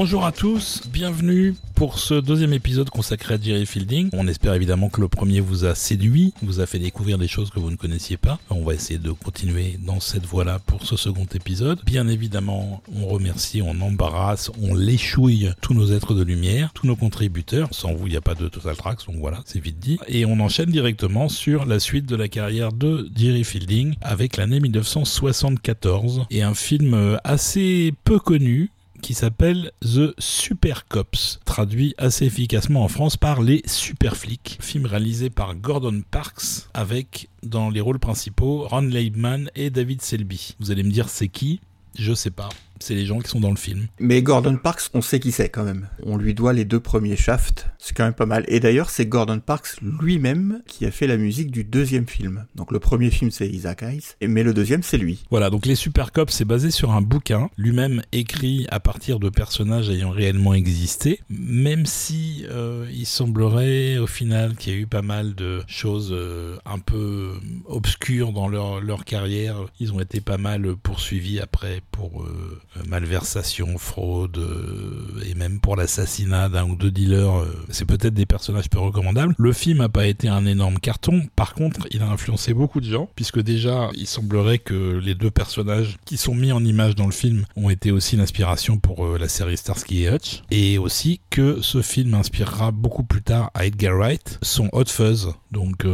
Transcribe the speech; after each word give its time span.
Bonjour 0.00 0.24
à 0.24 0.30
tous, 0.30 0.82
bienvenue 0.92 1.56
pour 1.74 1.98
ce 1.98 2.14
deuxième 2.14 2.52
épisode 2.52 2.88
consacré 2.88 3.34
à 3.34 3.40
Jerry 3.40 3.66
Fielding. 3.66 4.10
On 4.12 4.28
espère 4.28 4.54
évidemment 4.54 4.90
que 4.90 5.00
le 5.00 5.08
premier 5.08 5.40
vous 5.40 5.64
a 5.64 5.74
séduit, 5.74 6.32
vous 6.40 6.60
a 6.60 6.66
fait 6.66 6.78
découvrir 6.78 7.18
des 7.18 7.26
choses 7.26 7.50
que 7.50 7.58
vous 7.58 7.72
ne 7.72 7.74
connaissiez 7.74 8.16
pas. 8.16 8.38
On 8.48 8.62
va 8.62 8.74
essayer 8.74 9.00
de 9.00 9.10
continuer 9.10 9.76
dans 9.84 9.98
cette 9.98 10.24
voie-là 10.24 10.60
pour 10.64 10.86
ce 10.86 10.94
second 10.94 11.26
épisode. 11.34 11.80
Bien 11.84 12.06
évidemment, 12.06 12.80
on 12.94 13.08
remercie, 13.08 13.60
on 13.60 13.80
embarrasse, 13.80 14.52
on 14.62 14.72
l'échouille 14.72 15.50
tous 15.62 15.74
nos 15.74 15.90
êtres 15.90 16.14
de 16.14 16.22
lumière, 16.22 16.70
tous 16.74 16.86
nos 16.86 16.94
contributeurs. 16.94 17.66
Sans 17.72 17.92
vous, 17.92 18.06
il 18.06 18.10
n'y 18.10 18.16
a 18.16 18.20
pas 18.20 18.36
de 18.36 18.46
Total 18.46 18.76
Tracks, 18.76 19.04
donc 19.08 19.16
voilà, 19.16 19.40
c'est 19.46 19.58
vite 19.58 19.80
dit. 19.80 19.98
Et 20.06 20.24
on 20.24 20.38
enchaîne 20.38 20.70
directement 20.70 21.28
sur 21.28 21.66
la 21.66 21.80
suite 21.80 22.06
de 22.06 22.14
la 22.14 22.28
carrière 22.28 22.72
de 22.72 23.10
Jerry 23.16 23.42
Fielding 23.42 23.96
avec 24.00 24.36
l'année 24.36 24.60
1974 24.60 26.26
et 26.30 26.44
un 26.44 26.54
film 26.54 27.18
assez 27.24 27.92
peu 28.04 28.20
connu 28.20 28.70
qui 29.00 29.14
s'appelle 29.14 29.72
The 29.82 30.14
Super 30.18 30.86
Cops, 30.86 31.40
traduit 31.44 31.94
assez 31.98 32.26
efficacement 32.26 32.84
en 32.84 32.88
France 32.88 33.16
par 33.16 33.42
Les 33.42 33.62
Super 33.66 34.16
Flics, 34.16 34.58
film 34.60 34.86
réalisé 34.86 35.30
par 35.30 35.54
Gordon 35.54 36.02
Parks 36.10 36.68
avec 36.74 37.28
dans 37.42 37.70
les 37.70 37.80
rôles 37.80 37.98
principaux 37.98 38.66
Ron 38.68 38.82
Leibman 38.82 39.50
et 39.54 39.70
David 39.70 40.02
Selby. 40.02 40.56
Vous 40.60 40.70
allez 40.70 40.82
me 40.82 40.90
dire 40.90 41.08
c'est 41.08 41.28
qui? 41.28 41.60
Je 41.98 42.12
sais 42.12 42.30
pas 42.30 42.48
c'est 42.80 42.94
les 42.94 43.06
gens 43.06 43.18
qui 43.20 43.28
sont 43.28 43.40
dans 43.40 43.50
le 43.50 43.56
film. 43.56 43.86
Mais 43.98 44.22
Gordon 44.22 44.56
Parks, 44.56 44.90
on 44.94 45.02
sait 45.02 45.20
qui 45.20 45.32
c'est 45.32 45.48
quand 45.48 45.64
même. 45.64 45.88
On 46.02 46.16
lui 46.16 46.34
doit 46.34 46.52
les 46.52 46.64
deux 46.64 46.80
premiers 46.80 47.16
shafts, 47.16 47.66
c'est 47.78 47.96
quand 47.96 48.04
même 48.04 48.14
pas 48.14 48.26
mal. 48.26 48.44
Et 48.48 48.60
d'ailleurs, 48.60 48.90
c'est 48.90 49.06
Gordon 49.06 49.40
Parks 49.40 49.76
lui-même 50.00 50.62
qui 50.66 50.86
a 50.86 50.90
fait 50.90 51.06
la 51.06 51.16
musique 51.16 51.50
du 51.50 51.64
deuxième 51.64 52.06
film. 52.06 52.46
Donc 52.54 52.72
le 52.72 52.78
premier 52.78 53.10
film, 53.10 53.30
c'est 53.30 53.48
Isaac 53.48 53.82
Hayes, 53.82 54.14
mais 54.22 54.42
le 54.42 54.54
deuxième, 54.54 54.82
c'est 54.82 54.98
lui. 54.98 55.24
Voilà, 55.30 55.50
donc 55.50 55.66
Les 55.66 55.74
Super 55.74 56.12
Cops, 56.12 56.32
c'est 56.32 56.44
basé 56.44 56.70
sur 56.70 56.92
un 56.92 57.02
bouquin, 57.02 57.50
lui-même 57.56 58.02
écrit 58.12 58.66
à 58.70 58.80
partir 58.80 59.18
de 59.18 59.28
personnages 59.28 59.90
ayant 59.90 60.10
réellement 60.10 60.54
existé, 60.54 61.20
même 61.28 61.86
si 61.86 62.44
euh, 62.50 62.86
il 62.92 63.06
semblerait 63.06 63.98
au 63.98 64.06
final 64.06 64.56
qu'il 64.56 64.72
y 64.72 64.76
a 64.76 64.78
eu 64.78 64.86
pas 64.86 65.02
mal 65.02 65.34
de 65.34 65.62
choses 65.66 66.10
euh, 66.12 66.56
un 66.64 66.78
peu 66.78 67.32
obscures 67.66 68.32
dans 68.32 68.48
leur, 68.48 68.80
leur 68.80 69.04
carrière. 69.04 69.56
Ils 69.80 69.92
ont 69.92 70.00
été 70.00 70.20
pas 70.20 70.38
mal 70.38 70.76
poursuivis 70.76 71.40
après 71.40 71.82
pour... 71.90 72.22
Euh, 72.22 72.60
malversation, 72.86 73.78
fraude 73.78 74.38
euh, 74.38 75.22
et 75.28 75.34
même 75.34 75.60
pour 75.60 75.76
l'assassinat 75.76 76.48
d'un 76.48 76.68
ou 76.68 76.76
deux 76.76 76.90
dealers, 76.90 77.40
euh, 77.40 77.64
c'est 77.70 77.84
peut-être 77.84 78.14
des 78.14 78.26
personnages 78.26 78.68
peu 78.70 78.78
recommandables. 78.78 79.34
Le 79.38 79.52
film 79.52 79.78
n'a 79.78 79.88
pas 79.88 80.06
été 80.06 80.28
un 80.28 80.46
énorme 80.46 80.78
carton, 80.78 81.22
par 81.36 81.54
contre 81.54 81.86
il 81.90 82.02
a 82.02 82.08
influencé 82.08 82.54
beaucoup 82.54 82.80
de 82.80 82.90
gens, 82.90 83.08
puisque 83.14 83.40
déjà 83.40 83.90
il 83.94 84.06
semblerait 84.06 84.58
que 84.58 84.98
les 84.98 85.14
deux 85.14 85.30
personnages 85.30 85.96
qui 86.04 86.16
sont 86.16 86.34
mis 86.34 86.52
en 86.52 86.64
image 86.64 86.94
dans 86.94 87.06
le 87.06 87.12
film 87.12 87.44
ont 87.56 87.70
été 87.70 87.90
aussi 87.90 88.16
l'inspiration 88.16 88.78
pour 88.78 89.18
la 89.18 89.28
série 89.28 89.56
Starsky 89.56 90.04
et 90.04 90.10
Hutch, 90.10 90.42
et 90.50 90.78
aussi 90.78 91.20
que 91.30 91.60
ce 91.62 91.82
film 91.82 92.14
inspirera 92.14 92.70
beaucoup 92.70 93.04
plus 93.04 93.22
tard 93.22 93.50
à 93.54 93.66
Edgar 93.66 93.96
Wright 93.96 94.38
son 94.42 94.68
Hot 94.72 94.86
Fuzz. 94.86 95.32
Donc 95.50 95.86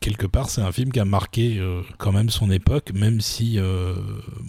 quelque 0.00 0.26
part 0.26 0.48
c'est 0.50 0.62
un 0.62 0.72
film 0.72 0.90
qui 0.92 1.00
a 1.00 1.04
marqué 1.04 1.60
quand 1.98 2.12
même 2.12 2.30
son 2.30 2.50
époque, 2.50 2.92
même 2.94 3.20
si 3.20 3.58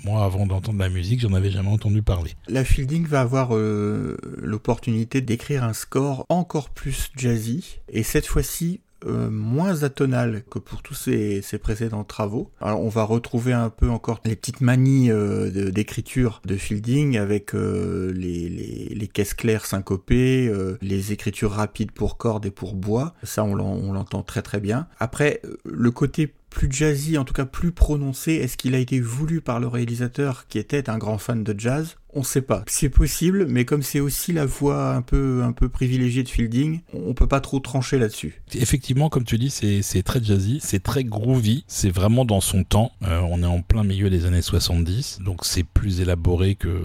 moi 0.03 0.23
avant 0.23 0.45
d'entendre 0.45 0.79
la 0.79 0.89
musique 0.89 1.19
j'en 1.19 1.33
avais 1.33 1.40
jamais 1.49 1.69
entendu 1.69 2.01
parler. 2.01 2.31
La 2.47 2.63
Fielding 2.63 3.07
va 3.07 3.21
avoir 3.21 3.55
euh, 3.55 4.17
l'opportunité 4.37 5.21
d'écrire 5.21 5.63
un 5.63 5.73
score 5.73 6.25
encore 6.29 6.69
plus 6.69 7.11
jazzy, 7.15 7.79
et 7.89 8.03
cette 8.03 8.27
fois-ci 8.27 8.81
euh, 9.07 9.31
moins 9.31 9.81
atonal 9.81 10.43
que 10.51 10.59
pour 10.59 10.83
tous 10.83 10.93
ses, 10.93 11.41
précédents 11.59 12.03
travaux. 12.03 12.51
Alors 12.61 12.81
on 12.81 12.89
va 12.89 13.03
retrouver 13.03 13.51
un 13.51 13.71
peu 13.71 13.89
encore 13.89 14.21
les 14.25 14.35
petites 14.35 14.61
manies 14.61 15.09
euh, 15.09 15.71
d'écriture 15.71 16.39
de, 16.45 16.55
Fielding 16.55 17.17
avec 17.17 17.53
les, 17.53 18.11
les, 18.13 18.93
les, 18.93 19.07
caisses 19.07 19.33
claires 19.33 19.65
syncopées, 19.65 20.53
les 20.81 21.13
écritures 21.13 21.51
rapides 21.51 21.91
pour 21.91 22.17
cordes 22.17 22.45
et 22.45 22.51
pour 22.51 22.75
bois. 22.75 23.15
Ça 23.23 23.43
on 23.43 23.55
l'entend 23.55 24.21
très 24.21 24.43
très 24.43 24.59
bien. 24.59 24.87
Après 24.99 25.41
le 25.65 25.89
côté 25.89 26.31
plus 26.51 26.71
jazzy, 26.71 27.17
en 27.17 27.25
tout 27.25 27.33
cas 27.33 27.45
plus 27.45 27.71
prononcé 27.71 28.33
Est-ce 28.33 28.57
qu'il 28.57 28.75
a 28.75 28.77
été 28.77 28.99
voulu 28.99 29.41
par 29.41 29.59
le 29.59 29.67
réalisateur 29.67 30.45
qui 30.47 30.59
était 30.59 30.89
un 30.89 30.99
grand 30.99 31.17
fan 31.17 31.43
de 31.43 31.59
jazz? 31.59 31.95
On 32.13 32.23
sait 32.23 32.41
pas. 32.41 32.63
C'est 32.67 32.89
possible, 32.89 33.45
mais 33.47 33.63
comme 33.63 33.83
c'est 33.83 34.01
aussi 34.01 34.33
la 34.33 34.45
voix 34.45 34.93
un 34.93 35.01
peu, 35.01 35.43
un 35.43 35.53
peu 35.53 35.69
privilégiée 35.69 36.23
de 36.23 36.29
Fielding, 36.29 36.81
on 36.93 37.13
peut 37.13 37.27
pas 37.27 37.39
trop 37.39 37.59
trancher 37.59 37.97
là-dessus. 37.97 38.41
Effectivement, 38.53 39.07
comme 39.07 39.23
tu 39.23 39.37
dis, 39.37 39.49
c'est 39.49 40.03
très 40.03 40.21
jazzy, 40.21 40.59
c'est 40.61 40.83
très 40.83 41.05
groovy, 41.05 41.63
c'est 41.67 41.89
vraiment 41.89 42.25
dans 42.25 42.41
son 42.41 42.65
temps. 42.65 42.91
Euh, 43.03 43.21
on 43.29 43.41
est 43.43 43.47
en 43.47 43.61
plein 43.61 43.85
milieu 43.85 44.09
des 44.09 44.25
années 44.25 44.41
70, 44.41 45.19
donc 45.23 45.45
c'est 45.45 45.63
plus 45.63 46.01
élaboré 46.01 46.55
que 46.55 46.81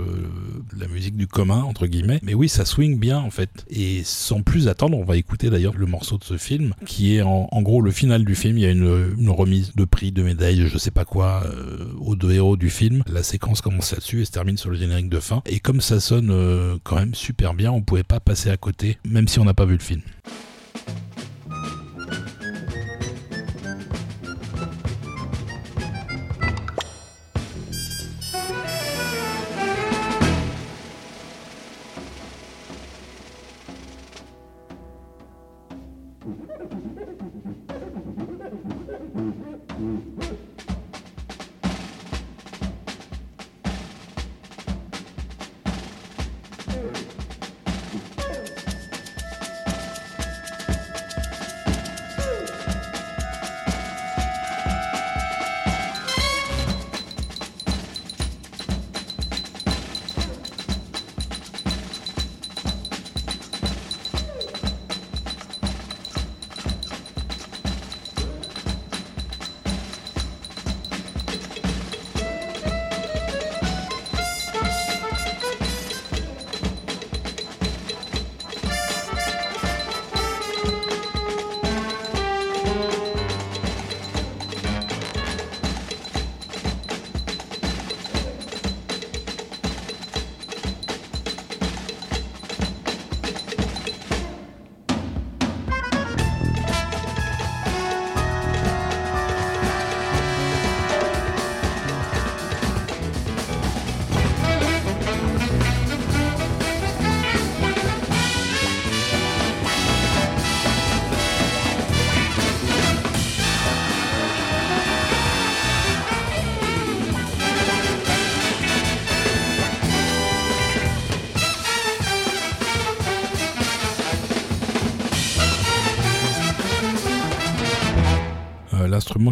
la 0.79 0.87
musique 0.87 1.17
du 1.17 1.27
commun, 1.27 1.63
entre 1.63 1.87
guillemets. 1.89 2.21
Mais 2.23 2.35
oui, 2.35 2.49
ça 2.49 2.65
swing 2.65 2.99
bien, 2.99 3.19
en 3.19 3.31
fait. 3.31 3.51
Et 3.69 4.03
sans 4.05 4.43
plus 4.43 4.69
attendre, 4.69 4.97
on 4.97 5.05
va 5.05 5.17
écouter 5.17 5.51
d'ailleurs 5.51 5.77
le 5.77 5.87
morceau 5.87 6.19
de 6.19 6.25
ce 6.25 6.37
film, 6.37 6.73
qui 6.87 7.17
est 7.17 7.23
en, 7.23 7.49
gros 7.63 7.81
le 7.81 7.91
final 7.91 8.25
du 8.25 8.37
film. 8.37 8.59
Il 8.59 8.63
y 8.63 8.67
a 8.67 8.71
une, 8.71 9.17
une, 9.19 9.31
remise 9.31 9.56
de 9.75 9.85
prix, 9.85 10.13
de 10.13 10.23
médailles, 10.23 10.69
je 10.69 10.79
sais 10.79 10.91
pas 10.91 11.05
quoi, 11.05 11.43
euh, 11.45 11.93
aux 12.01 12.17
deux 12.17 12.33
héros 12.33 12.57
du 12.57 12.71
film. 12.71 13.03
La 13.11 13.23
séquence 13.23 13.61
commence 13.61 13.93
là-dessus 13.93 14.23
et 14.23 14.25
se 14.25 14.33
termine 14.33 14.57
sur 14.57 14.71
le 14.71 14.77
générique 14.77 15.09
de 15.09 15.21
fin. 15.21 15.43
Et 15.47 15.61
comme 15.61 15.81
ça 15.81 16.01
sonne 16.01 16.31
euh, 16.31 16.77
quand 16.85 16.97
même 16.97 17.15
super 17.15 17.55
bien, 17.55 17.73
on 17.73 17.83
pouvait 17.83 18.05
pas 18.05 18.21
passer 18.21 18.51
à 18.51 18.57
côté, 18.57 18.99
même 19.05 19.29
si 19.29 19.39
on 19.39 19.45
n'a 19.45 19.55
pas 19.55 19.65
vu 19.65 19.75
le 19.75 19.83
film. 19.83 20.03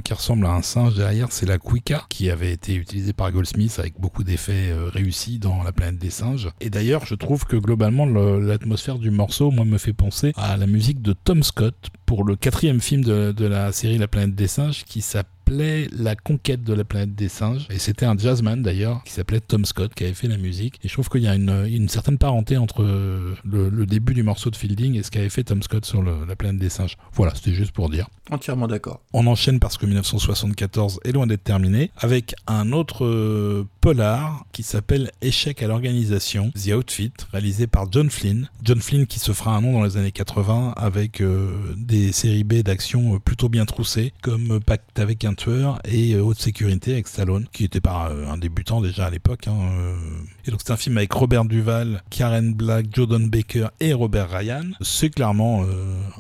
Qui 0.05 0.13
ressemble 0.13 0.47
à 0.47 0.51
un 0.51 0.63
singe 0.63 0.95
derrière, 0.95 1.29
c'est 1.31 1.47
la 1.47 1.59
Quika, 1.59 2.05
qui 2.09 2.31
avait 2.31 2.53
été 2.53 2.75
utilisée 2.75 3.13
par 3.13 3.31
Goldsmith 3.33 3.79
avec 3.79 3.99
beaucoup 3.99 4.25
d'effets 4.25 4.71
euh, 4.71 4.89
réussis 4.89 5.39
dans 5.39 5.63
La 5.63 5.73
planète 5.73 5.99
des 5.99 6.11
singes. 6.11 6.51
Et 6.61 6.71
d'ailleurs, 6.71 7.07
je 7.07 7.15
trouve 7.15 7.45
que 7.45 7.57
globalement, 7.57 8.07
l'atmosphère 8.07 8.99
du 8.99 9.11
morceau, 9.11 9.51
moi, 9.51 9.65
me 9.65 9.79
fait 9.79 9.93
penser 9.93 10.33
à 10.37 10.57
la 10.57 10.67
musique 10.67 11.03
de 11.03 11.13
Tom 11.13 11.43
Scott 11.43 11.89
pour 12.07 12.25
le 12.25 12.37
quatrième 12.37 12.81
film 12.81 13.03
de, 13.05 13.33
de 13.33 13.47
la 13.47 13.73
série 13.73 13.99
La 13.99 14.09
planète 14.09 14.35
des 14.35 14.49
singes, 14.49 14.85
qui 14.85 15.01
s'appelle 15.01 15.34
s'appelait 15.45 15.89
La 15.93 16.17
conquête 16.17 16.63
de 16.63 16.73
la 16.73 16.85
planète 16.85 17.15
des 17.15 17.29
singes. 17.29 17.67
Et 17.71 17.79
c'était 17.79 18.07
un 18.07 18.17
jazzman 18.17 18.63
d'ailleurs, 18.63 19.03
qui 19.05 19.13
s'appelait 19.13 19.41
Tom 19.41 19.65
Scott, 19.65 19.93
qui 19.95 20.05
avait 20.05 20.15
fait 20.15 20.29
la 20.29 20.39
musique. 20.39 20.79
Et 20.83 20.89
je 20.89 20.93
trouve 20.93 21.09
qu'il 21.09 21.23
y 21.23 21.29
a 21.29 21.35
une, 21.35 21.67
une, 21.69 21.89
certaine 21.89 22.19
parenté 22.19 22.57
entre 22.57 22.83
le, 22.83 23.87
début 23.87 24.15
du 24.15 24.23
morceau 24.23 24.51
de 24.51 24.57
Fielding 24.57 24.97
et 24.97 25.03
ce 25.03 25.11
qu'avait 25.11 25.29
fait 25.29 25.45
Tom 25.45 25.63
Scott 25.63 25.85
sur 25.85 26.03
la 26.03 26.37
planète 26.37 26.59
des 26.59 26.71
singes. 26.71 26.97
Voilà, 27.13 27.35
c'était 27.35 27.53
juste 27.53 27.73
pour 27.73 27.91
dire. 27.91 28.09
Entièrement 28.31 28.67
d'accord. 28.67 29.03
On 29.13 29.27
enchaîne 29.27 29.61
parce 29.61 29.77
que 29.77 29.85
1974 29.85 31.01
est 31.05 31.13
loin 31.13 31.27
d'être 31.27 31.45
terminé, 31.45 31.91
avec 31.99 32.35
un 32.47 32.73
autre 32.73 33.05
euh, 33.05 33.69
polar 33.83 34.47
qui 34.53 34.63
s'appelle 34.63 35.11
Échec 35.21 35.63
à 35.63 35.67
l'organisation, 35.67 36.51
The 36.53 36.73
Outfit, 36.73 37.13
réalisé 37.33 37.67
par 37.67 37.93
John 37.93 38.09
Flynn. 38.09 38.49
John 38.63 38.81
Flynn 38.81 39.07
qui 39.07 39.19
se 39.19 39.33
fera 39.33 39.55
un 39.55 39.61
nom 39.61 39.75
dans 39.75 39.85
les 39.85 39.99
années 39.99 40.13
80 40.13 40.73
avec 40.77 41.21
euh, 41.21 41.75
des 41.77 42.13
séries 42.13 42.45
B 42.45 42.63
d'action 42.63 43.19
plutôt 43.21 43.51
bien 43.51 43.67
troussées, 43.67 44.15
comme 44.23 44.59
Pacte 44.61 44.99
avec 44.99 45.25
un 45.27 45.34
et 45.85 46.17
Haute 46.17 46.39
Sécurité 46.39 46.93
avec 46.93 47.09
Stallone, 47.09 47.47
qui 47.53 47.65
était 47.65 47.81
pas 47.81 48.11
euh, 48.11 48.31
un 48.31 48.37
débutant 48.37 48.81
déjà 48.81 49.07
à 49.07 49.11
l'époque. 49.11 49.49
Hein, 49.49 49.55
et 50.47 50.51
donc 50.51 50.61
c'est 50.65 50.73
un 50.73 50.77
film 50.77 50.99
avec 50.99 51.13
Robert 51.13 51.45
Duval, 51.45 52.03
Karen 52.11 52.55
Black, 52.55 52.87
Jordan 52.93 53.29
Baker 53.29 53.69
et 53.81 53.93
Robert 53.93 54.31
Ryan. 54.31 54.65
C'est 54.81 55.11
clairement 55.11 55.65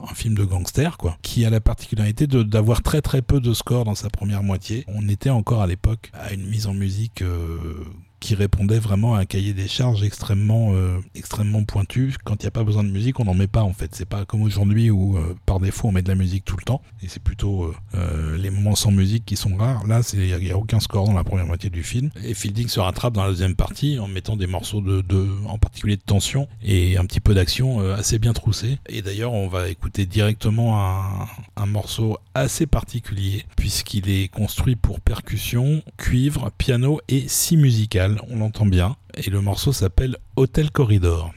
un 0.03 0.15
film 0.15 0.35
de 0.35 0.45
gangster, 0.45 0.97
quoi, 0.97 1.17
qui 1.23 1.45
a 1.45 1.51
la 1.51 1.61
particularité 1.61 2.27
d'avoir 2.27 2.83
très 2.83 3.01
très 3.03 3.23
peu 3.23 3.41
de 3.41 3.53
score 3.53 3.85
dans 3.85 3.95
sa 3.95 4.11
première 4.11 4.43
moitié. 4.43 4.85
On 4.89 5.09
était 5.09 5.31
encore 5.31 5.63
à 5.63 5.67
l'époque 5.67 6.11
à 6.13 6.33
une 6.33 6.47
mise 6.47 6.67
en 6.67 6.75
musique 6.75 7.23
euh, 7.23 7.85
qui 8.25 8.35
répondait 8.35 8.79
vraiment 8.79 9.17
à 9.17 9.19
un 9.19 9.25
cahier 9.27 9.53
des 9.53 9.69
charges 9.69 10.03
extrêmement, 10.03 10.71
euh, 10.73 10.99
extrêmement 11.15 11.63
pointu. 11.63 12.15
Quand 12.25 12.37
il 12.43 12.47
n'y 12.47 12.49
a 12.49 12.53
pas 12.53 12.65
besoin 12.65 12.83
de 12.83 12.89
musique, 12.89 13.21
on 13.21 13.27
n'en 13.27 13.35
met 13.35 13.49
pas 13.49 13.61
en 13.61 13.75
fait. 13.75 13.95
C'est 13.95 14.09
pas 14.09 14.25
comme 14.25 14.41
aujourd'hui 14.41 14.89
où 14.89 15.19
euh, 15.19 15.37
par 15.45 15.61
défaut 15.61 15.89
on 15.89 15.93
met 15.93 16.01
de 16.01 16.09
la 16.09 16.15
musique 16.15 16.43
tout 16.47 16.57
le 16.57 16.63
temps. 16.63 16.81
Et 17.03 17.09
c'est 17.09 17.23
plutôt 17.23 17.75
euh, 17.95 18.39
les 18.39 18.49
moments 18.49 18.77
sans 18.77 18.93
musique 18.93 19.27
qui 19.27 19.37
sont 19.37 19.55
rares. 19.57 19.87
Là, 19.87 20.01
il 20.15 20.39
n'y 20.39 20.51
a, 20.51 20.57
aucun 20.57 20.81
score 20.81 21.05
dans 21.07 21.13
la 21.13 21.23
première 21.23 21.45
moitié 21.45 21.69
du 21.69 21.83
film. 21.83 22.09
Et 22.25 22.33
Fielding 22.33 22.67
se 22.67 22.81
rattrape 22.81 23.13
dans 23.13 23.25
la 23.25 23.29
deuxième 23.29 23.57
partie 23.57 23.99
en 23.99 24.09
mettant 24.09 24.37
des 24.37 24.47
morceaux 24.47 24.81
de, 24.81 25.05
en 25.47 25.59
particulier 25.59 25.97
de 25.97 26.03
tension 26.03 26.49
et 26.63 26.97
un 26.97 27.05
petit 27.05 27.21
peu 27.21 27.35
d'action 27.35 27.81
assez 27.91 28.19
bien 28.19 28.33
troussés. 28.33 28.79
Et 28.89 29.03
d'ailleurs, 29.03 29.35
on 29.35 29.49
va 29.49 29.69
écouter 29.69 30.07
directement 30.07 30.81
un, 30.81 31.27
un 31.57 31.67
morceau 31.67 32.17
assez 32.35 32.67
particulier 32.67 33.45
puisqu'il 33.57 34.09
est 34.09 34.29
construit 34.29 34.77
pour 34.77 35.01
percussion, 35.01 35.83
cuivre, 35.99 36.51
piano 36.57 37.01
et 37.09 37.29
si 37.29 37.59
musical 37.59 38.14
on 38.29 38.39
l'entend 38.39 38.67
bien, 38.67 38.97
et 39.15 39.31
le 39.31 39.41
morceau 39.41 39.73
s'appelle 39.73 40.17
Hotel 40.37 40.71
Corridor. 40.71 41.33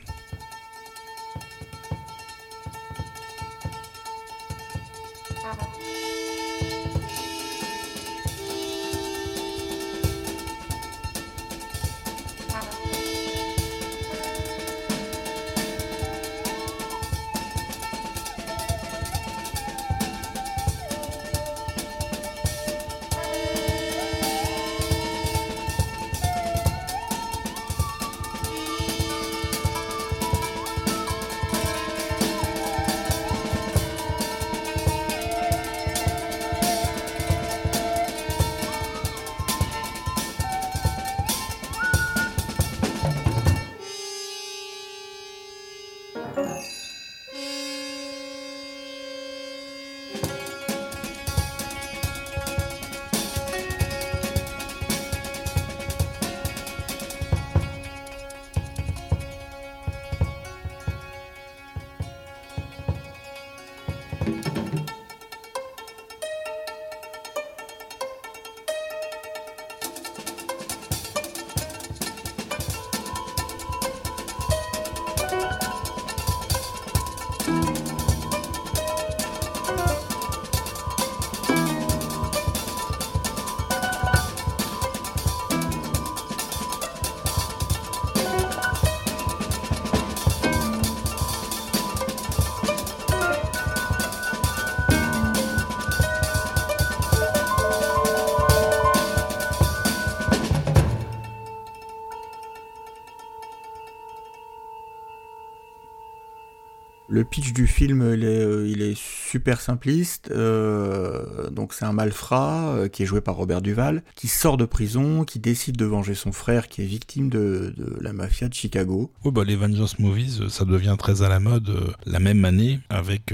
Le 107.17 107.23
pitch 107.23 107.51
du 107.51 107.65
film, 107.65 108.11
il 108.13 108.23
est, 108.25 108.27
euh, 108.27 108.67
il 108.67 108.83
est 108.83 108.93
super 109.27 109.61
simpliste. 109.61 110.31
Euh, 110.31 111.49
donc 111.49 111.73
c'est 111.73 111.85
un 111.85 111.93
malfrat 111.93 112.69
euh, 112.69 112.87
qui 112.87 113.03
est 113.03 113.05
joué 113.05 113.21
par 113.21 113.35
Robert 113.35 113.61
Duval, 113.61 114.03
qui 114.15 114.27
sort 114.27 114.57
de 114.57 114.65
prison, 114.65 115.25
qui 115.25 115.39
décide 115.39 115.75
de 115.77 115.85
venger 115.85 116.15
son 116.15 116.31
frère 116.31 116.67
qui 116.67 116.81
est 116.81 116.85
victime 116.85 117.29
de, 117.29 117.73
la 117.99 118.13
mafia 118.13 118.47
de 118.47 118.53
Chicago. 118.53 119.11
Oui, 119.23 119.31
bah, 119.31 119.43
les 119.45 119.55
Vengeance 119.55 119.99
Movies, 119.99 120.47
ça 120.49 120.65
devient 120.65 120.95
très 120.97 121.21
à 121.21 121.29
la 121.29 121.39
mode 121.39 121.95
la 122.05 122.19
même 122.19 122.45
année 122.45 122.79
avec 122.89 123.33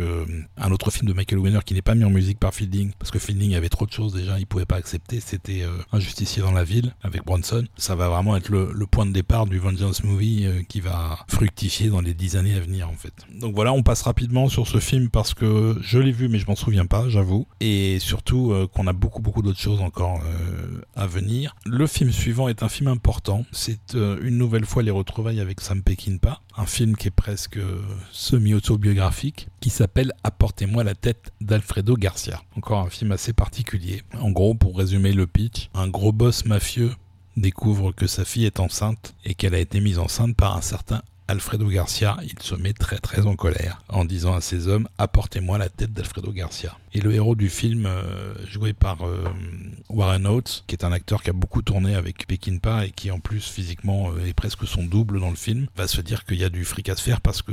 un 0.57 0.71
autre 0.71 0.91
film 0.91 1.07
de 1.07 1.13
Michael 1.13 1.39
Winner 1.39 1.59
qui 1.65 1.73
n'est 1.73 1.81
pas 1.81 1.95
mis 1.95 2.03
en 2.03 2.09
musique 2.09 2.39
par 2.39 2.53
Fielding, 2.53 2.91
parce 2.97 3.11
que 3.11 3.19
Fielding 3.19 3.55
avait 3.55 3.69
trop 3.69 3.85
de 3.85 3.91
choses 3.91 4.13
déjà, 4.13 4.39
il 4.39 4.47
pouvait 4.47 4.65
pas 4.65 4.77
accepter. 4.77 5.19
C'était 5.19 5.63
Un 5.91 5.99
justicier 5.99 6.41
dans 6.41 6.51
la 6.51 6.63
ville 6.63 6.93
avec 7.03 7.23
Bronson. 7.25 7.65
Ça 7.77 7.95
va 7.95 8.09
vraiment 8.09 8.35
être 8.35 8.49
le 8.49 8.85
point 8.87 9.05
de 9.05 9.11
départ 9.11 9.45
du 9.45 9.59
Vengeance 9.59 10.03
Movie 10.03 10.47
qui 10.67 10.79
va 10.79 11.19
fructifier 11.27 11.89
dans 11.89 12.01
les 12.01 12.13
dix 12.13 12.35
années 12.35 12.55
à 12.55 12.59
venir 12.59 12.89
en 12.89 12.95
fait. 12.95 13.13
Donc 13.39 13.55
voilà, 13.55 13.73
on 13.73 13.83
passe 13.83 14.01
rapidement 14.01 14.49
sur 14.49 14.67
ce 14.67 14.79
film 14.79 15.09
parce 15.09 15.33
que 15.33 15.77
je 15.83 15.99
l'ai 15.99 16.11
vu 16.11 16.29
mais 16.29 16.39
je 16.39 16.47
m'en 16.47 16.55
souviens 16.55 16.85
pas, 16.85 17.09
j'avoue. 17.09 17.45
Et 17.59 17.99
surtout 17.99 18.51
euh, 18.51 18.67
qu'on 18.67 18.87
a 18.87 18.93
beaucoup 18.93 19.21
beaucoup 19.21 19.41
d'autres 19.41 19.59
choses 19.59 19.81
encore 19.81 20.21
euh, 20.25 20.81
à 20.95 21.05
venir. 21.05 21.55
Le 21.65 21.85
film 21.87 22.11
suivant 22.11 22.47
est 22.47 22.63
un 22.63 22.69
film 22.69 22.87
important. 22.87 23.45
C'est 23.51 23.95
euh, 23.95 24.17
une 24.23 24.37
nouvelle 24.37 24.65
fois 24.65 24.81
les 24.81 24.91
retrouvailles 24.91 25.41
avec 25.41 25.61
Sam 25.61 25.83
Peckinpah. 25.83 26.41
Un 26.57 26.65
film 26.65 26.95
qui 26.95 27.09
est 27.09 27.11
presque 27.11 27.59
semi-autobiographique 28.11 29.49
qui 29.59 29.69
s'appelle 29.69 30.13
Apportez-moi 30.23 30.83
la 30.83 30.95
tête 30.95 31.33
d'Alfredo 31.41 31.95
Garcia. 31.95 32.41
Encore 32.55 32.79
un 32.79 32.89
film 32.89 33.11
assez 33.11 33.33
particulier. 33.33 34.03
En 34.19 34.31
gros, 34.31 34.53
pour 34.55 34.77
résumer 34.77 35.11
le 35.11 35.27
pitch, 35.27 35.69
un 35.73 35.87
gros 35.87 36.11
boss 36.11 36.45
mafieux 36.45 36.91
découvre 37.35 37.91
que 37.91 38.07
sa 38.07 38.25
fille 38.25 38.45
est 38.45 38.59
enceinte 38.59 39.15
et 39.25 39.33
qu'elle 39.33 39.55
a 39.55 39.59
été 39.59 39.79
mise 39.79 39.99
enceinte 39.99 40.35
par 40.35 40.55
un 40.55 40.61
certain 40.61 41.01
Alfredo 41.33 41.67
Garcia, 41.67 42.15
il 42.21 42.39
se 42.43 42.53
met 42.53 42.73
très 42.73 42.99
très 42.99 43.25
en 43.25 43.35
colère 43.35 43.81
en 43.89 44.05
disant 44.05 44.35
à 44.35 44.41
ses 44.41 44.67
hommes 44.67 44.87
apportez-moi 44.99 45.57
la 45.57 45.67
tête 45.67 45.91
d'Alfredo 45.91 46.31
Garcia. 46.31 46.77
Et 46.93 47.01
le 47.01 47.11
héros 47.11 47.33
du 47.33 47.49
film, 47.49 47.87
euh, 47.87 48.35
joué 48.47 48.73
par 48.73 49.01
euh, 49.01 49.23
Warren 49.89 50.27
Oates, 50.27 50.63
qui 50.67 50.75
est 50.75 50.85
un 50.85 50.91
acteur 50.91 51.23
qui 51.23 51.31
a 51.31 51.33
beaucoup 51.33 51.63
tourné 51.63 51.95
avec 51.95 52.27
Peckinpah 52.27 52.85
et 52.85 52.91
qui 52.91 53.09
en 53.09 53.19
plus 53.19 53.49
physiquement 53.49 54.11
euh, 54.11 54.27
est 54.27 54.35
presque 54.35 54.67
son 54.67 54.83
double 54.83 55.19
dans 55.19 55.31
le 55.31 55.35
film, 55.35 55.65
va 55.75 55.87
se 55.87 56.01
dire 56.01 56.23
qu'il 56.23 56.37
y 56.37 56.43
a 56.43 56.49
du 56.49 56.65
fric 56.65 56.87
à 56.89 56.95
se 56.95 57.01
faire 57.01 57.19
parce 57.19 57.41
que 57.41 57.51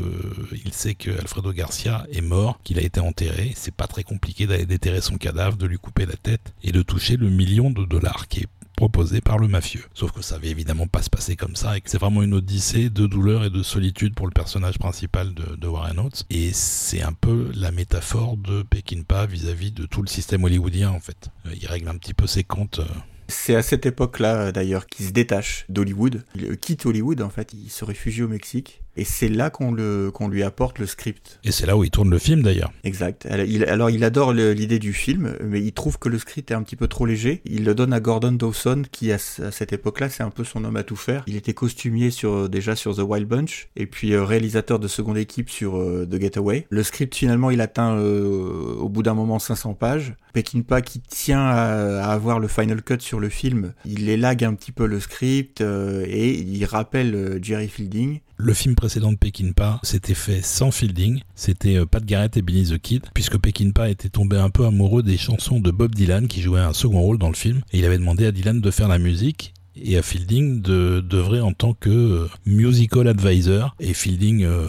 il 0.63 0.75
sait 0.75 0.95
que 0.95 1.11
Alfredo 1.19 1.51
Garcia 1.51 2.07
est 2.13 2.21
mort, 2.21 2.61
qu'il 2.63 2.79
a 2.79 2.83
été 2.83 3.01
enterré. 3.01 3.55
C'est 3.57 3.75
pas 3.75 3.87
très 3.87 4.03
compliqué 4.03 4.47
d'aller 4.47 4.67
déterrer 4.67 5.01
son 5.01 5.17
cadavre, 5.17 5.57
de 5.57 5.65
lui 5.65 5.79
couper 5.79 6.05
la 6.05 6.17
tête 6.17 6.53
et 6.63 6.73
de 6.73 6.83
toucher 6.83 7.17
le 7.17 7.31
million 7.31 7.71
de 7.71 7.87
dollars 7.87 8.29
qui 8.29 8.41
est 8.41 8.49
proposé 8.81 9.21
par 9.21 9.37
le 9.37 9.47
mafieux. 9.47 9.85
Sauf 9.93 10.11
que 10.11 10.23
ça 10.23 10.37
avait 10.37 10.49
évidemment 10.49 10.87
pas 10.87 11.03
se 11.03 11.11
passer 11.11 11.37
comme 11.37 11.55
ça 11.55 11.77
et 11.77 11.83
que 11.83 11.91
c'est 11.91 12.01
vraiment 12.01 12.23
une 12.23 12.33
odyssée 12.33 12.89
de 12.89 13.07
douleur 13.07 13.45
et 13.45 13.51
de 13.51 13.63
solitude 13.63 14.15
pour 14.15 14.27
le 14.27 14.33
personnage 14.33 14.79
principal 14.79 15.35
de, 15.35 15.69
Warren 15.69 15.99
Oates. 15.99 16.25
Et 16.31 16.55
c'est 16.55 17.03
un 17.03 17.13
peu 17.13 17.51
la 17.55 17.73
métaphore 17.73 18.39
de 18.39 18.63
Peckinpah 18.63 19.27
vis-à-vis 19.27 19.71
de 19.71 19.85
tout 19.85 20.01
le 20.01 20.09
système 20.09 20.45
hollywoodien 20.45 20.89
en 20.89 20.99
fait. 20.99 21.29
Euh, 21.45 21.51
il 21.61 21.67
règle 21.67 21.89
un 21.89 21.99
petit 21.99 22.15
peu 22.15 22.27
ses 22.27 22.43
comptes. 22.43 22.79
Euh. 22.79 22.87
C'est 23.29 23.55
à 23.55 23.61
cette 23.61 23.85
époque-là 23.85 24.51
d'ailleurs 24.51 24.87
qu'il 24.87 25.05
se 25.05 25.13
détache 25.13 25.67
d'Hollywood. 25.69 26.25
Il 26.35 26.57
quitte 26.57 26.87
Hollywood 26.87 27.21
en 27.21 27.29
fait, 27.29 27.53
il 27.53 27.69
se 27.69 27.85
réfugie 27.85 28.23
au 28.23 28.29
Mexique 28.29 28.81
Et 28.97 29.05
c'est 29.05 29.29
là 29.29 29.51
qu'on 29.51 29.73
le 29.73 30.11
qu'on 30.13 30.29
lui 30.29 30.43
apporte 30.43 30.79
le 30.79 30.87
script. 30.87 31.41
Et 31.45 31.53
c'est 31.53 31.67
là 31.67 31.77
où 31.77 31.85
il 31.85 31.91
tourne 31.91 32.11
le 32.11 32.19
film 32.19 32.43
d'ailleurs. 32.43 32.73
Exact. 32.85 33.27
alors 33.27 33.91
il 33.91 34.05
adore 34.05 34.33
l'idée 34.33 34.79
du 34.79 34.93
film, 34.93 35.37
mais 35.43 35.61
il 35.61 35.73
trouve 35.73 35.99
que 35.99 36.09
le 36.09 36.19
script 36.19 36.51
est 36.51 36.55
un 36.55 36.63
petit 36.63 36.77
peu 36.77 36.89
trop 36.89 37.07
léger. 37.07 37.41
Il 37.45 37.65
le 37.65 37.75
donne 37.75 37.93
à 37.93 38.01
Gordon 38.01 38.33
Dawson, 38.33 38.83
qui 38.91 39.13
à, 39.13 39.19
cette 39.19 39.73
époque-là, 39.73 40.09
c'est 40.09 40.23
un 40.23 40.31
peu 40.31 40.45
son 40.45 40.65
homme 40.65 40.77
à 40.77 40.83
tout 40.83 40.97
faire. 40.97 41.23
Il 41.27 41.37
était 41.37 41.55
costumier 41.55 42.11
sur 42.11 42.49
déjà 42.49 42.77
sur 42.77 42.97
The 42.97 43.01
Wild 43.01 43.29
Bunch, 43.29 43.69
et 43.77 43.87
puis 43.87 44.13
euh, 44.13 44.25
réalisateur 44.25 44.79
de 44.79 44.89
seconde 44.89 45.19
équipe 45.19 45.51
sur 45.51 45.77
euh, 45.77 46.07
The 46.11 46.21
Getaway. 46.21 46.67
Le 46.71 46.83
script 46.83 47.15
finalement, 47.15 47.51
il 47.51 47.61
atteint 47.61 47.97
euh, 47.97 48.75
au 48.79 48.89
bout 48.89 49.03
d'un 49.03 49.15
moment 49.15 49.39
500 49.39 49.75
pages. 49.75 50.15
Peckinpah 50.33 50.83
qui 50.83 51.01
tient 51.01 51.41
à, 51.41 52.05
avoir 52.11 52.39
le 52.39 52.49
final 52.49 52.83
cut 52.83 53.01
sur 53.01 53.19
le 53.21 53.29
film, 53.29 53.73
il 53.85 54.09
élague 54.09 54.45
un 54.45 54.55
petit 54.55 54.73
peu 54.73 54.87
le 54.87 55.01
script 55.01 55.61
et 55.61 56.39
il 56.39 56.65
rappelle 56.65 57.39
Jerry 57.43 57.69
Fielding. 57.69 58.21
Le 58.43 58.55
film 58.55 58.75
précédent 58.75 59.13
de 59.13 59.19
Peckinpah 59.19 59.81
s'était 59.83 60.15
fait 60.15 60.41
sans 60.43 60.71
Fielding, 60.71 61.21
c'était 61.35 61.85
Pat 61.85 62.03
Garrett 62.03 62.39
et 62.39 62.43
Billy 62.43 62.71
the 62.71 62.79
Kid, 62.79 63.05
puisque 63.13 63.37
Peckinpah 63.37 63.91
était 63.91 64.09
tombé 64.09 64.39
un 64.39 64.49
peu 64.49 64.65
amoureux 64.65 65.03
des 65.03 65.19
chansons 65.19 65.61
de 65.61 65.71
Bob 65.71 65.95
Dylan 65.95 66.27
qui 66.27 66.41
jouait 66.41 66.61
un 66.61 66.73
second 66.73 67.03
rôle 67.03 67.19
dans 67.19 67.29
le 67.29 67.35
film, 67.35 67.61
et 67.71 67.81
il 67.81 67.85
avait 67.85 67.99
demandé 67.99 68.25
à 68.25 68.33
Dylan 68.33 68.63
de 68.63 68.71
faire 68.71 68.89
la 68.89 68.99
musique, 68.99 69.53
et 69.77 69.99
à 69.99 70.03
Fielding 70.03 70.63
de 70.63 71.01
d'œuvrer 71.01 71.43
en 71.43 71.53
tant 71.53 71.75
que 71.75 71.91
euh, 71.91 72.29
musical 72.47 73.09
advisor. 73.09 73.77
Et 73.79 73.93
Fielding 73.93 74.45
euh, 74.45 74.67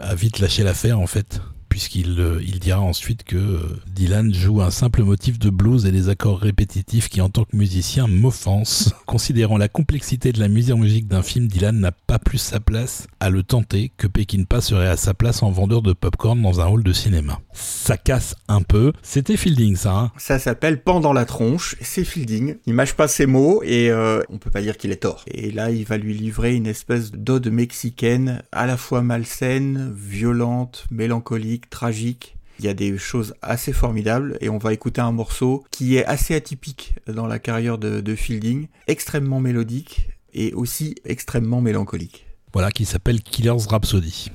a 0.00 0.14
vite 0.14 0.38
lâché 0.40 0.62
l'affaire 0.62 1.00
en 1.00 1.06
fait 1.06 1.40
puisqu'il 1.76 2.18
euh, 2.20 2.40
il 2.42 2.58
dira 2.58 2.80
ensuite 2.80 3.22
que 3.22 3.36
euh, 3.36 3.60
Dylan 3.86 4.32
joue 4.32 4.62
un 4.62 4.70
simple 4.70 5.02
motif 5.02 5.38
de 5.38 5.50
blues 5.50 5.84
et 5.84 5.92
des 5.92 6.08
accords 6.08 6.38
répétitifs 6.38 7.10
qui 7.10 7.20
en 7.20 7.28
tant 7.28 7.44
que 7.44 7.54
musicien 7.54 8.06
m'offensent. 8.06 8.94
Considérant 9.06 9.58
la 9.58 9.68
complexité 9.68 10.32
de 10.32 10.40
la 10.40 10.48
musique 10.48 11.06
d'un 11.06 11.22
film, 11.22 11.48
Dylan 11.48 11.78
n'a 11.78 11.92
pas 11.92 12.18
plus 12.18 12.38
sa 12.38 12.60
place 12.60 13.08
à 13.20 13.28
le 13.28 13.42
tenter 13.42 13.92
que 13.98 14.06
Peckinpah 14.06 14.62
serait 14.62 14.88
à 14.88 14.96
sa 14.96 15.12
place 15.12 15.42
en 15.42 15.50
vendeur 15.50 15.82
de 15.82 15.92
popcorn 15.92 16.40
dans 16.40 16.62
un 16.62 16.66
hall 16.66 16.82
de 16.82 16.94
cinéma. 16.94 17.40
Ça 17.52 17.98
casse 17.98 18.36
un 18.48 18.62
peu. 18.62 18.94
C'était 19.02 19.36
Fielding 19.36 19.76
ça. 19.76 19.92
Hein 19.92 20.12
ça 20.16 20.38
s'appelle 20.38 20.82
Pendant 20.82 21.12
la 21.12 21.26
tronche. 21.26 21.76
C'est 21.82 22.04
Fielding. 22.04 22.56
Il 22.64 22.72
mâche 22.72 22.94
pas 22.94 23.06
ses 23.06 23.26
mots 23.26 23.62
et 23.62 23.90
euh, 23.90 24.22
on 24.30 24.38
peut 24.38 24.50
pas 24.50 24.62
dire 24.62 24.78
qu'il 24.78 24.92
est 24.92 25.02
tort. 25.02 25.26
Et 25.30 25.50
là, 25.50 25.70
il 25.70 25.84
va 25.84 25.98
lui 25.98 26.14
livrer 26.14 26.54
une 26.54 26.66
espèce 26.66 27.12
d'ode 27.12 27.48
mexicaine 27.48 28.42
à 28.50 28.64
la 28.64 28.78
fois 28.78 29.02
malsaine, 29.02 29.92
violente, 29.94 30.86
mélancolique 30.90 31.65
tragique. 31.70 32.36
Il 32.58 32.64
y 32.64 32.68
a 32.68 32.74
des 32.74 32.96
choses 32.96 33.34
assez 33.42 33.72
formidables 33.72 34.38
et 34.40 34.48
on 34.48 34.58
va 34.58 34.72
écouter 34.72 35.00
un 35.00 35.12
morceau 35.12 35.64
qui 35.70 35.96
est 35.96 36.06
assez 36.06 36.34
atypique 36.34 36.94
dans 37.06 37.26
la 37.26 37.38
carrière 37.38 37.76
de, 37.76 38.14
Fielding, 38.14 38.68
extrêmement 38.86 39.40
mélodique 39.40 40.08
et 40.32 40.54
aussi 40.54 40.94
extrêmement 41.04 41.60
mélancolique. 41.60 42.26
Voilà, 42.52 42.70
qui 42.70 42.86
s'appelle 42.86 43.20
Killer's 43.22 43.66
Rhapsody. 43.66 44.30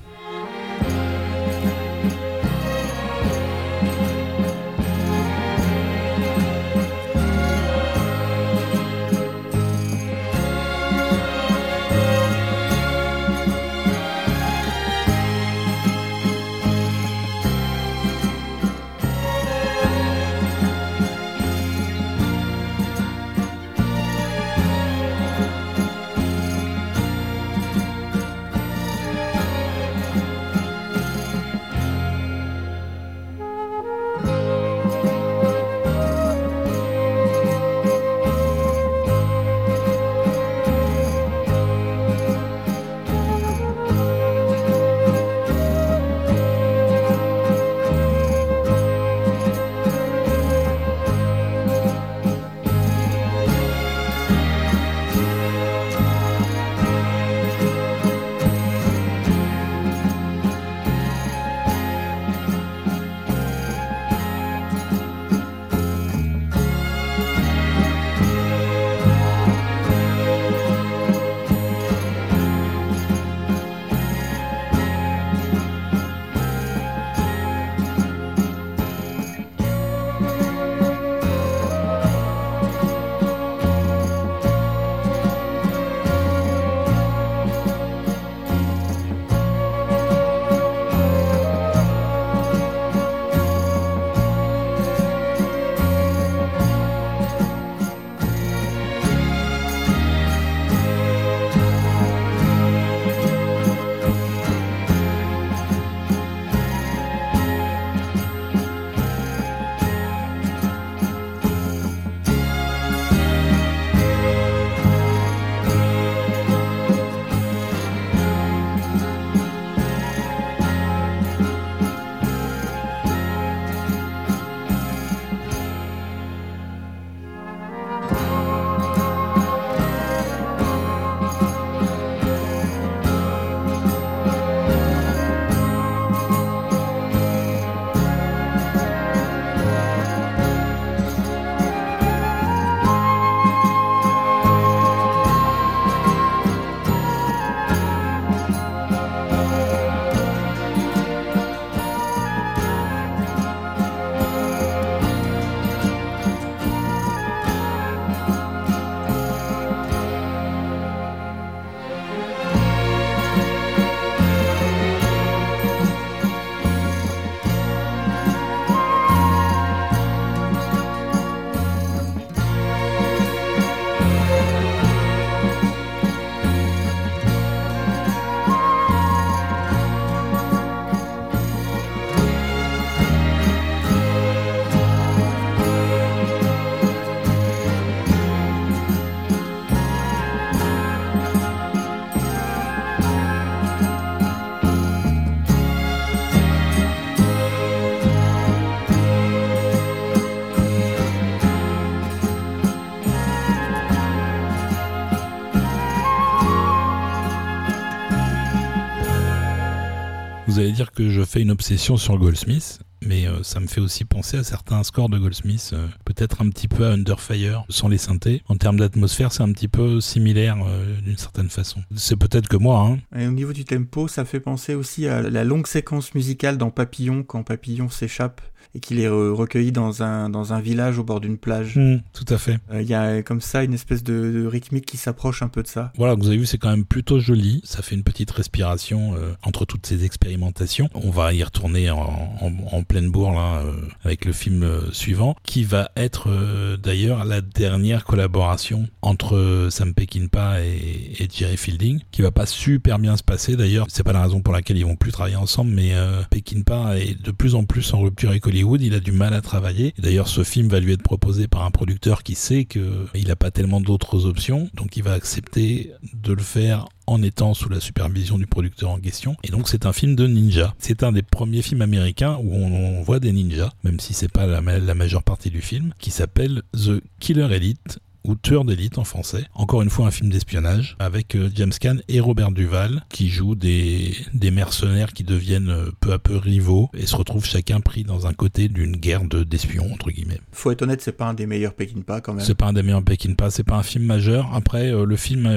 Fais 211.31 211.41
une 211.41 211.51
obsession 211.51 211.95
sur 211.95 212.17
Goldsmith, 212.17 212.81
mais 213.01 213.25
euh, 213.25 213.41
ça 213.41 213.61
me 213.61 213.67
fait 213.67 213.79
aussi 213.79 214.03
penser 214.03 214.35
à 214.35 214.43
certains 214.43 214.83
scores 214.83 215.07
de 215.07 215.17
Goldsmith, 215.17 215.71
euh, 215.71 215.87
peut-être 216.03 216.41
un 216.41 216.49
petit 216.49 216.67
peu 216.67 216.85
à 216.85 216.89
Underfire, 216.89 217.63
sans 217.69 217.87
les 217.87 217.97
synthés. 217.97 218.43
En 218.49 218.57
termes 218.57 218.77
d'atmosphère, 218.77 219.31
c'est 219.31 219.41
un 219.41 219.51
petit 219.53 219.69
peu 219.69 220.01
similaire 220.01 220.57
euh, 220.67 220.99
d'une 220.99 221.15
certaine 221.15 221.49
façon. 221.49 221.83
C'est 221.95 222.17
peut-être 222.17 222.49
que 222.49 222.57
moi. 222.57 222.81
Hein. 222.81 223.27
Au 223.27 223.31
niveau 223.31 223.53
du 223.53 223.63
tempo, 223.63 224.09
ça 224.09 224.25
fait 224.25 224.41
penser 224.41 224.75
aussi 224.75 225.07
à 225.07 225.21
la 225.21 225.45
longue 225.45 225.67
séquence 225.67 226.13
musicale 226.15 226.57
dans 226.57 226.69
Papillon, 226.69 227.23
quand 227.23 227.43
Papillon 227.43 227.87
s'échappe 227.87 228.41
et 228.75 228.79
qu'il 228.79 228.99
est 228.99 229.07
recueilli 229.07 229.71
dans 229.71 230.03
un, 230.03 230.29
dans 230.29 230.53
un 230.53 230.61
village 230.61 230.97
au 230.99 231.03
bord 231.03 231.19
d'une 231.19 231.37
plage. 231.37 231.75
Mmh, 231.75 232.01
tout 232.13 232.25
à 232.29 232.37
fait. 232.37 232.57
Il 232.73 232.87
y 232.87 232.93
a 232.93 233.21
comme 233.21 233.41
ça 233.41 233.63
une 233.63 233.73
espèce 233.73 234.03
de, 234.03 234.45
rythmique 234.45 234.85
qui 234.85 234.97
s'approche 234.97 235.41
un 235.41 235.47
peu 235.47 235.63
de 235.63 235.67
ça. 235.67 235.91
Voilà, 235.97 236.15
vous 236.15 236.27
avez 236.27 236.37
vu, 236.37 236.45
c'est 236.45 236.57
quand 236.57 236.69
même 236.69 236.85
plutôt 236.85 237.19
joli. 237.19 237.61
Ça 237.63 237.81
fait 237.81 237.95
une 237.95 238.03
petite 238.03 238.31
respiration 238.31 239.15
entre 239.43 239.65
toutes 239.65 239.85
ces 239.85 240.05
expérimentations. 240.05 240.89
On 240.93 241.09
va 241.09 241.33
y 241.33 241.43
retourner 241.43 241.89
en, 241.89 241.99
en, 241.99 242.51
en 242.71 242.83
pleine 242.83 243.09
bourre 243.09 243.31
là, 243.31 243.61
euh, 243.61 243.73
avec 244.03 244.25
le 244.25 244.33
film 244.33 244.63
euh, 244.63 244.91
suivant, 244.91 245.35
qui 245.43 245.63
va 245.63 245.91
être 245.95 246.29
euh, 246.29 246.77
d'ailleurs 246.77 247.25
la 247.25 247.41
dernière 247.41 248.05
collaboration 248.05 248.87
entre 249.01 249.67
Sam 249.69 249.93
Peckinpah 249.93 250.61
et, 250.61 251.13
et, 251.19 251.27
Jerry 251.31 251.57
Fielding, 251.57 251.99
qui 252.11 252.21
va 252.21 252.31
pas 252.31 252.45
super 252.45 252.99
bien 252.99 253.17
se 253.17 253.23
passer 253.23 253.55
d'ailleurs. 253.55 253.85
C'est 253.89 254.03
pas 254.03 254.13
la 254.13 254.23
raison 254.23 254.41
pour 254.41 254.53
laquelle 254.53 254.77
ils 254.77 254.85
vont 254.85 254.95
plus 254.95 255.11
travailler 255.11 255.35
ensemble, 255.35 255.71
mais 255.71 255.93
Peckinpah 256.29 256.97
est 256.97 257.21
de 257.21 257.31
plus 257.31 257.55
en 257.55 257.63
plus 257.63 257.93
en 257.93 257.99
rupture 257.99 258.29
avec 258.29 258.45
Il 258.61 258.93
a 258.93 258.99
du 258.99 259.11
mal 259.11 259.33
à 259.33 259.41
travailler. 259.41 259.93
D'ailleurs, 259.97 260.27
ce 260.27 260.43
film 260.43 260.67
va 260.67 260.79
lui 260.79 260.93
être 260.93 261.01
proposé 261.01 261.47
par 261.47 261.63
un 261.63 261.71
producteur 261.71 262.23
qui 262.23 262.35
sait 262.35 262.65
que 262.65 263.05
il 263.15 263.29
a 263.31 263.35
pas 263.35 263.51
tellement 263.51 263.81
d'autres 263.81 264.25
options, 264.25 264.69
donc 264.73 264.97
il 264.97 265.03
va 265.03 265.13
accepter 265.13 265.91
de 266.13 266.33
le 266.33 266.41
faire 266.41 266.87
en 267.07 267.21
étant 267.23 267.53
sous 267.53 267.69
la 267.69 267.79
supervision 267.79 268.37
du 268.37 268.47
producteur 268.47 268.91
en 268.91 268.99
question. 268.99 269.35
Et 269.43 269.49
donc 269.49 269.67
c'est 269.67 269.85
un 269.85 269.93
film 269.93 270.15
de 270.15 270.27
ninja. 270.27 270.73
C'est 270.77 271.03
un 271.03 271.11
des 271.11 271.23
premiers 271.23 271.61
films 271.61 271.81
américains 271.81 272.37
où 272.41 272.53
on, 272.53 273.01
voit 273.01 273.19
des 273.19 273.31
ninjas, 273.31 273.71
même 273.83 273.99
si 273.99 274.13
c'est 274.13 274.31
pas 274.31 274.45
la 274.45 274.61
majeure 274.61 275.23
partie 275.23 275.49
du 275.49 275.61
film, 275.61 275.93
qui 275.99 276.11
s'appelle 276.11 276.61
The 276.73 277.01
Killer 277.19 277.47
Elite 277.51 277.99
ou 278.23 278.35
Tueur 278.35 278.65
d'élite 278.65 278.97
en 278.97 279.03
français. 279.03 279.45
Encore 279.53 279.81
une 279.81 279.89
fois 279.89 280.07
un 280.07 280.11
film 280.11 280.29
d'espionnage 280.29 280.95
avec 280.99 281.35
euh, 281.35 281.49
James 281.55 281.71
Caan 281.79 281.97
et 282.07 282.19
Robert 282.19 282.51
Duval 282.51 283.03
qui 283.09 283.29
jouent 283.29 283.55
des, 283.55 284.15
des 284.33 284.51
mercenaires 284.51 285.13
qui 285.13 285.23
deviennent 285.23 285.69
euh, 285.69 285.91
peu 285.99 286.13
à 286.13 286.19
peu 286.19 286.37
rivaux 286.37 286.89
et 286.93 287.05
se 287.05 287.15
retrouvent 287.15 287.45
chacun 287.45 287.79
pris 287.79 288.03
dans 288.03 288.27
un 288.27 288.33
côté 288.33 288.67
d'une 288.67 288.95
guerre 288.95 289.23
d'espions 289.23 289.91
entre 289.91 290.11
guillemets. 290.11 290.39
Faut 290.51 290.71
être 290.71 290.81
honnête, 290.81 291.01
c'est 291.01 291.11
pas 291.11 291.27
un 291.27 291.33
des 291.33 291.45
meilleurs 291.45 291.73
Peckinpah 291.73 292.21
quand 292.21 292.33
même. 292.33 292.45
C'est 292.45 292.55
pas 292.55 292.67
un 292.67 292.73
des 292.73 292.83
meilleurs 292.83 293.03
Peckinpah, 293.03 293.49
c'est 293.49 293.63
pas 293.63 293.77
un 293.77 293.83
film 293.83 294.05
majeur. 294.05 294.53
Après 294.53 294.91
euh, 294.91 295.05
le 295.05 295.15
film 295.15 295.49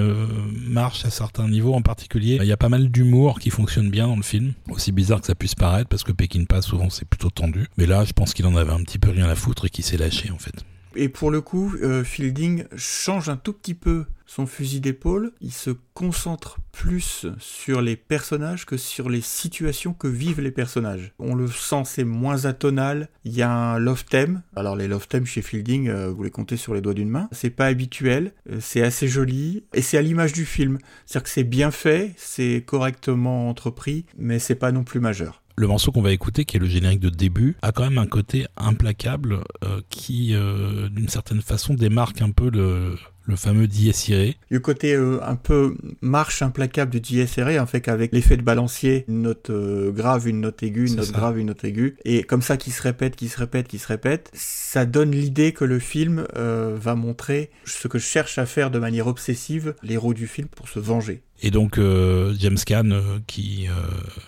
marche 0.66 1.04
à 1.04 1.10
certains 1.10 1.48
niveaux 1.48 1.74
en 1.74 1.82
particulier. 1.82 2.38
Il 2.40 2.46
y 2.46 2.52
a 2.52 2.56
pas 2.56 2.68
mal 2.68 2.88
d'humour 2.88 3.38
qui 3.40 3.50
fonctionne 3.50 3.90
bien 3.90 4.06
dans 4.06 4.16
le 4.16 4.22
film, 4.22 4.52
aussi 4.70 4.92
bizarre 4.92 5.20
que 5.20 5.26
ça 5.26 5.34
puisse 5.34 5.54
paraître 5.54 5.88
parce 5.88 6.04
que 6.04 6.12
Peckinpah 6.12 6.62
souvent 6.62 6.90
c'est 6.90 7.06
plutôt 7.06 7.30
tendu. 7.30 7.66
Mais 7.76 7.86
là 7.86 8.04
je 8.04 8.12
pense 8.12 8.34
qu'il 8.34 8.46
en 8.46 8.56
avait 8.56 8.72
un 8.72 8.82
petit 8.82 8.98
peu 8.98 9.10
rien 9.10 9.28
à 9.28 9.34
foutre 9.34 9.66
et 9.66 9.70
qu'il 9.70 9.84
s'est 9.84 9.96
lâché 9.96 10.30
en 10.30 10.38
fait. 10.38 10.64
Et 10.96 11.08
pour 11.08 11.30
le 11.30 11.40
coup, 11.40 11.74
euh, 11.82 12.04
Fielding 12.04 12.64
change 12.76 13.28
un 13.28 13.36
tout 13.36 13.52
petit 13.52 13.74
peu 13.74 14.04
son 14.26 14.46
fusil 14.46 14.80
d'épaule. 14.80 15.32
Il 15.40 15.52
se 15.52 15.70
concentre 15.92 16.58
plus 16.72 17.26
sur 17.38 17.80
les 17.80 17.96
personnages 17.96 18.66
que 18.66 18.76
sur 18.76 19.08
les 19.08 19.20
situations 19.20 19.92
que 19.92 20.08
vivent 20.08 20.40
les 20.40 20.50
personnages. 20.50 21.12
On 21.18 21.34
le 21.34 21.46
sent, 21.46 21.82
c'est 21.84 22.04
moins 22.04 22.44
atonal. 22.46 23.08
Il 23.24 23.32
y 23.32 23.42
a 23.42 23.50
un 23.50 23.78
love 23.78 24.04
theme. 24.04 24.42
Alors 24.56 24.76
les 24.76 24.88
love 24.88 25.06
themes 25.08 25.26
chez 25.26 25.42
Fielding, 25.42 25.88
euh, 25.88 26.10
vous 26.10 26.22
les 26.22 26.30
comptez 26.30 26.56
sur 26.56 26.74
les 26.74 26.80
doigts 26.80 26.94
d'une 26.94 27.10
main. 27.10 27.28
C'est 27.32 27.50
pas 27.50 27.66
habituel, 27.66 28.32
euh, 28.50 28.58
c'est 28.60 28.82
assez 28.82 29.08
joli 29.08 29.64
et 29.72 29.82
c'est 29.82 29.98
à 29.98 30.02
l'image 30.02 30.32
du 30.32 30.44
film. 30.44 30.78
C'est-à-dire 31.06 31.24
que 31.24 31.30
c'est 31.30 31.44
bien 31.44 31.70
fait, 31.70 32.12
c'est 32.16 32.64
correctement 32.66 33.48
entrepris, 33.48 34.06
mais 34.18 34.38
c'est 34.38 34.54
pas 34.54 34.72
non 34.72 34.84
plus 34.84 35.00
majeur 35.00 35.43
le 35.56 35.66
morceau 35.66 35.92
qu'on 35.92 36.02
va 36.02 36.12
écouter, 36.12 36.44
qui 36.44 36.56
est 36.56 36.60
le 36.60 36.66
générique 36.66 37.00
de 37.00 37.10
début, 37.10 37.56
a 37.62 37.72
quand 37.72 37.84
même 37.84 37.98
un 37.98 38.06
côté 38.06 38.46
implacable 38.56 39.44
euh, 39.64 39.80
qui, 39.88 40.34
euh, 40.34 40.88
d'une 40.88 41.08
certaine 41.08 41.42
façon, 41.42 41.74
démarque 41.74 42.22
un 42.22 42.30
peu 42.30 42.50
le, 42.50 42.96
le 43.24 43.36
fameux 43.36 43.66
dies 43.66 43.92
irae. 44.08 44.34
Le 44.50 44.60
côté 44.60 44.94
euh, 44.94 45.18
un 45.22 45.36
peu 45.36 45.76
marche 46.00 46.42
implacable 46.42 46.90
du 46.90 47.00
dies 47.00 47.24
irae, 47.36 47.58
en 47.58 47.66
fait 47.66 47.80
qu'avec 47.80 48.12
l'effet 48.12 48.36
de 48.36 48.42
balancier, 48.42 49.04
une 49.08 49.22
note 49.22 49.50
grave, 49.50 50.28
une 50.28 50.40
note 50.40 50.62
aiguë, 50.62 50.88
une 50.88 50.96
note 50.96 51.12
grave, 51.12 51.38
une 51.38 51.48
note 51.48 51.64
aiguë, 51.64 51.96
et 52.04 52.22
comme 52.22 52.42
ça 52.42 52.56
qui 52.56 52.70
se 52.70 52.82
répète, 52.82 53.16
qui 53.16 53.28
se 53.28 53.38
répète, 53.38 53.68
qui 53.68 53.78
se 53.78 53.88
répète, 53.88 54.30
ça 54.34 54.86
donne 54.86 55.12
l'idée 55.12 55.52
que 55.52 55.64
le 55.64 55.78
film 55.78 56.26
va 56.34 56.94
montrer 56.94 57.50
ce 57.64 57.88
que 57.88 57.98
cherche 57.98 58.38
à 58.38 58.46
faire 58.46 58.70
de 58.70 58.78
manière 58.78 59.06
obsessive 59.06 59.74
l'héros 59.82 60.14
du 60.14 60.26
film 60.26 60.48
pour 60.48 60.68
se 60.68 60.78
venger. 60.78 61.22
Et 61.42 61.50
donc 61.50 61.78
euh, 61.78 62.34
James 62.38 62.58
Caan, 62.64 62.90
euh, 62.90 63.18
qui 63.26 63.66
euh, 63.68 63.72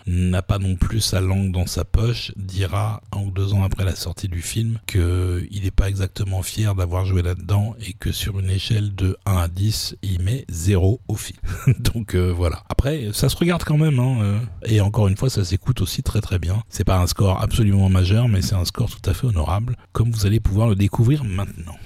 n'a 0.07 0.43
pas 0.43 0.59
non 0.59 0.77
plus 0.77 1.01
sa 1.01 1.21
langue 1.21 1.53
dans 1.53 1.67
sa 1.67 1.85
poche, 1.85 2.33
dira 2.37 3.03
un 3.13 3.21
ou 3.21 3.31
deux 3.31 3.55
ans 3.55 3.63
après 3.63 3.85
la 3.85 3.95
sortie 3.95 4.29
du 4.29 4.43
film 4.43 4.79
qu'il 4.87 5.63
n'est 5.63 5.71
pas 5.71 5.89
exactement 5.89 6.43
fier 6.43 6.75
d'avoir 6.75 7.07
joué 7.07 7.23
là-dedans 7.23 7.75
et 7.81 7.93
que 7.93 8.13
sur 8.13 8.39
une 8.41 8.51
échelle 8.51 8.86
de 8.95 9.17
1 9.27 9.37
à 9.37 9.49
10, 9.49 9.97
il 10.03 10.23
met 10.23 10.45
0 10.49 11.01
au 11.09 11.15
film. 11.15 11.39
donc 11.79 12.15
voilà. 12.15 12.63
Après, 12.69 13.09
ça 13.13 13.29
se 13.29 13.37
regarde 13.37 13.65
quand 13.65 13.79
même. 13.79 13.99
Hein, 13.99 14.41
et 14.65 14.81
encore 14.81 15.09
une 15.09 15.17
fois, 15.17 15.31
ça 15.31 15.45
s'écoute 15.45 15.81
aussi 15.81 16.03
très 16.03 16.21
très 16.21 16.39
bien. 16.39 16.63
C'est 16.69 16.85
pas 16.85 16.99
un 16.99 17.07
score 17.07 17.43
absolument 17.43 17.89
majeur, 17.89 18.29
mais 18.29 18.43
c'est 18.43 18.55
un 18.55 18.65
score 18.65 18.91
tout 18.91 19.11
à 19.11 19.15
fait 19.15 19.27
honorable, 19.27 19.77
comme 19.93 20.11
vous 20.11 20.27
allez 20.27 20.41
pouvoir 20.41 20.69
le 20.69 20.75
découvrir 20.77 21.25
maintenant. 21.25 21.77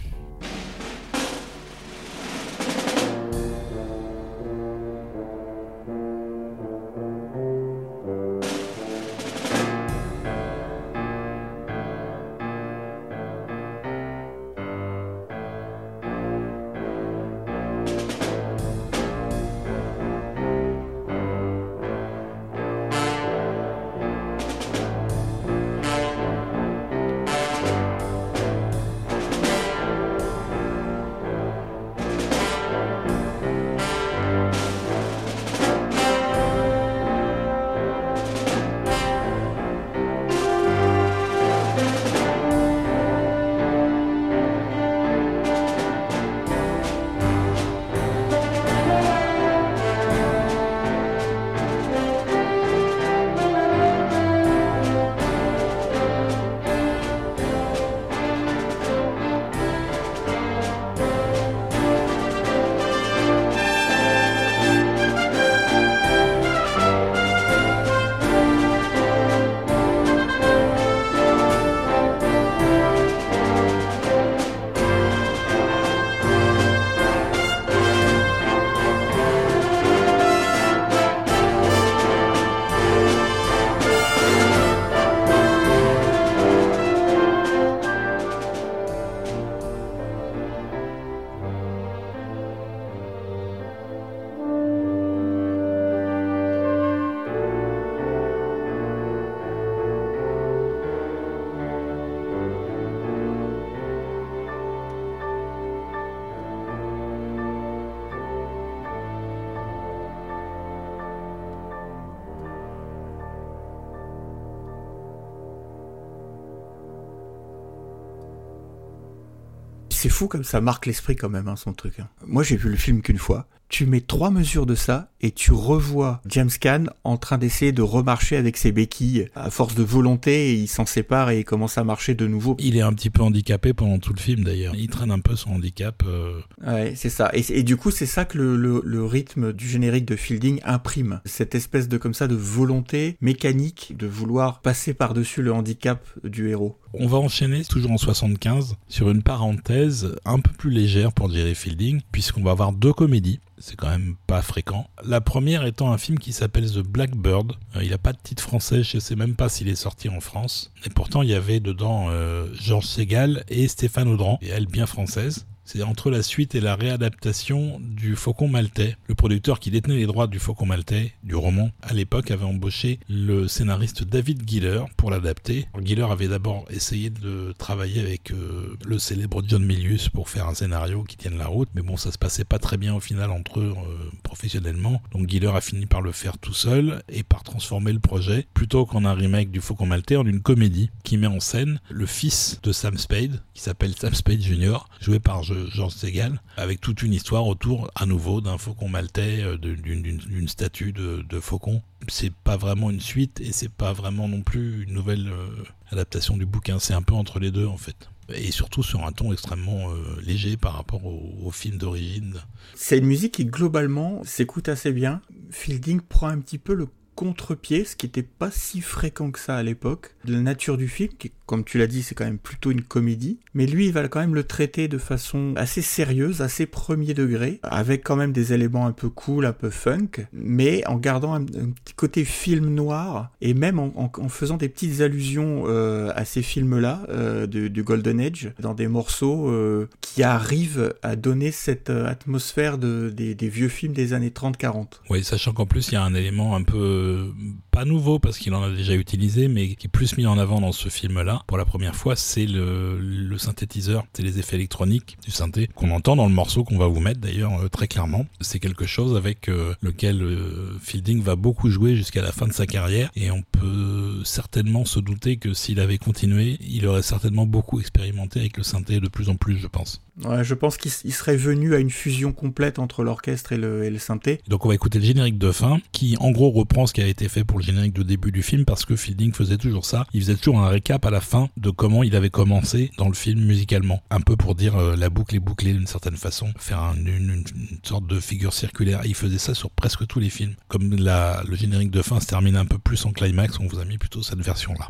C'est 120.00 120.08
fou 120.08 120.28
comme 120.28 120.44
ça 120.44 120.62
marque 120.62 120.86
l'esprit 120.86 121.14
quand 121.14 121.28
même, 121.28 121.46
hein, 121.46 121.56
son 121.56 121.74
truc. 121.74 122.00
Hein. 122.00 122.08
Moi, 122.26 122.42
j'ai 122.42 122.56
vu 122.56 122.70
le 122.70 122.76
film 122.76 123.02
qu'une 123.02 123.18
fois. 123.18 123.46
Tu 123.70 123.86
mets 123.86 124.00
trois 124.00 124.30
mesures 124.30 124.66
de 124.66 124.74
ça 124.74 125.10
et 125.22 125.30
tu 125.30 125.52
revois 125.52 126.20
James 126.26 126.50
Caan 126.60 126.86
en 127.04 127.16
train 127.16 127.38
d'essayer 127.38 127.72
de 127.72 127.82
remarcher 127.82 128.36
avec 128.36 128.56
ses 128.56 128.72
béquilles. 128.72 129.28
À 129.34 129.50
force 129.50 129.74
de 129.74 129.82
volonté, 129.82 130.58
il 130.58 130.66
s'en 130.66 130.86
sépare 130.86 131.30
et 131.30 131.40
il 131.40 131.44
commence 131.44 131.78
à 131.78 131.84
marcher 131.84 132.14
de 132.14 132.26
nouveau. 132.26 132.56
Il 132.58 132.76
est 132.76 132.82
un 132.82 132.92
petit 132.92 133.10
peu 133.10 133.22
handicapé 133.22 133.72
pendant 133.72 133.98
tout 133.98 134.12
le 134.12 134.18
film 134.18 134.44
d'ailleurs. 134.44 134.74
Il 134.74 134.88
traîne 134.88 135.12
un 135.12 135.20
peu 135.20 135.36
son 135.36 135.52
handicap. 135.52 136.02
Euh. 136.06 136.40
Ouais, 136.66 136.94
c'est 136.96 137.10
ça. 137.10 137.30
Et, 137.32 137.62
du 137.62 137.76
coup, 137.76 137.90
c'est 137.90 138.06
ça 138.06 138.24
que 138.24 138.38
le, 138.38 138.82
le, 138.84 139.04
rythme 139.04 139.52
du 139.52 139.68
générique 139.68 140.04
de 140.04 140.16
Fielding 140.16 140.60
imprime. 140.64 141.20
Cette 141.24 141.54
espèce 141.54 141.88
de 141.88 141.96
comme 141.96 142.14
ça 142.14 142.26
de 142.26 142.34
volonté 142.34 143.16
mécanique 143.20 143.94
de 143.96 144.06
vouloir 144.06 144.60
passer 144.60 144.94
par-dessus 144.94 145.42
le 145.42 145.52
handicap 145.52 146.04
du 146.24 146.48
héros. 146.48 146.76
On 146.92 147.06
va 147.06 147.18
enchaîner 147.18 147.64
toujours 147.64 147.92
en 147.92 147.98
75 147.98 148.74
sur 148.88 149.10
une 149.10 149.22
parenthèse 149.22 150.16
un 150.24 150.40
peu 150.40 150.50
plus 150.52 150.70
légère 150.70 151.12
pour 151.12 151.30
Jerry 151.30 151.54
Fielding, 151.54 152.00
puisqu'on 152.10 152.42
va 152.42 152.50
avoir 152.50 152.72
deux 152.72 152.92
comédies. 152.92 153.38
C'est 153.60 153.76
quand 153.76 153.90
même 153.90 154.16
pas 154.26 154.40
fréquent. 154.40 154.88
La 155.04 155.20
première 155.20 155.66
étant 155.66 155.92
un 155.92 155.98
film 155.98 156.18
qui 156.18 156.32
s'appelle 156.32 156.70
The 156.70 156.78
Blackbird. 156.78 157.52
Euh, 157.76 157.84
il 157.84 157.90
n'a 157.90 157.98
pas 157.98 158.14
de 158.14 158.18
titre 158.22 158.42
français, 158.42 158.82
je 158.82 158.98
sais 158.98 159.16
même 159.16 159.36
pas 159.36 159.50
s'il 159.50 159.68
est 159.68 159.74
sorti 159.76 160.08
en 160.08 160.20
France. 160.20 160.72
Et 160.86 160.90
pourtant, 160.90 161.20
il 161.20 161.28
y 161.28 161.34
avait 161.34 161.60
dedans 161.60 162.06
euh, 162.08 162.46
Georges 162.54 162.86
Segal 162.86 163.44
et 163.48 163.68
Stéphane 163.68 164.08
Audran, 164.08 164.38
et 164.40 164.48
elle 164.48 164.66
bien 164.66 164.86
française. 164.86 165.46
C'est 165.72 165.84
entre 165.84 166.10
la 166.10 166.24
suite 166.24 166.56
et 166.56 166.60
la 166.60 166.74
réadaptation 166.74 167.78
du 167.80 168.16
Faucon 168.16 168.48
Maltais. 168.48 168.96
Le 169.06 169.14
producteur 169.14 169.60
qui 169.60 169.70
détenait 169.70 169.98
les 169.98 170.06
droits 170.06 170.26
du 170.26 170.40
Faucon 170.40 170.66
Maltais, 170.66 171.12
du 171.22 171.36
roman, 171.36 171.70
à 171.82 171.94
l'époque 171.94 172.32
avait 172.32 172.44
embauché 172.44 172.98
le 173.08 173.46
scénariste 173.46 174.02
David 174.02 174.42
Giller 174.48 174.82
pour 174.96 175.12
l'adapter. 175.12 175.68
Giller 175.80 176.08
avait 176.10 176.26
d'abord 176.26 176.64
essayé 176.70 177.08
de 177.08 177.54
travailler 177.56 178.00
avec 178.00 178.32
euh, 178.32 178.76
le 178.84 178.98
célèbre 178.98 179.44
John 179.46 179.64
Milius 179.64 180.08
pour 180.08 180.28
faire 180.28 180.48
un 180.48 180.54
scénario 180.54 181.04
qui 181.04 181.16
tienne 181.16 181.38
la 181.38 181.46
route, 181.46 181.68
mais 181.76 181.82
bon, 181.82 181.96
ça 181.96 182.10
se 182.10 182.18
passait 182.18 182.42
pas 182.42 182.58
très 182.58 182.76
bien 182.76 182.92
au 182.96 183.00
final 183.00 183.30
entre 183.30 183.60
eux 183.60 183.72
euh, 183.76 184.10
professionnellement. 184.24 185.00
Donc 185.12 185.28
Giller 185.28 185.52
a 185.54 185.60
fini 185.60 185.86
par 185.86 186.02
le 186.02 186.10
faire 186.10 186.36
tout 186.38 186.52
seul 186.52 187.00
et 187.08 187.22
par 187.22 187.44
transformer 187.44 187.92
le 187.92 188.00
projet, 188.00 188.44
plutôt 188.54 188.86
qu'en 188.86 189.04
un 189.04 189.14
remake 189.14 189.52
du 189.52 189.60
Faucon 189.60 189.86
Maltais, 189.86 190.16
en 190.16 190.26
une 190.26 190.42
comédie 190.42 190.90
qui 191.04 191.16
met 191.16 191.28
en 191.28 191.38
scène 191.38 191.80
le 191.90 192.06
fils 192.06 192.58
de 192.64 192.72
Sam 192.72 192.98
Spade, 192.98 193.40
qui 193.54 193.62
s'appelle 193.62 193.94
Sam 193.94 194.14
Spade 194.14 194.40
Jr., 194.40 194.78
joué 195.00 195.20
par 195.20 195.44
Georges 195.68 195.94
Segal, 195.94 196.40
avec 196.56 196.80
toute 196.80 197.02
une 197.02 197.12
histoire 197.12 197.46
autour 197.46 197.90
à 197.94 198.06
nouveau 198.06 198.40
d'un 198.40 198.58
faucon 198.58 198.88
maltais, 198.88 199.42
euh, 199.42 199.56
d'une 199.56 200.48
statue 200.48 200.92
de, 200.92 201.40
faucon. 201.40 201.82
C'est 202.08 202.32
pas 202.32 202.56
vraiment 202.56 202.90
une 202.90 203.00
suite 203.00 203.40
et 203.40 203.52
c'est 203.52 203.70
pas 203.70 203.92
vraiment 203.92 204.28
non 204.28 204.42
plus 204.42 204.84
une 204.84 204.94
nouvelle 204.94 205.28
euh, 205.28 205.48
adaptation 205.90 206.36
du 206.36 206.46
bouquin. 206.46 206.78
C'est 206.78 206.94
un 206.94 207.02
peu 207.02 207.14
entre 207.14 207.38
les 207.38 207.50
deux 207.50 207.66
en 207.66 207.76
fait 207.76 208.08
et 208.32 208.52
surtout 208.52 208.84
sur 208.84 209.04
un 209.04 209.10
ton 209.10 209.32
extrêmement 209.32 209.90
euh, 209.90 210.20
léger 210.22 210.56
par 210.56 210.74
rapport 210.74 211.04
au 211.04 211.50
film 211.50 211.78
d'origine. 211.78 212.36
C'est 212.76 212.98
une 212.98 213.06
musique 213.06 213.34
qui 213.34 213.44
globalement 213.44 214.22
s'écoute 214.22 214.68
assez 214.68 214.92
bien. 214.92 215.20
Fielding 215.50 216.00
prend 216.00 216.28
un 216.28 216.38
petit 216.38 216.58
peu 216.58 216.74
le 216.74 216.86
contre-pied, 217.20 217.84
ce 217.84 217.96
qui 217.96 218.06
n'était 218.06 218.22
pas 218.22 218.50
si 218.50 218.80
fréquent 218.80 219.30
que 219.30 219.38
ça 219.38 219.56
à 219.56 219.62
l'époque, 219.62 220.14
de 220.24 220.32
la 220.32 220.40
nature 220.40 220.78
du 220.78 220.88
film, 220.88 221.12
qui 221.18 221.30
comme 221.50 221.64
tu 221.64 221.78
l'as 221.78 221.88
dit, 221.88 222.04
c'est 222.04 222.14
quand 222.14 222.24
même 222.24 222.38
plutôt 222.38 222.70
une 222.70 222.82
comédie, 222.82 223.40
mais 223.54 223.66
lui, 223.66 223.86
il 223.86 223.92
va 223.92 224.06
quand 224.06 224.20
même 224.20 224.36
le 224.36 224.44
traiter 224.44 224.86
de 224.86 224.98
façon 224.98 225.52
assez 225.56 225.82
sérieuse, 225.82 226.42
assez 226.42 226.64
premier 226.64 227.12
degré, 227.12 227.58
avec 227.64 228.04
quand 228.04 228.14
même 228.14 228.30
des 228.30 228.52
éléments 228.52 228.86
un 228.86 228.92
peu 228.92 229.08
cool, 229.08 229.44
un 229.44 229.52
peu 229.52 229.68
funk, 229.68 230.28
mais 230.32 230.86
en 230.86 230.94
gardant 230.94 231.34
un, 231.34 231.42
petit 231.42 231.94
côté 231.96 232.24
film 232.24 232.72
noir, 232.72 233.32
et 233.40 233.52
même 233.52 233.80
en, 233.80 234.28
faisant 234.28 234.58
des 234.58 234.68
petites 234.68 235.00
allusions 235.00 235.64
euh, 235.66 236.12
à 236.14 236.24
ces 236.24 236.42
films-là, 236.42 237.02
euh, 237.08 237.48
du, 237.48 237.82
Golden 237.82 238.20
Age, 238.20 238.52
dans 238.60 238.74
des 238.74 238.86
morceaux 238.86 239.50
euh, 239.50 239.88
qui 240.00 240.22
arrivent 240.22 240.94
à 241.02 241.16
donner 241.16 241.50
cette 241.50 241.90
atmosphère 241.90 242.78
de, 242.78 243.12
des, 243.12 243.34
des 243.34 243.48
vieux 243.48 243.68
films 243.68 243.92
des 243.92 244.12
années 244.12 244.30
30-40. 244.30 245.00
Oui, 245.10 245.24
sachant 245.24 245.52
qu'en 245.52 245.66
plus, 245.66 245.88
il 245.88 245.94
y 245.94 245.96
a 245.96 246.04
un 246.04 246.14
élément 246.14 246.54
un 246.54 246.62
peu 246.62 247.32
pas 247.72 247.84
nouveau 247.84 248.20
parce 248.20 248.38
qu'il 248.38 248.54
en 248.54 248.62
a 248.62 248.70
déjà 248.70 248.94
utilisé, 248.94 249.48
mais 249.48 249.74
qui 249.74 249.88
est 249.88 249.90
plus 249.90 250.16
mis 250.16 250.26
en 250.26 250.38
avant 250.38 250.60
dans 250.60 250.70
ce 250.70 250.88
film-là. 250.88 251.39
Pour 251.46 251.58
la 251.58 251.64
première 251.64 251.94
fois, 251.94 252.16
c'est 252.16 252.46
le, 252.46 253.36
synthétiseur, 253.38 254.04
c'est 254.12 254.22
les 254.22 254.38
effets 254.38 254.56
électroniques 254.56 255.18
du 255.24 255.30
synthé 255.30 255.68
qu'on 255.74 255.90
entend 255.90 256.16
dans 256.16 256.26
le 256.26 256.34
morceau 256.34 256.64
qu'on 256.64 256.78
va 256.78 256.86
vous 256.86 257.00
mettre 257.00 257.20
d'ailleurs 257.20 257.52
euh, 257.60 257.68
très 257.68 257.88
clairement. 257.88 258.26
C'est 258.40 258.58
quelque 258.58 258.86
chose 258.86 259.16
avec 259.16 259.48
euh, 259.48 259.74
lequel 259.80 260.22
euh, 260.22 260.76
Fielding 260.80 261.22
va 261.22 261.36
beaucoup 261.36 261.70
jouer 261.70 261.96
jusqu'à 261.96 262.22
la 262.22 262.32
fin 262.32 262.46
de 262.46 262.52
sa 262.52 262.66
carrière 262.66 263.10
et 263.16 263.30
on 263.30 263.42
peut 263.42 264.22
certainement 264.24 264.84
se 264.84 265.00
douter 265.00 265.36
que 265.36 265.54
s'il 265.54 265.80
avait 265.80 265.98
continué, 265.98 266.58
il 266.60 266.86
aurait 266.86 267.02
certainement 267.02 267.46
beaucoup 267.46 267.80
expérimenté 267.80 268.40
avec 268.40 268.56
le 268.56 268.62
synthé 268.62 269.00
de 269.00 269.08
plus 269.08 269.28
en 269.28 269.36
plus, 269.36 269.56
je 269.56 269.66
pense. 269.66 270.02
Ouais, 270.24 270.44
je 270.44 270.54
pense 270.54 270.76
qu'il 270.76 271.14
serait 271.14 271.36
venu 271.36 271.74
à 271.74 271.78
une 271.78 271.90
fusion 271.90 272.32
complète 272.32 272.78
entre 272.78 273.02
l'orchestre 273.02 273.52
et 273.52 273.56
le, 273.56 273.84
et 273.84 273.90
le 273.90 273.98
synthé. 273.98 274.40
Donc 274.48 274.66
on 274.66 274.68
va 274.68 274.74
écouter 274.74 274.98
le 274.98 275.04
générique 275.04 275.38
de 275.38 275.50
fin 275.50 275.78
qui 275.92 276.16
en 276.20 276.30
gros 276.30 276.50
reprend 276.50 276.86
ce 276.86 276.92
qui 276.92 277.00
a 277.00 277.06
été 277.06 277.28
fait 277.28 277.44
pour 277.44 277.58
le 277.58 277.64
générique 277.64 277.94
de 277.94 278.02
début 278.02 278.32
du 278.32 278.42
film 278.42 278.64
parce 278.64 278.84
que 278.84 278.96
Fielding 278.96 279.32
faisait 279.32 279.56
toujours 279.56 279.86
ça. 279.86 280.06
Il 280.12 280.20
faisait 280.20 280.36
toujours 280.36 280.60
un 280.60 280.68
récap 280.68 281.04
à 281.06 281.10
la 281.10 281.20
fin 281.20 281.29
de 281.56 281.70
comment 281.70 282.02
il 282.02 282.16
avait 282.16 282.30
commencé 282.30 282.90
dans 282.98 283.08
le 283.08 283.14
film 283.14 283.44
musicalement. 283.44 284.02
Un 284.10 284.20
peu 284.20 284.36
pour 284.36 284.54
dire 284.54 284.76
euh, 284.76 284.96
la 284.96 285.10
boucle 285.10 285.36
est 285.36 285.40
bouclée 285.40 285.72
d'une 285.72 285.86
certaine 285.86 286.16
façon, 286.16 286.52
faire 286.58 286.92
une, 286.96 287.44
sorte 287.84 288.06
de 288.06 288.18
figure 288.20 288.52
circulaire. 288.52 289.02
il 289.04 289.14
faisait 289.14 289.38
ça 289.38 289.54
sur 289.54 289.70
presque 289.70 290.06
tous 290.06 290.20
les 290.20 290.30
films. 290.30 290.54
Comme 290.68 290.90
le 290.90 291.56
générique 291.56 291.90
de 291.90 292.02
fin 292.02 292.20
se 292.20 292.26
termine 292.26 292.56
un 292.56 292.66
peu 292.66 292.78
plus 292.78 293.04
en 293.06 293.12
climax, 293.12 293.58
on 293.60 293.66
vous 293.66 293.78
a 293.78 293.84
mis 293.84 293.98
plutôt 293.98 294.22
cette 294.22 294.40
version-là. 294.40 294.88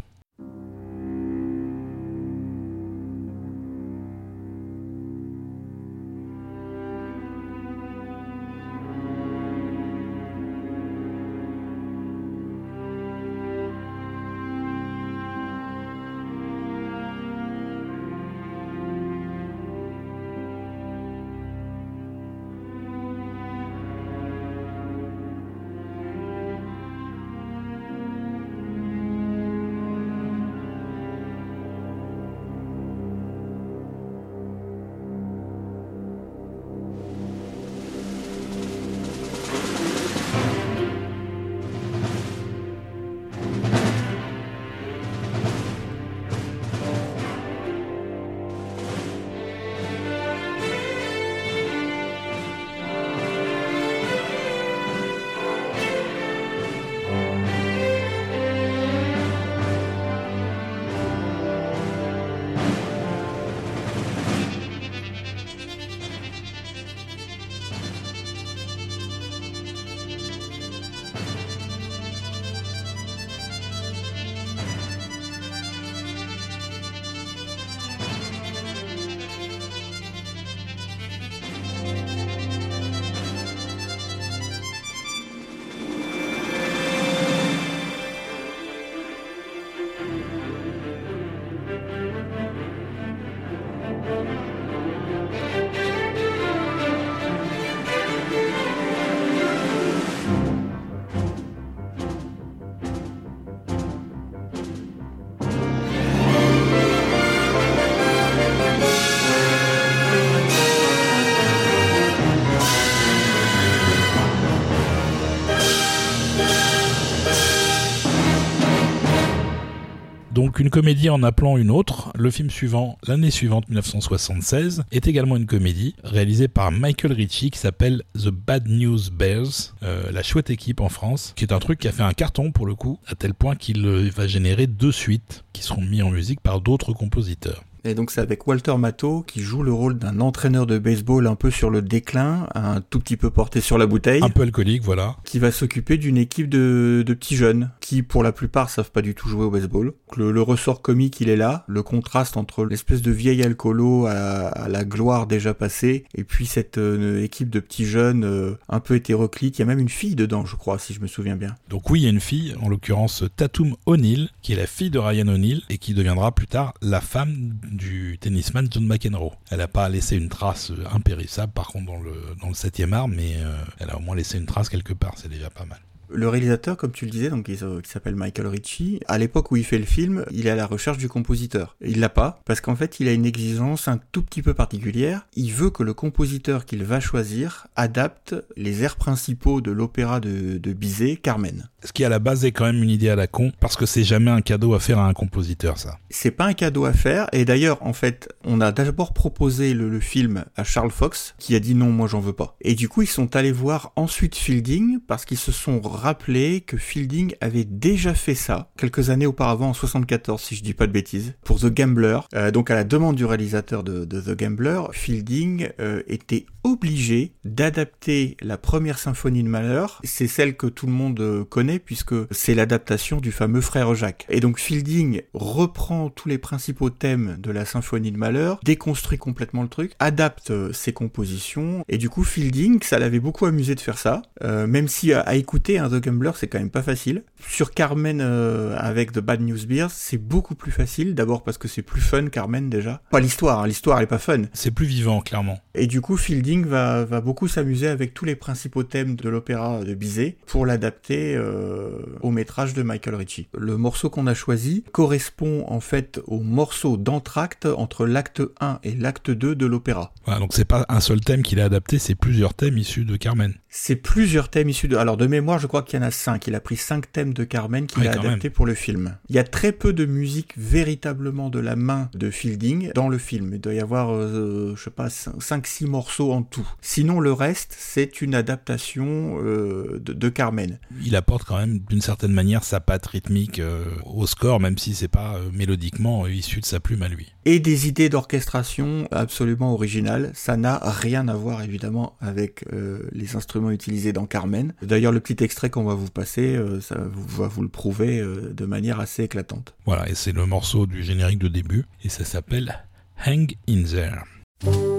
Donc 120.50 120.58
une 120.58 120.70
comédie 120.70 121.10
en 121.10 121.22
appelant 121.22 121.58
une 121.58 121.70
autre. 121.70 122.10
Le 122.16 122.28
film 122.28 122.50
suivant, 122.50 122.98
l'année 123.06 123.30
suivante, 123.30 123.68
1976, 123.68 124.82
est 124.90 125.06
également 125.06 125.36
une 125.36 125.46
comédie 125.46 125.94
réalisée 126.02 126.48
par 126.48 126.72
Michael 126.72 127.12
Ritchie 127.12 127.52
qui 127.52 127.58
s'appelle 127.60 128.02
The 128.16 128.30
Bad 128.30 128.66
News 128.66 128.98
Bears, 129.12 129.76
euh, 129.84 130.10
la 130.10 130.24
chouette 130.24 130.50
équipe 130.50 130.80
en 130.80 130.88
France, 130.88 131.34
qui 131.36 131.44
est 131.44 131.52
un 131.52 131.60
truc 131.60 131.78
qui 131.78 131.86
a 131.86 131.92
fait 131.92 132.02
un 132.02 132.14
carton 132.14 132.50
pour 132.50 132.66
le 132.66 132.74
coup, 132.74 132.98
à 133.06 133.14
tel 133.14 133.32
point 133.32 133.54
qu'il 133.54 133.86
euh, 133.86 134.10
va 134.12 134.26
générer 134.26 134.66
deux 134.66 134.90
suites 134.90 135.44
qui 135.52 135.62
seront 135.62 135.82
mis 135.82 136.02
en 136.02 136.10
musique 136.10 136.40
par 136.40 136.60
d'autres 136.60 136.92
compositeurs. 136.94 137.62
Et 137.84 137.94
donc 137.94 138.10
c'est 138.10 138.20
avec 138.20 138.46
Walter 138.46 138.76
Matthau 138.76 139.22
qui 139.26 139.40
joue 139.40 139.62
le 139.62 139.72
rôle 139.72 139.98
d'un 139.98 140.20
entraîneur 140.20 140.66
de 140.66 140.78
baseball 140.78 141.26
un 141.26 141.34
peu 141.34 141.50
sur 141.50 141.70
le 141.70 141.82
déclin, 141.82 142.46
un 142.54 142.80
tout 142.80 142.98
petit 142.98 143.16
peu 143.16 143.30
porté 143.30 143.60
sur 143.60 143.78
la 143.78 143.86
bouteille. 143.86 144.22
Un 144.22 144.30
peu 144.30 144.42
alcoolique, 144.42 144.82
voilà. 144.82 145.16
Qui 145.24 145.38
va 145.38 145.50
s'occuper 145.50 145.96
d'une 145.96 146.16
équipe 146.16 146.48
de, 146.48 147.02
de, 147.06 147.14
petits 147.14 147.36
jeunes 147.36 147.70
qui 147.80 148.02
pour 148.02 148.22
la 148.22 148.32
plupart 148.32 148.70
savent 148.70 148.90
pas 148.90 149.02
du 149.02 149.14
tout 149.14 149.28
jouer 149.28 149.44
au 149.44 149.50
baseball. 149.50 149.94
Le, 150.16 150.30
le 150.30 150.42
ressort 150.42 150.82
comique 150.82 151.20
il 151.20 151.28
est 151.28 151.36
là, 151.36 151.64
le 151.68 151.82
contraste 151.82 152.36
entre 152.36 152.64
l'espèce 152.64 153.02
de 153.02 153.10
vieil 153.10 153.42
alcoolo 153.42 154.06
à, 154.06 154.12
à, 154.48 154.68
la 154.68 154.84
gloire 154.84 155.26
déjà 155.26 155.54
passée 155.54 156.04
et 156.14 156.24
puis 156.24 156.46
cette 156.46 156.78
euh, 156.78 157.22
équipe 157.22 157.50
de 157.50 157.60
petits 157.60 157.86
jeunes 157.86 158.24
euh, 158.24 158.54
un 158.68 158.80
peu 158.80 158.96
hétéroclite. 158.96 159.58
Il 159.58 159.60
y 159.60 159.62
a 159.62 159.66
même 159.66 159.78
une 159.78 159.88
fille 159.88 160.14
dedans 160.14 160.44
je 160.44 160.56
crois 160.56 160.78
si 160.78 160.92
je 160.92 161.00
me 161.00 161.06
souviens 161.06 161.36
bien. 161.36 161.54
Donc 161.68 161.88
oui 161.90 162.00
il 162.00 162.02
y 162.04 162.06
a 162.06 162.10
une 162.10 162.20
fille, 162.20 162.54
en 162.60 162.68
l'occurrence 162.68 163.24
Tatum 163.36 163.74
O'Neill, 163.86 164.30
qui 164.42 164.52
est 164.52 164.56
la 164.56 164.66
fille 164.66 164.90
de 164.90 164.98
Ryan 164.98 165.28
O'Neill 165.28 165.62
et 165.70 165.78
qui 165.78 165.94
deviendra 165.94 166.32
plus 166.32 166.46
tard 166.46 166.74
la 166.82 167.00
femme 167.00 167.54
du 167.70 168.18
tennisman 168.20 168.68
John 168.70 168.86
McEnroe. 168.86 169.32
Elle 169.50 169.58
n'a 169.58 169.68
pas 169.68 169.88
laissé 169.88 170.16
une 170.16 170.28
trace 170.28 170.72
impérissable, 170.92 171.52
par 171.52 171.68
contre, 171.68 171.86
dans 171.86 172.00
le, 172.00 172.12
dans 172.40 172.48
le 172.48 172.54
7 172.54 172.82
art, 172.92 173.08
mais 173.08 173.36
euh, 173.38 173.52
elle 173.78 173.90
a 173.90 173.96
au 173.96 174.00
moins 174.00 174.16
laissé 174.16 174.38
une 174.38 174.46
trace 174.46 174.68
quelque 174.68 174.92
part, 174.92 175.14
c'est 175.16 175.28
déjà 175.30 175.50
pas 175.50 175.64
mal. 175.64 175.78
Le 176.12 176.28
réalisateur, 176.28 176.76
comme 176.76 176.90
tu 176.90 177.04
le 177.04 177.10
disais, 177.12 177.30
donc 177.30 177.44
qui 177.44 177.56
s'appelle 177.56 178.16
Michael 178.16 178.48
Ritchie, 178.48 179.00
à 179.06 179.16
l'époque 179.16 179.52
où 179.52 179.56
il 179.56 179.64
fait 179.64 179.78
le 179.78 179.84
film, 179.84 180.24
il 180.32 180.48
est 180.48 180.50
à 180.50 180.56
la 180.56 180.66
recherche 180.66 180.98
du 180.98 181.08
compositeur. 181.08 181.76
Il 181.80 182.00
l'a 182.00 182.08
pas, 182.08 182.40
parce 182.46 182.60
qu'en 182.60 182.74
fait, 182.74 182.98
il 182.98 183.06
a 183.06 183.12
une 183.12 183.26
exigence 183.26 183.86
un 183.86 184.00
tout 184.10 184.22
petit 184.22 184.42
peu 184.42 184.52
particulière. 184.52 185.24
Il 185.36 185.52
veut 185.52 185.70
que 185.70 185.84
le 185.84 185.94
compositeur 185.94 186.66
qu'il 186.66 186.82
va 186.82 186.98
choisir 186.98 187.68
adapte 187.76 188.34
les 188.56 188.82
airs 188.82 188.96
principaux 188.96 189.60
de 189.60 189.70
l'opéra 189.70 190.18
de 190.18 190.72
Bizet, 190.72 191.14
Carmen. 191.16 191.68
Ce 191.84 191.92
qui 191.92 192.04
à 192.04 192.08
la 192.08 192.18
base 192.18 192.44
est 192.44 192.52
quand 192.52 192.66
même 192.66 192.82
une 192.82 192.90
idée 192.90 193.08
à 193.08 193.16
la 193.16 193.26
con, 193.26 193.52
parce 193.60 193.76
que 193.76 193.86
c'est 193.86 194.04
jamais 194.04 194.30
un 194.30 194.40
cadeau 194.40 194.74
à 194.74 194.80
faire 194.80 194.98
à 194.98 195.06
un 195.06 195.12
compositeur, 195.12 195.78
ça. 195.78 195.98
C'est 196.10 196.30
pas 196.30 196.44
un 196.44 196.52
cadeau 196.52 196.84
à 196.84 196.92
faire, 196.92 197.28
et 197.32 197.44
d'ailleurs, 197.44 197.84
en 197.84 197.92
fait, 197.92 198.28
on 198.44 198.60
a 198.60 198.72
d'abord 198.72 199.12
proposé 199.12 199.74
le, 199.74 200.00
film 200.00 200.44
à 200.56 200.64
Charles 200.64 200.90
Fox, 200.90 201.34
qui 201.38 201.54
a 201.54 201.60
dit 201.60 201.74
non, 201.74 201.90
moi 201.90 202.06
j'en 202.06 202.20
veux 202.20 202.32
pas. 202.32 202.56
Et 202.62 202.74
du 202.74 202.88
coup, 202.88 203.02
ils 203.02 203.08
sont 203.08 203.36
allés 203.36 203.52
voir 203.52 203.92
ensuite 203.96 204.34
Fielding, 204.34 204.98
parce 205.06 205.24
qu'ils 205.24 205.36
se 205.36 205.52
sont 205.52 205.80
rappeler 205.80 206.60
que 206.62 206.76
Fielding 206.76 207.34
avait 207.40 207.64
déjà 207.64 208.14
fait 208.14 208.34
ça 208.34 208.70
quelques 208.76 209.10
années 209.10 209.26
auparavant 209.26 209.70
en 209.70 209.74
74 209.74 210.40
si 210.40 210.56
je 210.56 210.62
dis 210.62 210.74
pas 210.74 210.86
de 210.86 210.92
bêtises 210.92 211.34
pour 211.44 211.60
The 211.60 211.66
Gambler. 211.66 212.20
Euh, 212.34 212.50
donc 212.50 212.70
à 212.70 212.74
la 212.74 212.84
demande 212.84 213.16
du 213.16 213.24
réalisateur 213.24 213.82
de, 213.82 214.04
de 214.04 214.20
The 214.20 214.38
Gambler, 214.38 214.82
Fielding 214.92 215.68
euh, 215.80 216.02
était 216.06 216.46
obligé 216.64 217.32
d'adapter 217.44 218.36
la 218.40 218.56
première 218.58 218.98
symphonie 218.98 219.42
de 219.42 219.48
Malheur. 219.48 220.00
C'est 220.04 220.26
celle 220.26 220.56
que 220.56 220.66
tout 220.66 220.86
le 220.86 220.92
monde 220.92 221.44
connaît 221.48 221.69
puisque 221.78 222.14
c'est 222.30 222.54
l'adaptation 222.54 223.18
du 223.18 223.32
fameux 223.32 223.60
frère 223.60 223.94
Jacques. 223.94 224.26
Et 224.28 224.40
donc 224.40 224.58
Fielding 224.58 225.22
reprend 225.34 226.10
tous 226.10 226.28
les 226.28 226.38
principaux 226.38 226.90
thèmes 226.90 227.36
de 227.38 227.50
la 227.50 227.64
symphonie 227.64 228.12
de 228.12 228.18
Malheur, 228.18 228.60
déconstruit 228.64 229.18
complètement 229.18 229.62
le 229.62 229.68
truc, 229.68 229.92
adapte 229.98 230.50
euh, 230.50 230.72
ses 230.72 230.92
compositions 230.92 231.84
et 231.88 231.98
du 231.98 232.08
coup 232.08 232.24
Fielding, 232.24 232.82
ça 232.82 232.98
l'avait 232.98 233.20
beaucoup 233.20 233.46
amusé 233.46 233.74
de 233.74 233.80
faire 233.80 233.98
ça, 233.98 234.22
euh, 234.42 234.66
même 234.66 234.88
si 234.88 235.12
à, 235.12 235.20
à 235.20 235.34
écouter 235.34 235.78
un 235.78 235.88
The 235.88 236.02
Gambler, 236.02 236.32
c'est 236.36 236.48
quand 236.48 236.58
même 236.58 236.70
pas 236.70 236.82
facile. 236.82 237.24
Sur 237.48 237.72
Carmen 237.72 238.20
euh, 238.20 238.76
avec 238.78 239.12
The 239.12 239.20
Bad 239.20 239.40
News 239.40 239.66
Bears, 239.66 239.90
c'est 239.90 240.18
beaucoup 240.18 240.54
plus 240.54 240.72
facile. 240.72 241.14
D'abord 241.14 241.42
parce 241.42 241.58
que 241.58 241.68
c'est 241.68 241.82
plus 241.82 242.00
fun 242.00 242.28
Carmen 242.28 242.68
déjà. 242.68 243.02
Pas 243.10 243.20
l'histoire, 243.20 243.60
hein, 243.60 243.66
l'histoire 243.66 243.98
elle 243.98 244.04
est 244.04 244.06
pas 244.06 244.18
fun. 244.18 244.42
C'est 244.52 244.70
plus 244.70 244.86
vivant 244.86 245.20
clairement. 245.20 245.58
Et 245.74 245.86
du 245.86 246.00
coup, 246.00 246.16
Fielding 246.16 246.66
va, 246.66 247.04
va 247.04 247.20
beaucoup 247.20 247.46
s'amuser 247.46 247.86
avec 247.86 248.12
tous 248.12 248.24
les 248.24 248.34
principaux 248.34 248.82
thèmes 248.82 249.14
de 249.14 249.28
l'opéra 249.28 249.84
de 249.84 249.94
Bizet 249.94 250.36
pour 250.46 250.66
l'adapter 250.66 251.36
euh, 251.36 251.90
au 252.22 252.30
métrage 252.30 252.74
de 252.74 252.82
Michael 252.82 253.14
Ritchie. 253.14 253.48
Le 253.56 253.76
morceau 253.76 254.10
qu'on 254.10 254.26
a 254.26 254.34
choisi 254.34 254.84
correspond 254.92 255.64
en 255.68 255.80
fait 255.80 256.20
au 256.26 256.40
morceau 256.40 256.96
d'entracte 256.96 257.66
entre 257.66 258.06
l'acte 258.06 258.42
1 258.60 258.80
et 258.82 258.94
l'acte 258.94 259.30
2 259.30 259.54
de 259.54 259.66
l'opéra. 259.66 260.12
Voilà, 260.24 260.40
donc 260.40 260.54
c'est 260.54 260.64
pas 260.64 260.84
un 260.88 261.00
seul 261.00 261.20
thème 261.20 261.42
qu'il 261.42 261.60
a 261.60 261.66
adapté, 261.66 261.98
c'est 261.98 262.16
plusieurs 262.16 262.54
thèmes 262.54 262.76
issus 262.76 263.04
de 263.04 263.16
Carmen. 263.16 263.54
C'est 263.72 263.94
plusieurs 263.94 264.48
thèmes 264.48 264.68
issus 264.68 264.88
de... 264.88 264.96
Alors 264.96 265.16
de 265.16 265.28
mémoire, 265.28 265.60
je 265.60 265.68
crois 265.68 265.82
qu'il 265.82 265.98
y 266.00 266.02
en 266.02 266.06
a 266.06 266.10
cinq. 266.10 266.48
Il 266.48 266.56
a 266.56 266.60
pris 266.60 266.76
cinq 266.76 267.12
thèmes 267.12 267.32
de 267.32 267.44
Carmen 267.44 267.86
qu'il 267.86 268.00
Oui, 268.00 268.08
a 268.08 268.12
quand 268.14 268.20
adapté 268.20 268.48
même. 268.48 268.52
pour 268.52 268.66
le 268.66 268.74
film. 268.74 269.16
Il 269.28 269.36
y 269.36 269.38
a 269.38 269.44
très 269.44 269.70
peu 269.70 269.92
de 269.92 270.06
musique 270.06 270.54
véritablement 270.56 271.50
de 271.50 271.60
la 271.60 271.76
main 271.76 272.10
de 272.14 272.30
Fielding 272.30 272.90
dans 272.96 273.08
le 273.08 273.16
film. 273.16 273.52
Il 273.54 273.60
doit 273.60 273.72
y 273.74 273.78
avoir, 273.78 274.12
euh, 274.12 274.74
je 274.76 274.82
sais 274.82 274.90
pas, 274.90 275.06
5-6 275.06 275.86
morceaux 275.86 276.32
en 276.32 276.42
tout. 276.42 276.68
Sinon, 276.80 277.20
le 277.20 277.32
reste, 277.32 277.76
c'est 277.78 278.20
une 278.20 278.34
adaptation 278.34 279.38
euh, 279.40 280.00
de, 280.04 280.14
de 280.14 280.28
Carmen. 280.28 280.80
Il 281.04 281.14
apporte 281.14 281.44
quand 281.44 281.56
même 281.58 281.78
d'une 281.88 282.00
certaine 282.00 282.32
manière 282.32 282.64
sa 282.64 282.80
patte 282.80 283.06
rythmique 283.06 283.60
euh, 283.60 283.84
au 284.04 284.26
score, 284.26 284.58
même 284.58 284.78
si 284.78 284.96
c'est 284.96 285.06
pas 285.06 285.36
euh, 285.36 285.48
mélodiquement 285.52 286.26
issu 286.26 286.58
de 286.58 286.66
sa 286.66 286.80
plume 286.80 287.02
à 287.02 287.08
lui. 287.08 287.32
Et 287.44 287.60
des 287.60 287.86
idées 287.86 288.08
d'orchestration 288.08 289.06
absolument 289.12 289.72
originales. 289.74 290.32
Ça 290.34 290.56
n'a 290.56 290.78
rien 290.82 291.28
à 291.28 291.34
voir 291.34 291.62
évidemment 291.62 292.16
avec 292.20 292.64
les 293.12 293.36
instruments 293.36 293.59
utilisés 293.68 294.14
dans 294.14 294.24
Carmen. 294.24 294.72
D'ailleurs, 294.80 295.12
le 295.12 295.20
petit 295.20 295.44
extrait 295.44 295.68
qu'on 295.68 295.84
va 295.84 295.94
vous 295.94 296.08
passer, 296.08 296.56
euh, 296.56 296.80
ça 296.80 296.96
va 296.96 297.48
vous 297.48 297.60
le 297.60 297.68
prouver 297.68 298.20
euh, 298.20 298.54
de 298.54 298.64
manière 298.64 299.00
assez 299.00 299.24
éclatante. 299.24 299.74
Voilà, 299.84 300.08
et 300.08 300.14
c'est 300.14 300.32
le 300.32 300.46
morceau 300.46 300.86
du 300.86 301.02
générique 301.02 301.38
de 301.38 301.48
début, 301.48 301.84
et 302.02 302.08
ça 302.08 302.24
s'appelle 302.24 302.86
Hang 303.26 303.54
in 303.68 303.82
There. 303.82 304.89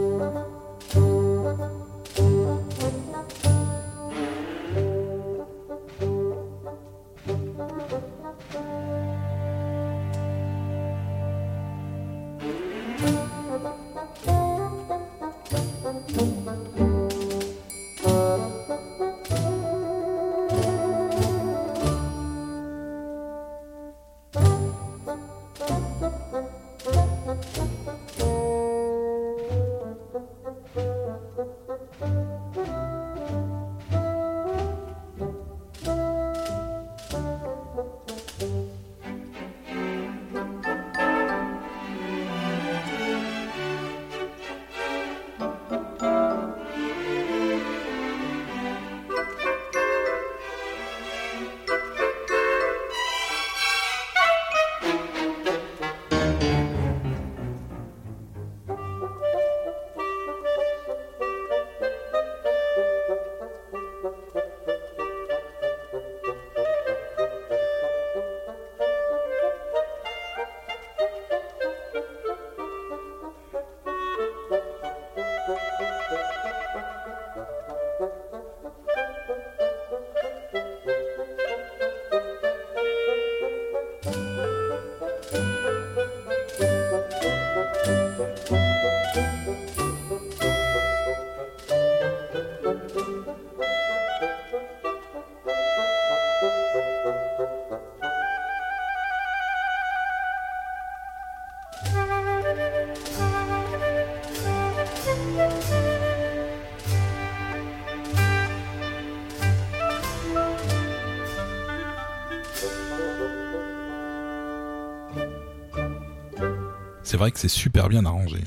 C'est 117.12 117.18
vrai 117.18 117.30
que 117.34 117.40
c'est 117.40 117.50
super 117.50 117.90
bien 117.90 118.06
arrangé. 118.06 118.38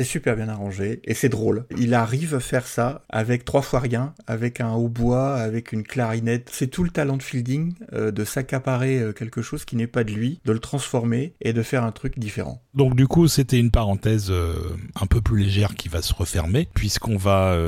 C'est 0.00 0.04
super 0.04 0.34
bien 0.34 0.48
arrangé 0.48 1.02
et 1.04 1.12
c'est 1.12 1.28
drôle. 1.28 1.66
Il 1.76 1.92
arrive 1.92 2.34
à 2.34 2.40
faire 2.40 2.66
ça 2.66 3.04
avec 3.10 3.44
trois 3.44 3.60
fois 3.60 3.80
rien, 3.80 4.14
avec 4.26 4.62
un 4.62 4.72
hautbois, 4.72 5.34
avec 5.34 5.72
une 5.72 5.82
clarinette. 5.82 6.48
C'est 6.50 6.68
tout 6.68 6.84
le 6.84 6.88
talent 6.88 7.18
de 7.18 7.22
Fielding 7.22 7.74
euh, 7.92 8.10
de 8.10 8.24
s'accaparer 8.24 8.98
euh, 8.98 9.12
quelque 9.12 9.42
chose 9.42 9.66
qui 9.66 9.76
n'est 9.76 9.86
pas 9.86 10.02
de 10.02 10.10
lui, 10.10 10.40
de 10.46 10.52
le 10.52 10.58
transformer 10.58 11.34
et 11.42 11.52
de 11.52 11.62
faire 11.62 11.84
un 11.84 11.92
truc 11.92 12.18
différent. 12.18 12.62
Donc 12.72 12.96
du 12.96 13.06
coup, 13.06 13.28
c'était 13.28 13.58
une 13.58 13.70
parenthèse 13.70 14.30
euh, 14.30 14.54
un 14.98 15.04
peu 15.04 15.20
plus 15.20 15.38
légère 15.38 15.74
qui 15.74 15.90
va 15.90 16.00
se 16.00 16.14
refermer 16.14 16.66
puisqu'on 16.72 17.18
va 17.18 17.58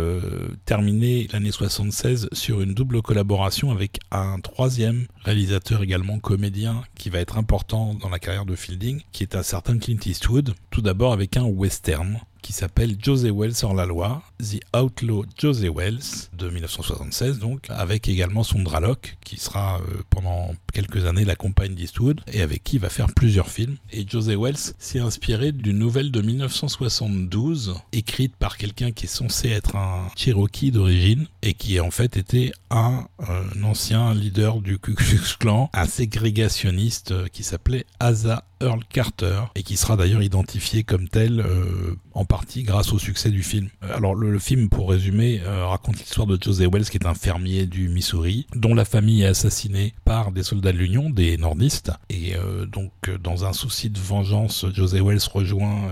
terminer 0.65 1.29
l'année 1.35 1.53
76 1.53 2.31
sur 2.33 2.63
une 2.63 2.73
double 2.73 3.03
collaboration 3.03 3.71
avec 3.71 3.99
un 4.11 4.41
troisième 4.41 5.05
réalisateur 5.23 5.83
également 5.83 6.19
comédien 6.19 6.83
qui 6.95 7.11
va 7.11 7.19
être 7.19 7.37
important 7.37 7.93
dans 7.93 8.09
la 8.09 8.19
carrière 8.19 8.47
de 8.47 8.55
Fielding, 8.55 9.03
qui 9.13 9.23
est 9.23 9.37
un 9.37 9.43
certain 9.43 9.77
Clint 9.77 9.99
Eastwood. 10.07 10.55
Tout 10.71 10.81
d'abord 10.81 11.13
avec 11.13 11.37
un 11.37 11.45
western 11.45 12.22
qui 12.43 12.53
s'appelle 12.53 12.97
José 13.03 13.31
Wells 13.31 13.55
hors 13.63 13.75
la 13.75 13.87
loi, 13.87 14.23
The 14.41 14.61
Outlaw 14.77 15.25
José 15.39 15.69
Wells 15.69 16.29
de 16.37 16.51
1976 16.51 17.39
donc, 17.39 17.67
avec 17.71 18.09
également 18.09 18.43
son 18.43 18.63
Draloc 18.63 19.17
qui 19.25 19.39
sera 19.39 19.79
euh, 19.79 20.03
pendant 20.11 20.55
quelques 20.73 21.07
années 21.07 21.25
la 21.25 21.37
compagne 21.37 21.75
d'Eastwood 21.75 22.21
et 22.33 22.43
avec 22.43 22.65
qui 22.65 22.77
il 22.77 22.81
va 22.81 22.89
faire 22.89 23.07
plusieurs 23.15 23.49
films. 23.49 23.77
Et 23.93 24.07
José 24.09 24.37
Wells 24.37 24.75
s'est 24.79 24.99
inspiré 24.99 25.53
d'une 25.53 25.79
nouvelle 25.79 26.11
de 26.11 26.21
1972 26.21 27.75
écrite 27.93 28.37
par 28.37 28.57
quelqu'un 28.57 28.91
qui 28.91 29.07
est 29.07 29.09
censé 29.09 29.49
être 29.49 29.77
un 29.77 30.09
Cherokee 30.17 30.71
d'origine 30.71 31.27
et 31.43 31.55
qui 31.55 31.79
en 31.81 31.91
fait 31.91 32.17
était 32.17 32.53
un, 32.71 33.07
un 33.21 33.63
ancien 33.63 34.15
leader 34.15 34.61
du 34.61 34.79
Ku 34.79 34.95
Klux 34.95 35.37
Klan, 35.39 35.71
un 35.73 35.87
ségrégationniste 35.87 37.13
euh, 37.13 37.29
qui 37.29 37.45
s'appelait 37.45 37.87
Asa 38.01 38.45
Earl 38.63 38.81
Carter 38.89 39.43
et 39.55 39.63
qui 39.63 39.77
sera 39.77 39.97
d'ailleurs 39.97 40.23
identifié 40.23 40.85
comme 40.85 41.09
tel 41.09 41.41
euh, 41.41 41.95
en 42.15 42.25
partie 42.25 42.63
grâce 42.63 42.93
au 42.93 42.99
succès 42.99 43.31
du 43.31 43.43
film. 43.43 43.69
Euh, 43.83 43.97
alors 43.97 44.15
le, 44.15 44.39
film, 44.39 44.69
pour 44.69 44.91
résumer, 44.91 45.41
euh, 45.45 45.67
raconte 45.67 45.99
l'histoire 45.99 46.27
de 46.27 46.39
José 46.43 46.67
Wells 46.67 46.85
qui 46.85 46.99
est 46.99 47.07
un 47.07 47.15
fermier 47.15 47.67
du 47.67 47.89
Missouri 47.89 48.47
dont 48.55 48.75
la 48.75 48.85
famille 48.85 49.23
est 49.23 49.27
assassinée 49.27 49.95
par 50.05 50.33
des 50.33 50.43
soldats 50.43 50.73
de 50.73 50.79
l'Union, 50.79 51.11
des 51.11 51.37
nordistes. 51.37 51.93
Et 52.09 52.35
donc 52.71 52.93
dans 53.23 53.45
un 53.45 53.53
souci 53.53 53.91
de 53.91 53.99
vengeance, 53.99 54.67
José 54.75 55.01
Wells 55.01 55.21
rejoint 55.33 55.89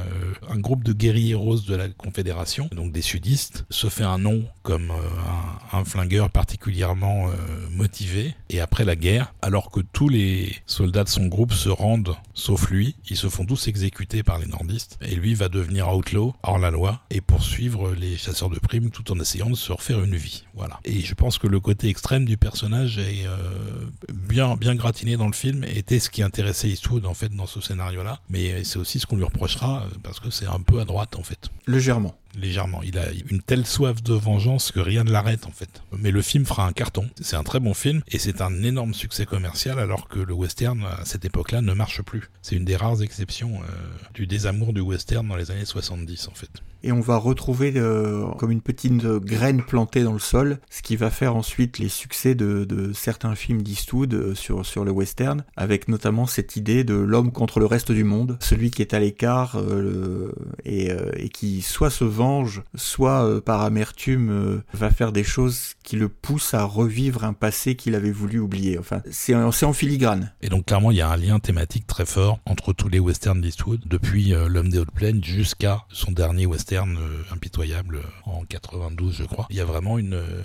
un 0.49 0.59
groupe 0.59 0.85
de 0.85 0.93
guerriers 0.93 1.35
roses 1.35 1.67
de 1.67 1.75
la 1.75 1.89
Confédération, 1.89 2.69
donc 2.73 2.93
des 2.93 3.03
sudistes, 3.03 3.65
se 3.71 3.89
fait 3.89 4.05
un 4.05 4.19
nom 4.19 4.45
comme 4.63 4.91
un, 5.73 5.79
un, 5.79 5.85
flingueur 5.85 6.31
particulièrement 6.31 7.29
motivé. 7.71 8.35
Et 8.49 8.61
après 8.61 8.85
la 8.85 8.97
guerre, 8.97 9.35
alors 9.43 9.71
que 9.71 9.81
tous 9.81 10.09
les 10.09 10.55
soldats 10.67 11.05
de 11.05 11.09
son 11.09 11.27
groupe 11.27 11.53
se 11.53 11.69
rendent, 11.69 12.17
sauf 12.35 12.60
lui, 12.69 12.97
ils 13.09 13.17
se 13.17 13.29
font 13.29 13.45
tous 13.45 13.69
exécuter 13.69 14.23
par 14.23 14.39
les 14.39 14.47
nordistes, 14.47 14.99
et 15.03 15.15
lui 15.15 15.35
va 15.35 15.49
devenir 15.49 15.95
outlaw, 15.95 16.35
hors 16.43 16.59
la 16.59 16.71
loi, 16.71 17.01
et 17.11 17.21
poursuivre 17.21 17.93
les 17.93 18.17
chasseurs 18.17 18.51
de 18.51 18.59
primes 18.59 18.91
tout 18.91 19.11
en 19.13 19.19
essayant 19.21 19.51
de 19.51 19.57
se 19.57 19.73
refaire 19.73 20.03
une 20.03 20.17
vie. 20.17 20.45
Voilà. 20.55 20.81
Et 20.85 21.01
je 21.01 21.15
pense 21.15 21.39
que 21.39 21.47
le 21.47 21.61
côté 21.61 21.89
extrême 21.89 22.25
du 22.25 22.37
personnage 22.37 22.99
est 22.99 23.27
euh, 23.27 23.37
bien, 24.13 24.57
bien 24.57 24.75
gratiné 24.75 25.17
dans 25.17 25.27
le 25.27 25.33
film, 25.33 25.65
et 25.65 25.79
était 25.79 25.99
ce 25.99 26.11
qui 26.11 26.23
intéressait 26.23 26.69
Eastwood 26.69 27.07
en 27.07 27.15
fait 27.15 27.35
dans 27.35 27.47
ce 27.47 27.61
scénario-là, 27.61 28.21
mais 28.29 28.65
c'est 28.65 28.79
aussi 28.79 29.01
ce 29.01 29.07
qu'on 29.07 29.17
lui 29.17 29.25
reprochera, 29.25 29.87
parce 30.03 30.21
que 30.21 30.31
c'est 30.31 30.47
un 30.47 30.61
peu 30.61 30.81
à 30.81 30.85
droite 30.85 31.17
en 31.17 31.23
fait. 31.23 31.51
Légèrement 31.67 32.20
légèrement. 32.35 32.83
Il 32.83 32.99
a 32.99 33.07
une 33.31 33.43
telle 33.43 33.67
soif 33.67 34.03
de 34.03 34.15
vengeance 34.15 34.73
que 34.73 34.81
rien 34.81 35.05
ne 35.05 35.11
l'arrête 35.11 35.47
en 35.47 35.51
fait. 35.51 35.83
Mais 35.97 36.11
le 36.11 36.23
film 36.23 36.45
fera 36.45 36.67
un 36.67 36.73
carton. 36.73 37.09
C'est 37.21 37.37
un 37.37 37.45
très 37.45 37.61
bon 37.61 37.75
film 37.75 38.03
et 38.09 38.19
c'est 38.19 38.41
un 38.41 38.63
énorme 38.63 38.95
succès 38.95 39.27
commercial 39.27 39.79
alors 39.79 40.09
que 40.09 40.19
le 40.19 40.35
western 40.35 40.85
à 40.85 41.05
cette 41.05 41.25
époque-là 41.25 41.63
ne 41.63 41.73
marche 41.73 42.03
plus. 42.03 42.31
C'est 42.43 42.57
une 42.57 42.65
des 42.65 42.77
rares 42.77 43.03
exceptions 43.03 43.61
euh, 43.63 43.67
du 44.15 44.27
désamour 44.27 44.73
du 44.73 44.81
western 44.81 45.27
dans 45.27 45.37
les 45.37 45.51
années 45.51 45.65
70 45.65 46.29
en 46.29 46.35
fait 46.35 46.51
et 46.83 46.93
on 46.93 47.01
va 47.01 47.17
retrouver 47.17 47.73
euh, 47.77 48.27
comme 48.39 48.51
une 48.51 48.61
petite 48.61 49.05
graine 49.05 49.63
plantée 49.63 50.03
dans 50.03 50.13
le 50.13 50.19
sol, 50.19 50.59
ce 50.71 50.83
qui 50.83 50.97
va 50.97 51.11
faire 51.11 51.37
ensuite 51.37 51.79
les 51.79 51.89
succès 51.89 52.35
de, 52.35 52.65
de 52.65 52.93
certains 52.93 53.35
films 53.35 53.63
d'Eastwood 53.63 54.15
euh, 54.15 54.35
sur, 54.35 54.65
sur 54.65 54.85
le 54.85 54.91
western, 54.91 55.45
avec 55.57 55.89
notamment 55.89 56.27
cette 56.27 56.57
idée 56.57 56.85
de 56.85 56.95
l'homme 56.95 57.33
contre 57.33 57.61
le 57.61 57.67
reste 57.67 57.93
du 57.93 58.05
monde, 58.05 58.39
celui 58.41 58.71
qui 58.71 58.83
est 58.83 58.95
à 58.95 59.01
l'écart 59.01 59.57
euh, 59.57 60.33
et, 60.65 60.91
et, 61.17 61.29
qui 61.29 61.63
soit 61.63 61.91
se 61.91 62.05
venge, 62.05 62.63
soit 62.75 63.41
par 63.45 63.63
amertume 63.63 64.63
va 64.73 64.91
faire 64.91 65.13
des 65.13 65.25
choses 65.25 65.75
qui 65.83 65.97
le 65.97 66.09
poussent 66.09 66.55
à 66.55 66.65
revivre 66.65 67.25
un 67.25 67.33
passé 67.33 67.77
qu'il 67.77 67.95
avait 67.95 68.11
voulu 68.11 68.39
oublier. 68.39 68.79
Enfin, 68.79 69.03
c'est 69.11 69.35
en 69.35 69.73
filigrane. 69.73 70.33
Et 70.43 70.49
donc 70.49 70.67
clairement, 70.67 70.91
il 70.91 70.97
y 70.97 71.01
a 71.01 71.09
un 71.09 71.17
lien 71.17 71.39
thématique 71.39 71.87
très 71.87 72.07
fort 72.07 72.41
entre 72.47 72.73
tous 72.73 72.89
les 72.89 72.99
westerns 72.99 73.41
d'Eastwood, 73.41 73.83
depuis 73.87 74.35
L'homme 74.49 74.71
des 74.71 74.79
hautes 74.79 74.91
plaines 74.91 75.23
jusqu'à 75.23 75.85
son 75.91 76.13
dernier 76.13 76.47
western 76.47 76.70
euh, 76.73 77.23
impitoyable 77.33 77.97
euh, 77.97 78.31
en 78.31 78.45
92, 78.45 79.17
je 79.19 79.25
crois. 79.25 79.47
Il 79.51 79.57
y 79.57 79.61
a 79.61 79.65
vraiment 79.65 79.99
une, 79.99 80.15
euh, 80.15 80.43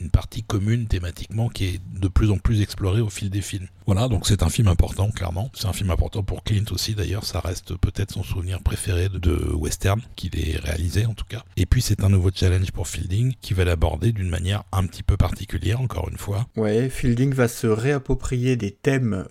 une 0.00 0.10
partie 0.10 0.42
commune 0.42 0.86
thématiquement 0.86 1.48
qui 1.48 1.66
est 1.66 1.80
de 1.94 2.08
plus 2.08 2.30
en 2.30 2.38
plus 2.38 2.62
explorée 2.62 3.00
au 3.00 3.10
fil 3.10 3.30
des 3.30 3.42
films. 3.42 3.68
Voilà, 3.86 4.08
donc 4.08 4.26
c'est 4.26 4.42
un 4.42 4.50
film 4.50 4.68
important, 4.68 5.10
clairement. 5.10 5.50
C'est 5.54 5.66
un 5.66 5.72
film 5.72 5.90
important 5.90 6.22
pour 6.22 6.42
Clint 6.42 6.64
aussi, 6.72 6.94
d'ailleurs. 6.94 7.24
Ça 7.24 7.40
reste 7.40 7.76
peut-être 7.76 8.12
son 8.12 8.22
souvenir 8.22 8.60
préféré 8.60 9.08
de, 9.08 9.52
western 9.54 10.00
qu'il 10.16 10.38
ait 10.38 10.58
réalisé, 10.58 11.06
en 11.06 11.14
tout 11.14 11.24
cas. 11.24 11.42
Et 11.56 11.64
puis 11.64 11.80
c'est 11.80 12.02
un 12.02 12.08
nouveau 12.08 12.30
challenge 12.34 12.70
pour 12.72 12.88
Fielding 12.88 13.34
qui 13.40 13.54
va 13.54 13.64
l'aborder 13.64 14.12
d'une 14.12 14.28
manière 14.28 14.64
un 14.72 14.84
petit 14.86 15.02
peu 15.02 15.16
particulière, 15.16 15.80
encore 15.80 16.08
une 16.10 16.18
fois. 16.18 16.46
Ouais, 16.56 16.90
Fielding 16.90 17.32
va 17.32 17.48
se 17.48 17.66
réapproprier 17.66 18.56
des 18.56 18.72
thèmes 18.72 19.24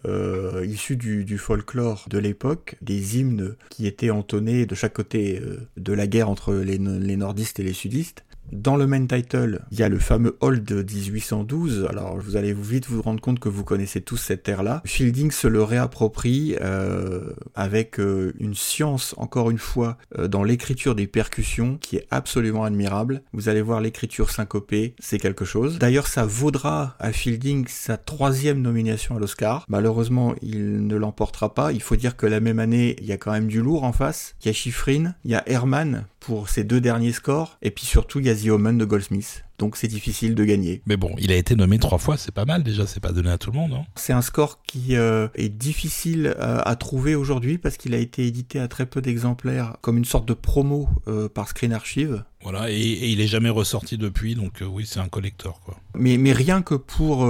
issus 0.65 0.95
du, 0.97 1.37
folklore 1.37 2.05
de 2.09 2.17
l'époque, 2.17 2.77
des 2.81 3.19
hymnes 3.19 3.55
qui 3.69 3.85
étaient 3.85 4.09
entonnés 4.09 4.65
de 4.65 4.75
chaque 4.75 4.93
côté 4.93 5.41
de 5.77 5.93
la 5.93 6.07
guerre 6.07 6.29
entre 6.29 6.36
les, 6.53 6.77
nordistes 6.79 7.59
et 7.59 7.63
les 7.63 7.73
sudistes. 7.73 8.23
Dans 8.51 8.77
le 8.77 8.87
main 8.87 9.05
title, 9.05 9.61
il 9.71 9.79
y 9.79 9.83
a 9.83 9.89
le 9.89 9.99
fameux 9.99 10.37
Hall 10.39 10.63
de 10.63 10.81
1812. 10.81 11.87
Alors, 11.89 12.17
vous 12.17 12.37
allez 12.37 12.53
vite 12.53 12.87
vous 12.87 13.01
rendre 13.01 13.19
compte 13.19 13.39
que 13.39 13.49
vous 13.49 13.65
connaissez 13.65 13.99
tous 13.99 14.17
cette 14.17 14.43
terre-là. 14.43 14.81
Fielding 14.85 15.31
se 15.31 15.47
le 15.47 15.61
réapproprie 15.63 16.55
euh, 16.61 17.33
avec 17.55 17.99
euh, 17.99 18.33
une 18.39 18.55
science, 18.55 19.13
encore 19.17 19.51
une 19.51 19.57
fois, 19.57 19.97
euh, 20.17 20.29
dans 20.29 20.43
l'écriture 20.43 20.95
des 20.95 21.07
percussions, 21.07 21.77
qui 21.81 21.97
est 21.97 22.07
absolument 22.09 22.63
admirable. 22.63 23.21
Vous 23.33 23.49
allez 23.49 23.61
voir 23.61 23.81
l'écriture 23.81 24.29
syncopée, 24.29 24.95
c'est 24.99 25.19
quelque 25.19 25.43
chose. 25.43 25.77
D'ailleurs, 25.77 26.07
ça 26.07 26.25
vaudra 26.25 26.95
à 26.99 27.11
Fielding 27.11 27.67
sa 27.67 27.97
troisième 27.97 28.61
nomination 28.61 29.17
à 29.17 29.19
l'Oscar. 29.19 29.65
Malheureusement, 29.67 30.35
il 30.41 30.87
ne 30.87 30.95
l'emportera 30.95 31.53
pas. 31.53 31.73
Il 31.73 31.81
faut 31.81 31.97
dire 31.97 32.15
que 32.15 32.25
la 32.25 32.39
même 32.39 32.59
année, 32.59 32.95
il 33.01 33.05
y 33.05 33.11
a 33.11 33.17
quand 33.17 33.33
même 33.33 33.47
du 33.47 33.61
lourd 33.61 33.83
en 33.83 33.91
face. 33.91 34.35
Il 34.41 34.47
y 34.47 34.49
a 34.49 34.53
Schifrin, 34.53 35.15
il 35.25 35.31
y 35.31 35.35
a 35.35 35.43
Herman 35.49 36.05
pour 36.27 36.49
ses 36.49 36.65
deux 36.65 36.81
derniers 36.81 37.13
scores, 37.13 37.57
et 37.61 37.71
puis 37.71 37.85
surtout, 37.85 38.19
il 38.19 38.25
y 38.25 38.29
a 38.29 38.35
The 38.35 38.49
Omen 38.49 38.77
de 38.77 38.83
Goldsmith 38.83 39.45
donc 39.57 39.75
c'est 39.75 39.87
difficile 39.87 40.35
de 40.35 40.43
gagner. 40.43 40.81
Mais 40.85 40.97
bon, 40.97 41.11
il 41.17 41.31
a 41.31 41.35
été 41.35 41.55
nommé 41.55 41.79
trois 41.79 41.97
fois, 41.97 42.17
c'est 42.17 42.33
pas 42.33 42.45
mal 42.45 42.63
déjà, 42.63 42.85
c'est 42.85 42.99
pas 42.99 43.11
donné 43.11 43.29
à 43.29 43.37
tout 43.37 43.51
le 43.51 43.57
monde. 43.57 43.73
Hein. 43.73 43.85
C'est 43.95 44.13
un 44.13 44.21
score 44.21 44.61
qui 44.63 44.95
euh, 44.95 45.27
est 45.35 45.49
difficile 45.49 46.35
euh, 46.39 46.61
à 46.63 46.75
trouver 46.75 47.15
aujourd'hui 47.15 47.57
parce 47.57 47.77
qu'il 47.77 47.93
a 47.93 47.97
été 47.97 48.27
édité 48.27 48.59
à 48.59 48.67
très 48.67 48.85
peu 48.85 49.01
d'exemplaires 49.01 49.77
comme 49.81 49.97
une 49.97 50.05
sorte 50.05 50.27
de 50.27 50.33
promo 50.33 50.89
euh, 51.07 51.27
par 51.29 51.47
Screen 51.47 51.73
Archive. 51.73 52.23
Voilà, 52.49 52.71
et, 52.71 53.09
il 53.09 53.21
est 53.21 53.27
jamais 53.27 53.49
ressorti 53.49 53.97
depuis, 53.97 54.35
donc 54.35 54.61
oui, 54.61 54.85
c'est 54.87 54.99
un 54.99 55.07
collector 55.07 55.59
quoi. 55.65 55.75
Mais, 55.95 56.17
mais 56.17 56.31
rien 56.31 56.61
que 56.61 56.75
pour 56.75 57.27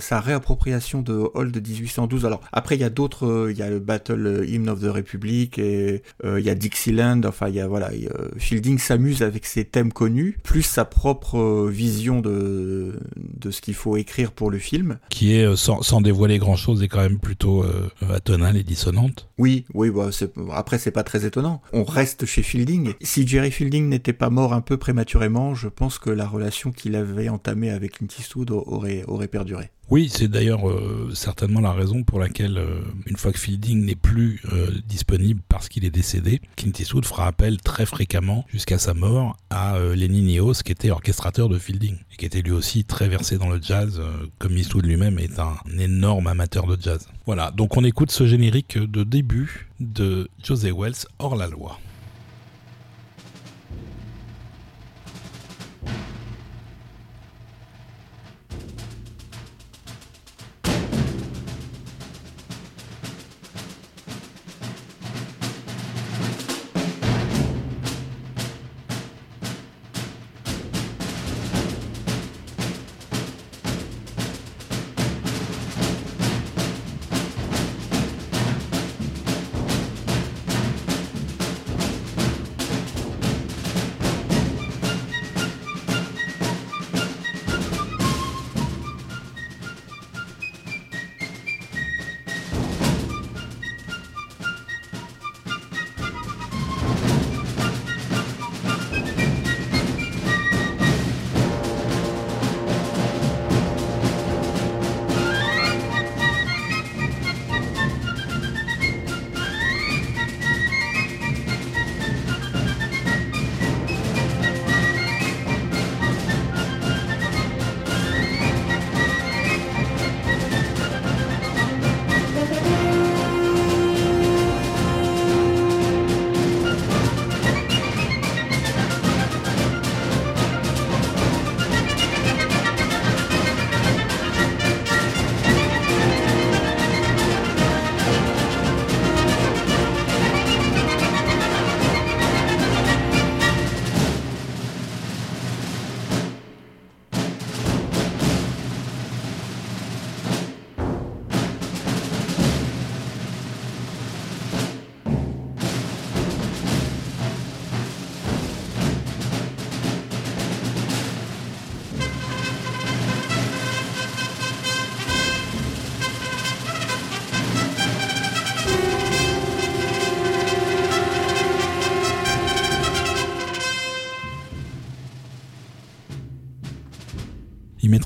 sa 0.00 0.20
réappropriation 0.20 1.02
de 1.02 1.28
Hall 1.34 1.50
de 1.50 1.60
1812. 1.60 2.24
Alors 2.24 2.40
après, 2.52 2.76
il 2.76 2.80
y 2.80 2.84
a 2.84 2.90
d'autres, 2.90 3.48
il 3.50 3.58
y 3.58 3.62
a 3.62 3.68
le 3.68 3.80
Battle 3.80 4.44
Hymn 4.48 4.68
of 4.68 4.80
the 4.80 4.86
Republic, 4.86 5.58
et 5.58 6.02
il 6.24 6.40
y 6.40 6.50
a 6.50 6.54
Dixieland. 6.54 7.22
Enfin, 7.24 7.48
il 7.48 7.56
y 7.56 7.60
a 7.60 7.66
voilà, 7.66 7.90
Fielding 8.38 8.78
s'amuse 8.78 9.22
avec 9.22 9.46
ses 9.46 9.64
thèmes 9.64 9.92
connus, 9.92 10.38
plus 10.42 10.62
sa 10.62 10.84
propre 10.84 11.68
vision 11.68 12.20
de, 12.20 12.98
de 13.16 13.50
ce 13.50 13.60
qu'il 13.60 13.74
faut 13.74 13.96
écrire 13.96 14.32
pour 14.32 14.50
le 14.50 14.58
film. 14.58 14.98
Qui 15.10 15.36
est, 15.36 15.44
euh, 15.44 15.56
sans, 15.56 15.82
sans 15.82 16.00
dévoiler 16.00 16.38
grand-chose, 16.38 16.82
est 16.82 16.88
quand 16.88 17.02
même 17.02 17.18
plutôt 17.18 17.62
euh, 17.62 17.90
atonale 18.10 18.56
et 18.56 18.62
dissonante. 18.62 19.28
Oui, 19.38 19.64
oui, 19.74 19.90
bah, 19.90 20.10
après 20.52 20.78
c'est 20.78 20.90
pas 20.90 21.04
très 21.04 21.26
étonnant. 21.26 21.62
On 21.72 21.84
reste 21.84 22.26
chez 22.26 22.42
Fielding. 22.42 22.94
Si 23.02 23.26
Jerry 23.26 23.50
Fielding 23.50 23.88
n'était 23.88 24.12
pas 24.12 24.30
mort 24.30 24.53
un 24.54 24.60
peu 24.60 24.76
prématurément, 24.76 25.54
je 25.54 25.68
pense 25.68 25.98
que 25.98 26.10
la 26.10 26.26
relation 26.26 26.72
qu'il 26.72 26.96
avait 26.96 27.28
entamée 27.28 27.70
avec 27.70 27.98
Clint 27.98 28.08
Eastwood 28.18 28.50
aurait, 28.50 29.28
perduré. 29.28 29.70
Oui, 29.90 30.08
c'est 30.10 30.28
d'ailleurs 30.28 30.68
euh, 30.68 31.10
certainement 31.14 31.60
la 31.60 31.72
raison 31.72 32.04
pour 32.04 32.18
laquelle, 32.18 32.56
euh, 32.56 32.80
une 33.06 33.16
fois 33.16 33.32
que 33.32 33.38
Fielding 33.38 33.84
n'est 33.84 33.94
plus 33.94 34.40
euh, 34.50 34.70
disponible 34.86 35.42
parce 35.48 35.68
qu'il 35.68 35.84
est 35.84 35.90
décédé, 35.90 36.40
Clint 36.56 36.72
Eastwood 36.78 37.04
fera 37.04 37.26
appel 37.26 37.60
très 37.60 37.84
fréquemment, 37.84 38.46
jusqu'à 38.48 38.78
sa 38.78 38.94
mort, 38.94 39.36
à 39.50 39.78
Lenny 39.94 40.22
Niehaus, 40.22 40.62
qui 40.64 40.72
était 40.72 40.90
orchestrateur 40.90 41.48
de 41.48 41.58
Fielding, 41.58 41.96
et 42.12 42.16
qui 42.16 42.24
était 42.24 42.40
lui 42.40 42.52
aussi 42.52 42.84
très 42.84 43.08
versé 43.08 43.36
dans 43.36 43.48
le 43.48 43.60
jazz, 43.60 44.00
comme 44.38 44.56
Eastwood 44.56 44.86
lui-même 44.86 45.18
est 45.18 45.38
un 45.38 45.56
énorme 45.78 46.26
amateur 46.28 46.66
de 46.66 46.80
jazz. 46.80 47.06
Voilà, 47.26 47.50
donc 47.50 47.76
on 47.76 47.84
écoute 47.84 48.10
ce 48.10 48.26
générique 48.26 48.78
de 48.78 49.04
début 49.04 49.68
de 49.80 50.28
José 50.42 50.72
Wells 50.72 51.06
hors 51.18 51.36
la 51.36 51.46
loi. 51.46 51.78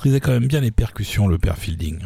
Maîtrisait 0.09 0.21
quand 0.21 0.33
même 0.33 0.49
bien 0.49 0.61
les 0.61 0.71
percussions, 0.71 1.29
le 1.29 1.39
père 1.39 1.59
Fielding. 1.59 1.99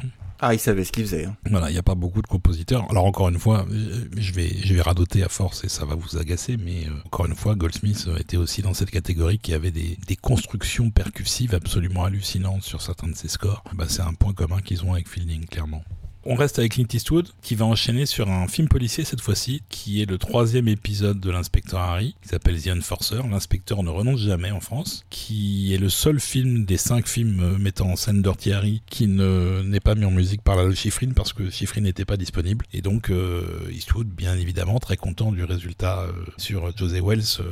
Ah, 0.44 0.54
il 0.54 0.58
savait 0.58 0.82
ce 0.82 0.90
qu'il 0.90 1.04
faisait. 1.04 1.26
Hein. 1.26 1.36
Voilà, 1.48 1.70
il 1.70 1.72
n'y 1.72 1.78
a 1.78 1.84
pas 1.84 1.94
beaucoup 1.94 2.20
de 2.20 2.26
compositeurs. 2.26 2.84
Alors 2.90 3.04
encore 3.04 3.28
une 3.28 3.38
fois, 3.38 3.64
euh, 3.70 4.04
je 4.16 4.32
vais, 4.32 4.50
je 4.64 4.74
vais 4.74 4.80
radoter 4.80 5.22
à 5.22 5.28
force 5.28 5.62
et 5.62 5.68
ça 5.68 5.84
va 5.84 5.94
vous 5.94 6.18
agacer, 6.18 6.56
mais 6.56 6.88
euh, 6.88 7.06
encore 7.06 7.26
une 7.26 7.36
fois, 7.36 7.54
Goldsmith 7.54 8.08
était 8.18 8.36
aussi 8.36 8.60
dans 8.60 8.74
cette 8.74 8.90
catégorie 8.90 9.38
qui 9.38 9.54
avait 9.54 9.70
des, 9.70 9.96
des 10.04 10.16
constructions 10.16 10.90
percussives 10.90 11.54
absolument 11.54 12.04
hallucinantes 12.04 12.64
sur 12.64 12.82
certains 12.82 13.06
de 13.06 13.14
ses 13.14 13.28
scores. 13.28 13.62
Bah, 13.74 13.84
c'est 13.86 14.02
un 14.02 14.14
point 14.14 14.32
commun 14.32 14.60
qu'ils 14.60 14.84
ont 14.84 14.94
avec 14.94 15.08
Fielding, 15.08 15.46
clairement. 15.46 15.84
On 16.24 16.36
reste 16.36 16.60
avec 16.60 16.72
Clint 16.72 16.86
Eastwood, 16.92 17.28
qui 17.42 17.56
va 17.56 17.64
enchaîner 17.64 18.06
sur 18.06 18.30
un 18.30 18.46
film 18.46 18.68
policier 18.68 19.04
cette 19.04 19.20
fois-ci, 19.20 19.62
qui 19.68 20.00
est 20.00 20.08
le 20.08 20.18
troisième 20.18 20.68
épisode 20.68 21.18
de 21.18 21.30
l'inspecteur 21.30 21.80
Harry, 21.80 22.14
qui 22.22 22.28
s'appelle 22.28 22.62
The 22.62 22.68
Enforcer. 22.68 23.22
L'inspecteur 23.28 23.82
ne 23.82 23.90
renonce 23.90 24.20
jamais 24.20 24.52
en 24.52 24.60
France, 24.60 25.04
qui 25.10 25.74
est 25.74 25.78
le 25.78 25.88
seul 25.88 26.20
film 26.20 26.64
des 26.64 26.76
cinq 26.76 27.08
films 27.08 27.40
euh, 27.40 27.58
mettant 27.58 27.90
en 27.90 27.96
scène 27.96 28.22
Dirty 28.22 28.52
Harry 28.52 28.82
qui 28.86 29.08
ne 29.08 29.62
n'est 29.64 29.80
pas 29.80 29.96
mis 29.96 30.04
en 30.04 30.12
musique 30.12 30.42
par 30.42 30.54
la 30.54 30.72
Chiffrine 30.72 31.12
parce 31.12 31.32
que 31.32 31.50
Chiffrine 31.50 31.84
n'était 31.84 32.04
pas 32.04 32.16
disponible. 32.16 32.66
Et 32.72 32.82
donc 32.82 33.10
euh, 33.10 33.42
Eastwood, 33.72 34.06
bien 34.06 34.36
évidemment, 34.36 34.78
très 34.78 34.96
content 34.96 35.32
du 35.32 35.42
résultat 35.42 36.02
euh, 36.02 36.12
sur 36.36 36.76
José 36.76 37.00
Wells, 37.00 37.42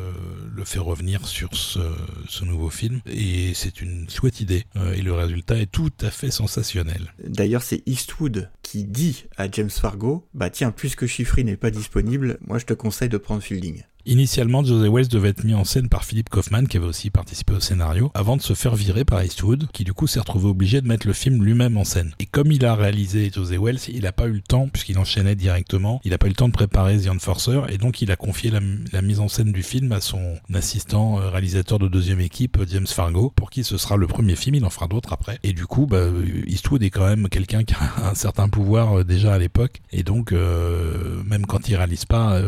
le 0.55 0.65
fait 0.65 0.79
revenir 0.79 1.27
sur 1.27 1.57
ce, 1.57 1.81
ce 2.29 2.45
nouveau 2.45 2.71
film. 2.71 3.01
Et 3.07 3.53
c'est 3.55 3.81
une 3.81 4.09
chouette 4.09 4.41
idée. 4.41 4.65
et 4.95 5.03
le 5.03 5.13
résultat 5.13 5.59
est 5.59 5.71
tout 5.71 5.91
à 6.03 6.11
fait 6.11 6.31
sensationnel. 6.31 7.13
D'ailleurs, 7.27 7.63
c'est 7.63 7.83
Eastwood 7.87 8.49
qui 8.63 8.85
dit 8.85 9.27
à 9.37 9.51
James 9.51 9.71
Fargo, 9.71 10.27
bah 10.35 10.51
tiens, 10.51 10.71
puisque 10.71 11.07
Chiffry 11.07 11.45
n'est 11.45 11.57
pas 11.57 11.71
disponible, 11.71 12.39
moi 12.47 12.59
je 12.59 12.67
te 12.67 12.75
conseille 12.75 13.09
de 13.09 13.19
prendre 13.19 13.43
Fielding. 13.43 13.83
Initialement, 14.11 14.65
José 14.65 14.89
Wells 14.89 15.07
devait 15.07 15.29
être 15.29 15.45
mis 15.45 15.55
en 15.55 15.63
scène 15.63 15.89
par 15.89 16.05
Philip 16.05 16.29
Kaufman, 16.29 16.65
qui 16.65 16.77
avait 16.77 16.87
aussi 16.89 17.11
participé 17.11 17.55
au 17.55 17.61
scénario, 17.61 18.11
avant 18.15 18.37
de 18.37 18.43
se 18.43 18.55
faire 18.55 18.75
virer 18.75 19.05
par 19.05 19.23
Eastwood, 19.23 19.69
qui 19.73 19.85
du 19.85 19.93
coup 19.93 20.09
s'est 20.09 20.19
retrouvé 20.19 20.49
obligé 20.49 20.81
de 20.81 20.89
mettre 20.89 21.07
le 21.07 21.13
film 21.13 21.45
lui-même 21.45 21.77
en 21.77 21.85
scène. 21.85 22.11
Et 22.19 22.27
comme 22.27 22.51
il 22.51 22.65
a 22.65 22.75
réalisé 22.75 23.31
José 23.33 23.57
Wells, 23.57 23.79
il 23.87 24.03
n'a 24.03 24.11
pas 24.11 24.27
eu 24.27 24.33
le 24.33 24.41
temps, 24.41 24.67
puisqu'il 24.67 24.99
enchaînait 24.99 25.37
directement, 25.37 26.01
il 26.03 26.11
n'a 26.11 26.19
pas 26.19 26.27
eu 26.27 26.31
le 26.31 26.35
temps 26.35 26.49
de 26.49 26.53
préparer 26.53 26.99
The 26.99 27.07
Enforcer, 27.07 27.61
et 27.69 27.79
donc 27.79 28.03
il 28.03 28.11
a 28.11 28.17
confié 28.17 28.51
la, 28.51 29.01
mise 29.01 29.21
en 29.21 29.29
scène 29.29 29.53
du 29.53 29.63
film 29.63 29.93
à 29.93 30.01
son 30.01 30.35
assistant 30.53 31.21
euh, 31.21 31.31
réalisateur 31.31 31.79
de 31.79 31.87
deuxième 31.87 32.21
équipe, 32.21 32.59
James 32.69 32.89
Fargo, 32.89 33.33
pour 33.37 33.49
qui 33.49 33.63
ce 33.63 33.79
sera 33.79 33.97
le 33.97 34.09
premier 34.09 34.35
film, 34.35 34.57
il 34.57 34.65
en 34.65 34.71
fera 34.71 34.89
d'autres 34.89 35.13
après. 35.13 35.39
Et 35.45 35.53
du 35.53 35.67
coup, 35.67 35.87
bah, 35.87 36.09
Eastwood 36.49 36.83
est 36.83 36.91
quand 36.91 37.07
même 37.07 37.29
quelqu'un 37.29 37.63
qui 37.63 37.75
a 37.75 38.09
un 38.11 38.17
certain 38.17 38.49
pouvoir 38.49 38.99
euh, 38.99 39.05
déjà 39.05 39.35
à 39.35 39.39
l'époque, 39.39 39.81
et 39.93 40.03
donc 40.03 40.33
euh, 40.33 41.23
même 41.23 41.47
quand 41.47 41.69
il 41.69 41.77
réalise 41.77 42.07
pas, 42.07 42.43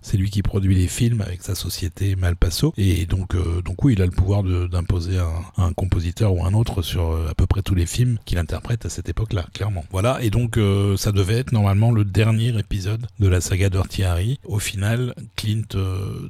c'est 0.00 0.16
lui 0.16 0.30
qui 0.30 0.40
produit 0.40 0.77
les 0.78 0.86
films 0.86 1.20
avec 1.20 1.42
sa 1.42 1.54
société 1.54 2.14
Malpasso. 2.14 2.72
Et 2.76 3.06
donc, 3.06 3.34
euh, 3.34 3.62
donc 3.62 3.84
oui, 3.84 3.94
il 3.94 4.02
a 4.02 4.06
le 4.06 4.12
pouvoir 4.12 4.42
d'imposer 4.44 5.18
un, 5.18 5.72
compositeur 5.72 6.32
ou 6.34 6.44
un 6.44 6.54
autre 6.54 6.82
sur 6.82 7.10
euh, 7.10 7.28
à 7.30 7.34
peu 7.34 7.46
près 7.46 7.62
tous 7.62 7.74
les 7.74 7.86
films 7.86 8.18
qu'il 8.24 8.38
interprète 8.38 8.86
à 8.86 8.88
cette 8.88 9.08
époque-là, 9.08 9.46
clairement. 9.52 9.84
Voilà, 9.90 10.18
et 10.22 10.30
donc 10.30 10.56
euh, 10.56 10.96
ça 10.96 11.12
devait 11.12 11.38
être 11.38 11.52
normalement 11.52 11.90
le 11.90 12.04
dernier 12.04 12.56
épisode 12.58 13.06
de 13.18 13.28
la 13.28 13.40
saga 13.40 13.68
Dirty 13.70 14.04
Harry. 14.04 14.38
Au 14.44 14.58
final, 14.58 15.14
Clint 15.36 15.62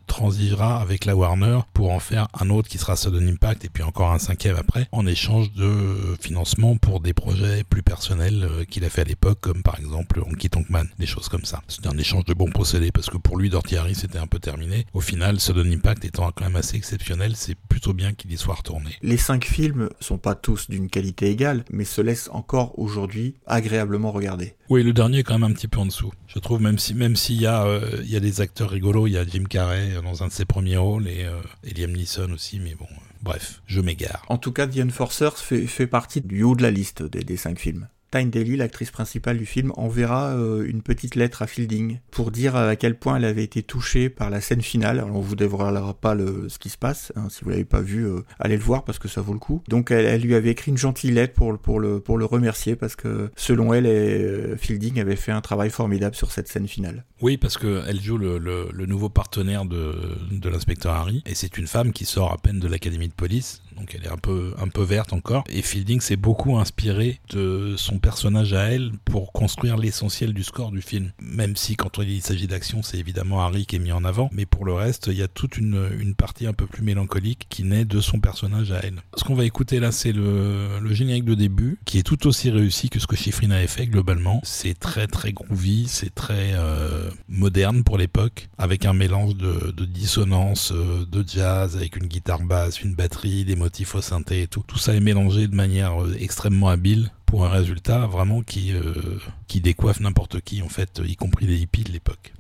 transigera 0.07 0.80
avec 0.80 1.05
la 1.05 1.14
Warner 1.14 1.61
pour 1.74 1.90
en 1.90 2.01
faire 2.01 2.28
un 2.38 2.51
autre 2.51 2.68
qui 2.68 2.78
sera 2.78 2.96
Sudden 2.96 3.28
Impact 3.28 3.64
et 3.64 3.68
puis 3.68 3.82
encore 3.82 4.12
un 4.12 4.18
cinquième 4.18 4.57
après, 4.57 4.88
en 4.92 5.07
échange 5.07 5.53
de 5.53 6.16
financement 6.20 6.76
pour 6.76 7.01
des 7.01 7.12
projets 7.12 7.64
plus 7.64 7.82
personnels 7.82 8.49
qu'il 8.70 8.84
a 8.84 8.90
fait 8.90 9.03
à 9.03 9.05
l'époque, 9.05 9.38
comme 9.40 9.62
par 9.62 9.78
exemple 9.78 10.20
Honky 10.20 10.49
Tonk 10.49 10.70
Man, 10.70 10.88
des 10.99 11.07
choses 11.07 11.28
comme 11.28 11.44
ça. 11.44 11.62
C'était 11.68 11.88
un 11.88 11.99
échange 11.99 12.24
de 12.24 12.34
bons 12.34 12.51
procédés 12.51 12.92
parce 12.92 13.11
que 13.11 13.18
pour 13.18 13.36
lui, 13.36 13.51
Dirty 13.51 13.76
c'était 13.94 14.18
un 14.18 14.26
peu 14.29 14.39
terminé. 14.39 14.87
Au 14.93 15.01
final, 15.01 15.41
Sudden 15.41 15.72
Impact 15.72 16.05
étant 16.05 16.31
quand 16.31 16.45
même 16.45 16.57
assez 16.57 16.76
exceptionnel, 16.76 17.33
c'est 17.35 17.55
plutôt 17.55 17.93
bien 17.93 18.12
qu'il 18.12 18.33
y 18.33 18.37
soit 18.37 18.55
retourné. 18.55 18.91
Les 19.03 19.16
cinq 19.16 19.45
films 19.45 19.89
sont 20.01 20.18
pas 20.18 20.35
tous 20.35 20.70
d'une 20.70 20.89
qualité 20.89 21.31
égale, 21.31 21.64
mais 21.70 21.85
se 21.85 22.01
laissent 22.01 22.29
encore 22.33 22.79
aujourd'hui 22.79 23.35
agréablement 23.47 24.12
regarder. 24.12 24.55
Oui, 24.68 24.83
le 24.83 24.93
dernier 24.93 25.18
est 25.18 25.22
quand 25.22 25.39
même 25.39 25.51
un 25.51 25.55
petit 25.55 25.68
peu 25.68 25.81
en 25.81 25.87
dessous. 25.87 26.12
Je 26.26 26.39
trouve 26.39 26.61
même 26.61 26.79
si 26.79 26.95
même 26.95 27.16
s'il 27.16 27.41
y 27.41 27.47
a 27.47 27.64
euh, 27.64 28.03
il 28.03 28.11
y 28.11 28.16
a 28.16 28.20
des 28.20 28.41
acteurs 28.41 28.70
rigolos, 28.70 29.07
il 29.07 29.14
y 29.14 29.18
a 29.18 29.24
Jim 29.24 29.45
Carrey 29.49 29.95
dans 30.03 30.22
un 30.22 30.29
de 30.29 30.33
ses 30.33 30.45
premiers 30.45 30.76
rôles 30.76 31.09
et, 31.09 31.24
euh, 31.24 31.41
Liam 31.76 31.93
Neeson 31.93 32.31
aussi, 32.33 32.61
mais 32.61 32.74
bon. 32.74 32.85
Euh, 32.85 33.05
bref, 33.22 33.62
je 33.66 33.81
m'égare. 33.81 34.24
En 34.29 34.39
tout 34.39 34.53
cas, 34.53 34.66
The 34.66 34.81
Enforcer 34.81 35.31
fait, 35.37 35.66
fait 35.66 35.87
partie 35.87 36.20
du 36.20 36.43
haut 36.43 36.55
de 36.55 36.62
la 36.62 36.70
liste 36.70 37.03
des, 37.03 37.24
des 37.24 37.37
cinq 37.37 37.59
films. 37.59 37.89
Tyne 38.11 38.30
Daly, 38.30 38.56
l'actrice 38.56 38.90
principale 38.90 39.38
du 39.38 39.46
film, 39.46 39.72
enverra 39.76 40.30
euh, 40.30 40.66
une 40.66 40.82
petite 40.82 41.14
lettre 41.14 41.42
à 41.42 41.46
Fielding 41.46 41.98
pour 42.11 42.30
dire 42.30 42.56
à 42.56 42.74
quel 42.76 42.98
point 42.98 43.16
elle 43.16 43.24
avait 43.24 43.44
été 43.44 43.62
touchée 43.62 44.09
par 44.09 44.30
la 44.30 44.40
scène 44.40 44.62
finale. 44.62 44.98
Alors 44.98 45.16
on 45.16 45.20
vous 45.20 45.36
dévoilera 45.36 45.94
pas 45.94 46.16
ce 46.16 46.59
qui 46.59 46.70
se 46.70 46.78
passe, 46.78 47.12
hein, 47.16 47.28
si 47.28 47.44
vous 47.44 47.50
l'avez 47.50 47.64
pas 47.64 47.80
vu, 47.80 48.06
euh, 48.06 48.20
allez 48.38 48.56
le 48.56 48.62
voir 48.62 48.84
parce 48.84 48.98
que 48.98 49.09
ça 49.09 49.20
vaut 49.20 49.34
le 49.34 49.38
coup. 49.38 49.62
Donc 49.68 49.90
elle, 49.90 50.20
lui 50.22 50.34
avait 50.34 50.50
écrit 50.50 50.70
une 50.70 50.78
gentille 50.78 51.11
lettre 51.11 51.34
pour, 51.34 51.80
le, 51.80 52.02
remercier 52.24 52.76
parce 52.76 52.96
que 52.96 53.30
selon 53.36 53.72
elle, 53.72 53.86
euh, 53.86 54.56
Fielding 54.56 55.00
avait 55.00 55.16
fait 55.16 55.32
un 55.32 55.40
travail 55.40 55.70
formidable 55.70 56.14
sur 56.14 56.30
cette 56.30 56.48
scène 56.48 56.68
finale. 56.68 57.04
Oui, 57.20 57.36
parce 57.36 57.59
qu'elle 57.59 58.00
joue 58.00 58.18
le, 58.18 58.86
nouveau 58.86 59.11
partenaire 59.11 59.66
de 59.66 60.48
l'inspecteur 60.48 60.94
Harry 60.94 61.22
et 61.26 61.34
c'est 61.34 61.59
une 61.59 61.66
femme 61.66 61.92
qui 61.92 62.04
sort 62.06 62.32
à 62.32 62.38
peine 62.38 62.59
de 62.59 62.68
l'académie 62.68 63.09
de 63.09 63.12
police 63.12 63.62
donc 63.79 63.95
elle 63.95 64.05
est 64.05 64.12
un 64.12 64.16
peu, 64.16 64.55
un 64.59 64.68
peu 64.68 64.83
verte 64.83 65.12
encore. 65.12 65.45
Et 65.49 65.62
Fielding 65.62 66.01
s'est 66.01 66.16
beaucoup 66.16 66.59
inspiré 66.59 67.20
de 67.31 67.74
son 67.76 67.99
personnage 67.99 68.53
à 68.53 68.64
elle 68.72 68.93
pour 69.05 69.33
construire 69.33 69.76
l'essentiel 69.76 70.33
du 70.33 70.43
score 70.43 70.70
du 70.70 70.83
film. 70.83 71.12
Même 71.20 71.57
si 71.57 71.76
quand 71.76 71.99
il 71.99 72.22
s'agit 72.22 72.47
d'action, 72.47 72.83
c'est 72.83 72.99
évidemment 72.99 73.41
Harry 73.41 73.66
qui 73.66 73.76
est 73.76 73.81
mis 73.81 73.93
en 73.93 74.05
avant, 74.05 74.31
mais 74.33 74.47
pour 74.47 74.64
le 74.64 74.72
reste, 74.72 75.09
il 75.09 75.18
y 75.18 75.22
a 75.22 75.29
toute 75.29 75.57
une, 75.57 76.14
partie 76.16 76.47
un 76.47 76.53
peu 76.53 76.66
plus 76.66 76.83
mélancolique 76.83 77.47
qui 77.49 77.62
naît 77.62 77.85
de 77.85 78.01
son 78.01 78.18
personnage 78.18 78.72
à 78.72 78.81
elle. 78.83 79.03
Ce 79.16 79.24
qu'on 79.24 79.35
va 79.35 79.45
écouter 79.45 79.79
là, 79.79 79.93
c'est 79.93 80.12
le, 80.12 80.81
générique 80.91 81.24
de 81.24 81.35
début, 81.35 81.79
qui 81.85 81.99
est 81.99 82.03
tout 82.03 82.26
aussi 82.26 82.51
réussi 82.51 82.89
que 82.89 82.99
ce 82.99 83.07
que 83.07 83.14
Schifrin 83.14 83.51
avait 83.51 83.66
fait 83.66 83.87
globalement. 83.87 84.41
C'est 84.43 84.76
très 84.79 85.07
très 85.07 85.33
groovy, 85.33 85.87
c'est 85.87 86.14
très 86.14 86.53
euh, 86.55 87.11
moderne 87.29 87.85
pour 87.85 87.99
l'époque, 87.99 88.49
avec 88.59 88.85
un 88.85 88.95
mélange 88.95 89.37
de, 89.37 89.70
de 89.70 89.85
dissonance, 89.85 90.72
euh, 90.72 91.05
de 91.05 91.24
jazz, 91.26 91.76
avec 91.76 91.97
une 91.97 92.07
guitare 92.07 92.43
basse, 92.43 92.81
une 92.81 92.95
batterie, 92.95 93.45
des 93.45 93.55
motifs 93.55 93.68
synthé 94.01 94.43
et 94.43 94.47
tout. 94.47 94.62
Tout 94.66 94.79
ça 94.79 94.95
est 94.95 95.01
mélangé 95.01 95.49
de 95.49 95.55
manière 95.55 96.03
euh, 96.03 96.16
extrêmement 96.19 96.69
habile 96.69 97.11
pour 97.27 97.45
un 97.45 97.49
résultat 97.49 98.07
vraiment 98.07 98.43
euh, 98.57 99.19
qui 99.47 99.61
décoiffe 99.61 100.01
n'importe 100.01 100.41
qui, 100.41 100.62
en 100.62 100.69
fait, 100.69 101.01
y 101.05 101.16
compris 101.16 101.47
les 101.47 101.59
hippies 101.59 101.85
de 101.85 101.93
l'époque. 101.93 102.33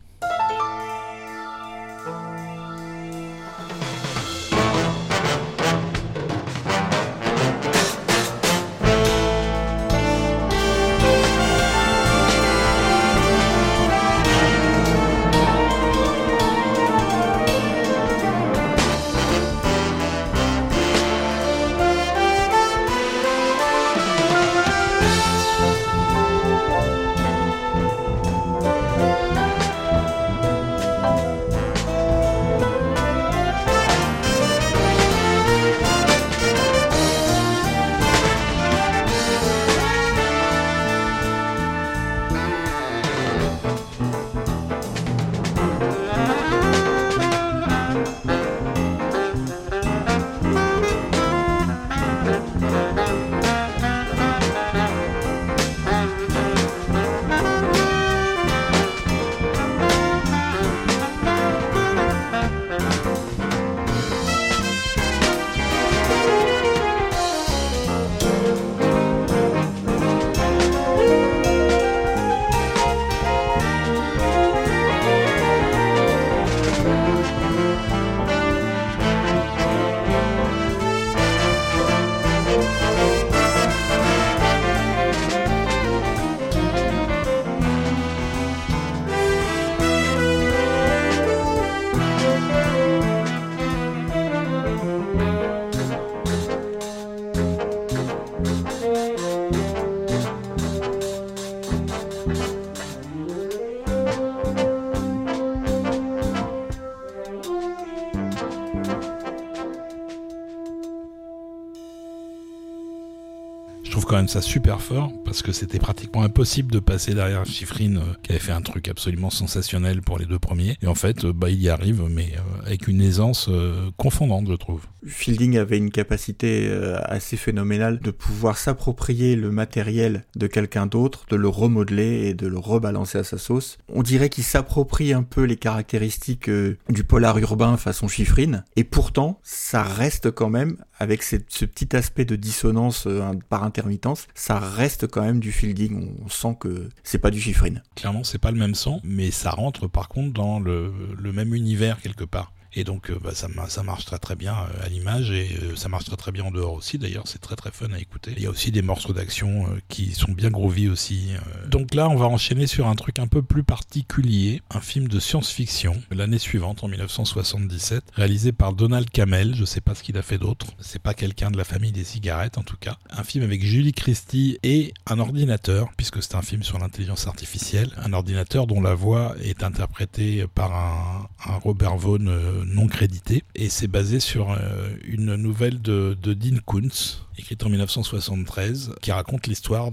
Quand 114.08 114.16
même 114.16 114.28
ça 114.28 114.40
super 114.40 114.80
fort 114.80 115.12
parce 115.24 115.42
que 115.42 115.52
c'était 115.52 115.78
pratiquement 115.78 116.22
impossible 116.22 116.72
de 116.72 116.78
passer 116.78 117.12
derrière 117.14 117.44
Schifrin 117.44 117.96
euh, 117.96 118.00
qui 118.22 118.32
avait 118.32 118.40
fait 118.40 118.52
un 118.52 118.62
truc 118.62 118.88
absolument 118.88 119.28
sensationnel 119.28 120.00
pour 120.00 120.18
les 120.18 120.24
deux 120.24 120.38
premiers. 120.38 120.78
Et 120.80 120.86
en 120.86 120.94
fait, 120.94 121.26
euh, 121.26 121.32
bah, 121.34 121.50
il 121.50 121.60
y 121.60 121.68
arrive, 121.68 122.02
mais 122.10 122.32
euh, 122.34 122.66
avec 122.66 122.88
une 122.88 123.02
aisance 123.02 123.50
confondante, 123.98 124.48
je 124.48 124.54
trouve. 124.54 124.86
Fielding 125.06 125.58
avait 125.58 125.76
une 125.76 125.90
capacité 125.90 126.70
assez 127.04 127.36
phénoménale 127.36 128.00
de 128.00 128.10
pouvoir 128.10 128.56
s'approprier 128.56 129.36
le 129.36 129.50
matériel 129.50 130.24
de 130.36 130.46
quelqu'un 130.46 130.86
d'autre, 130.86 131.26
de 131.30 131.36
le 131.36 131.48
remodeler 131.48 132.28
et 132.28 132.34
de 132.34 132.46
le 132.46 132.58
rebalancer 132.58 133.18
à 133.18 133.24
sa 133.24 133.36
sauce. 133.36 133.78
On 133.92 134.02
dirait 134.02 134.28
qu'il 134.30 134.44
s'approprie 134.44 135.12
un 135.12 135.22
peu 135.22 135.44
les 135.44 135.56
caractéristiques 135.56 136.50
du 136.50 137.04
polar 137.04 137.38
urbain 137.38 137.76
façon 137.76 138.08
Schifrin, 138.08 138.64
et 138.76 138.84
pourtant, 138.84 139.38
ça 139.42 139.82
reste 139.82 140.30
quand 140.30 140.50
même, 140.50 140.78
avec 140.98 141.22
ce 141.22 141.36
petit 141.36 141.94
aspect 141.96 142.24
de 142.24 142.36
dissonance 142.36 143.08
par 143.48 143.64
intermittence, 143.64 144.26
ça 144.34 144.58
reste 144.58 145.06
quand 145.06 145.22
même 145.22 145.40
du 145.40 145.52
fielding. 145.52 146.14
On 146.24 146.28
sent 146.28 146.56
que 146.60 146.88
c'est 147.02 147.18
pas 147.18 147.30
du 147.30 147.40
chiffrine. 147.40 147.82
Clairement, 147.94 148.24
c'est 148.24 148.38
pas 148.38 148.50
le 148.50 148.58
même 148.58 148.74
son, 148.74 149.00
mais 149.04 149.30
ça 149.30 149.50
rentre 149.50 149.86
par 149.86 150.08
contre 150.08 150.32
dans 150.32 150.60
le 150.60 150.92
même 151.32 151.54
univers 151.54 152.00
quelque 152.00 152.24
part. 152.24 152.52
Et 152.78 152.84
donc 152.84 153.10
euh, 153.10 153.18
bah, 153.20 153.32
ça, 153.34 153.82
marche 153.82 154.04
très 154.04 154.20
très 154.20 154.36
bien 154.36 154.54
euh, 154.54 154.86
à 154.86 154.88
l'image 154.88 155.32
et 155.32 155.58
euh, 155.62 155.74
ça 155.74 155.88
marche 155.88 156.04
très 156.04 156.16
très 156.16 156.30
bien 156.30 156.44
en 156.44 156.52
dehors 156.52 156.74
aussi. 156.74 156.96
D'ailleurs, 156.96 157.26
c'est 157.26 157.40
très 157.40 157.56
très 157.56 157.72
fun 157.72 157.90
à 157.92 157.98
écouter. 157.98 158.32
Il 158.36 158.42
y 158.44 158.46
a 158.46 158.50
aussi 158.50 158.70
des 158.70 158.82
morceaux 158.82 159.12
d'action 159.12 159.66
qui 159.88 160.12
sont 160.12 160.30
bien 160.30 160.48
groovy 160.48 160.88
aussi. 160.88 161.30
Donc 161.68 161.92
là, 161.96 162.08
on 162.08 162.14
va 162.14 162.26
enchaîner 162.26 162.68
sur 162.68 162.86
un 162.86 162.94
truc 162.94 163.18
un 163.18 163.26
peu 163.26 163.42
plus 163.42 163.64
particulier, 163.64 164.62
un 164.70 164.80
film 164.80 165.08
de 165.08 165.18
science-fiction 165.18 166.00
l'année 166.12 166.38
suivante, 166.38 166.84
en 166.84 166.88
1977, 166.88 168.04
réalisé 168.14 168.52
par 168.52 168.74
Donald 168.74 169.10
Camel. 169.10 169.56
Je 169.56 169.64
sais 169.64 169.80
pas 169.80 169.96
ce 169.96 170.04
qu'il 170.04 170.16
a 170.16 170.22
fait 170.22 170.38
d'autre. 170.38 170.68
C'est 170.78 171.02
pas 171.02 171.14
quelqu'un 171.14 171.50
de 171.50 171.56
la 171.56 171.64
famille 171.64 171.92
des 171.92 172.04
cigarettes 172.04 172.58
en 172.58 172.62
tout 172.62 172.76
cas. 172.76 172.96
Un 173.10 173.24
film 173.24 173.42
avec 173.42 173.64
Julie 173.64 173.92
Christie 173.92 174.60
et 174.62 174.94
un 175.06 175.18
ordinateur, 175.18 175.88
puisque 175.96 176.22
c'est 176.22 176.36
un 176.36 176.42
film 176.42 176.62
sur 176.62 176.78
l'intelligence 176.78 177.26
artificielle. 177.26 177.90
Un 178.04 178.12
ordinateur 178.12 178.68
dont 178.68 178.80
la 178.80 178.94
voix 178.94 179.34
est 179.42 179.64
interprétée 179.64 180.46
par 180.54 180.72
un, 180.72 181.28
un 181.44 181.56
Robert 181.56 181.96
Vaughn 181.96 182.28
non 182.68 182.86
crédité. 182.86 183.42
Et 183.54 183.68
c'est 183.68 183.88
basé 183.88 184.20
sur 184.20 184.52
euh, 184.52 184.56
une 185.04 185.34
nouvelle 185.36 185.80
de, 185.80 186.16
Dean 186.22 186.58
Koontz, 186.64 187.24
écrite 187.38 187.64
en 187.64 187.68
1973, 187.68 188.94
qui 189.00 189.12
raconte 189.12 189.46
l'histoire 189.46 189.90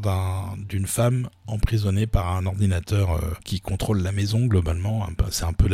d'une 0.57 0.87
femme 0.87 1.29
emprisonnée 1.47 2.07
par 2.07 2.35
un 2.35 2.45
ordinateur 2.45 3.11
euh, 3.11 3.19
qui 3.43 3.59
contrôle 3.59 4.01
la 4.01 4.11
maison 4.11 4.45
globalement. 4.45 5.07
C'est 5.31 5.45
un 5.45 5.53
peu 5.53 5.67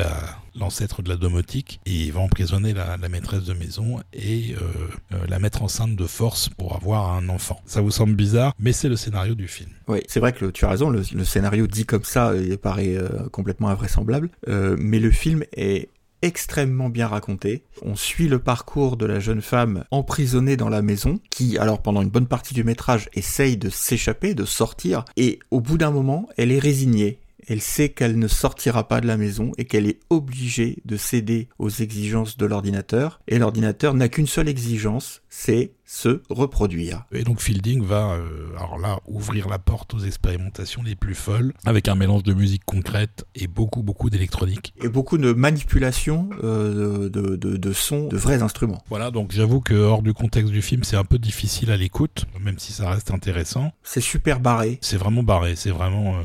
l'ancêtre 0.56 1.02
de 1.02 1.10
la 1.10 1.18
domotique. 1.18 1.80
Et 1.86 2.06
il 2.06 2.14
va 2.14 2.22
emprisonner 2.22 2.74
la, 2.74 2.98
maîtresse 3.10 3.44
de 3.44 3.54
maison 3.54 4.00
et 4.14 4.56
euh, 4.62 5.18
la 5.28 5.40
mettre 5.40 5.64
enceinte 5.64 5.96
de 5.96 6.08
force 6.08 6.50
pour 6.50 6.76
avoir 6.76 7.14
un 7.14 7.28
enfant. 7.30 7.62
Ça 7.66 7.82
vous 7.82 7.92
semble 7.92 8.16
bizarre, 8.16 8.54
mais 8.60 8.72
c'est 8.72 8.90
le 8.90 8.96
scénario 8.96 9.36
du 9.36 9.48
film. 9.48 9.70
Oui, 9.88 10.00
c'est 10.08 10.20
vrai 10.20 10.34
que 10.34 10.46
tu 10.46 10.66
as 10.66 10.70
raison, 10.70 10.90
le, 10.90 11.04
scénario 11.26 11.68
dit 11.68 11.86
comme 11.86 12.04
ça, 12.04 12.34
il 12.36 12.58
paraît 12.58 12.98
complètement 13.32 13.70
invraisemblable, 13.70 14.30
mais 14.48 15.00
le 15.00 15.12
film 15.12 15.44
est 15.56 15.90
extrêmement 16.22 16.90
bien 16.90 17.08
raconté. 17.08 17.64
On 17.82 17.96
suit 17.96 18.28
le 18.28 18.40
parcours 18.40 18.98
de 18.98 19.06
la 19.06 19.20
jeune 19.20 19.42
femme 19.42 19.84
emprisonnée 19.92 20.58
dans 20.58 20.70
la 20.70 20.82
maison, 20.82 21.20
qui, 21.30 21.58
alors 21.58 21.82
pendant 21.82 22.02
une 22.02 22.10
bonne 22.10 22.28
partie 22.28 22.54
du 22.54 22.64
métrage, 22.64 23.10
essaye 23.14 23.58
de 23.58 23.70
s'échapper, 23.70 24.34
de 24.34 24.46
sortir, 24.46 25.06
et 25.18 25.40
au 25.52 25.62
bout 25.62 25.78
d'un 25.78 25.92
moment, 25.92 26.28
elle 26.38 26.52
est 26.52 26.60
résignée. 26.60 27.20
Elle 27.48 27.62
sait 27.62 27.90
qu'elle 27.90 28.20
ne 28.20 28.28
sortira 28.28 28.88
pas 28.88 29.02
de 29.02 29.08
la 29.08 29.18
maison 29.18 29.52
et 29.58 29.66
qu'elle 29.66 29.88
est 29.88 30.00
obligée 30.10 30.78
de 30.86 30.96
céder 30.96 31.50
aux 31.58 31.70
exigences 31.70 32.38
de 32.38 32.46
l'ordinateur. 32.46 33.20
Et 33.28 33.40
l'ordinateur 33.40 33.94
n'a 33.94 34.10
qu'une 34.10 34.28
seule 34.28 34.48
exigence, 34.48 35.22
c'est 35.34 35.72
se 35.86 36.22
reproduire. 36.30 37.06
Et 37.12 37.24
donc 37.24 37.42
Fielding 37.42 37.84
va, 37.84 38.12
euh, 38.12 38.56
alors 38.58 38.78
là, 38.78 39.00
ouvrir 39.08 39.50
la 39.50 39.60
porte 39.60 39.94
aux 39.94 40.00
expérimentations 40.00 40.84
les 40.84 40.96
plus 40.96 41.16
folles, 41.16 41.54
avec 41.66 41.88
un 41.88 41.96
mélange 41.96 42.24
de 42.24 42.34
musique 42.34 42.64
concrète 42.66 43.26
et 43.36 43.48
beaucoup, 43.48 43.82
beaucoup 43.82 44.10
d'électronique. 44.10 44.74
Et 44.82 44.88
beaucoup 44.88 45.18
de 45.18 45.34
manipulation 45.34 46.30
euh, 46.44 47.10
de, 47.10 47.36
de, 47.36 47.58
de 47.58 47.74
sons, 47.74 48.08
de 48.08 48.18
vrais 48.18 48.42
instruments. 48.42 48.84
Voilà, 48.90 49.12
donc 49.12 49.32
j'avoue 49.32 49.60
que 49.62 49.74
hors 49.74 50.02
du 50.02 50.14
contexte 50.14 50.52
du 50.52 50.62
film, 50.62 50.84
c'est 50.84 50.96
un 50.96 51.04
peu 51.04 51.18
difficile 51.18 51.72
à 51.72 51.78
l'écoute, 51.78 52.26
même 52.40 52.60
si 52.60 52.74
ça 52.74 52.90
reste 52.90 53.12
intéressant. 53.12 53.72
C'est 53.84 54.02
super 54.02 54.40
barré. 54.40 54.80
C'est 54.82 54.98
vraiment 54.98 55.24
barré, 55.24 55.56
c'est 55.56 55.72
vraiment, 55.72 56.16
euh, 56.16 56.22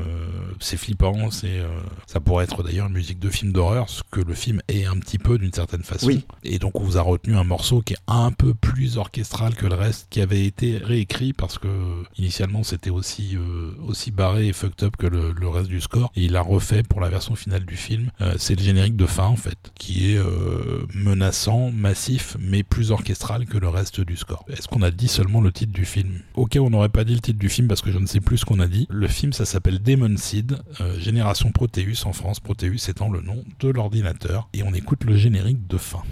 c'est 0.59 0.77
flippant, 0.77 1.31
c'est, 1.31 1.61
ça 2.07 2.19
pourrait 2.19 2.43
être 2.43 2.63
d'ailleurs 2.63 2.87
une 2.87 2.93
musique 2.93 3.19
de 3.19 3.29
film 3.29 3.51
d'horreur, 3.51 3.89
ce 3.89 4.03
que 4.11 4.21
le 4.21 4.33
film 4.33 4.61
est 4.67 4.85
un 4.85 4.97
petit 4.97 5.17
peu 5.17 5.37
d'une 5.37 5.53
certaine 5.53 5.83
façon. 5.83 6.07
Oui. 6.07 6.25
Et 6.43 6.59
donc 6.59 6.79
on 6.79 6.83
vous 6.83 6.97
a 6.97 7.01
retenu 7.01 7.35
un 7.35 7.43
morceau 7.43 7.81
qui 7.81 7.93
est 7.93 8.03
un 8.07 8.31
peu 8.31 8.53
plus 8.53 8.96
orchestral 8.97 9.55
que 9.55 9.65
le 9.65 9.75
reste, 9.75 10.07
qui 10.09 10.21
avait 10.21 10.45
été 10.45 10.77
réécrit 10.77 11.33
parce 11.33 11.57
que 11.57 11.67
initialement 12.17 12.63
c'était 12.63 12.89
aussi 12.89 13.37
euh, 13.37 13.73
barré 14.13 14.47
et 14.47 14.53
fucked 14.53 14.83
up 14.83 14.95
que 14.97 15.07
le, 15.07 15.47
reste 15.47 15.69
du 15.69 15.81
score. 15.81 16.11
Et 16.15 16.25
il 16.25 16.35
a 16.35 16.41
refait 16.41 16.83
pour 16.83 17.01
la 17.01 17.09
version 17.09 17.35
finale 17.35 17.65
du 17.65 17.77
film. 17.77 18.09
Euh, 18.21 18.35
c'est 18.37 18.55
le 18.55 18.63
générique 18.63 18.95
de 18.95 19.05
fin 19.05 19.25
en 19.25 19.35
fait, 19.35 19.71
qui 19.75 20.13
est 20.13 20.17
euh, 20.17 20.85
menaçant, 20.93 21.71
massif, 21.71 22.37
mais 22.39 22.63
plus 22.63 22.91
orchestral 22.91 23.45
que 23.45 23.57
le 23.57 23.69
reste 23.69 24.01
du 24.01 24.17
score. 24.17 24.45
Est-ce 24.49 24.67
qu'on 24.67 24.81
a 24.81 24.91
dit 24.91 25.07
seulement 25.07 25.41
le 25.41 25.51
titre 25.51 25.73
du 25.73 25.85
film? 25.85 26.19
Ok, 26.35 26.57
on 26.59 26.69
n'aurait 26.69 26.89
pas 26.89 27.03
dit 27.03 27.13
le 27.13 27.21
titre 27.21 27.39
du 27.39 27.49
film 27.49 27.67
parce 27.67 27.81
que 27.81 27.91
je 27.91 27.99
ne 27.99 28.05
sais 28.05 28.21
plus 28.21 28.39
ce 28.39 28.45
qu'on 28.45 28.59
a 28.59 28.67
dit. 28.67 28.87
Le 28.89 29.07
film, 29.07 29.33
ça 29.33 29.45
s'appelle 29.45 29.81
Demon 29.81 30.15
Seed, 30.17 30.57
Génération 30.99 31.51
Proteus 31.51 32.05
en 32.05 32.13
France. 32.13 32.39
Proteus 32.39 32.89
étant 32.89 33.09
le 33.09 33.21
nom 33.21 33.43
de 33.59 33.69
l'ordinateur. 33.69 34.49
Et 34.53 34.63
on 34.63 34.73
écoute 34.73 35.03
le 35.03 35.15
générique 35.15 35.67
de 35.67 35.77
fin. 35.77 36.03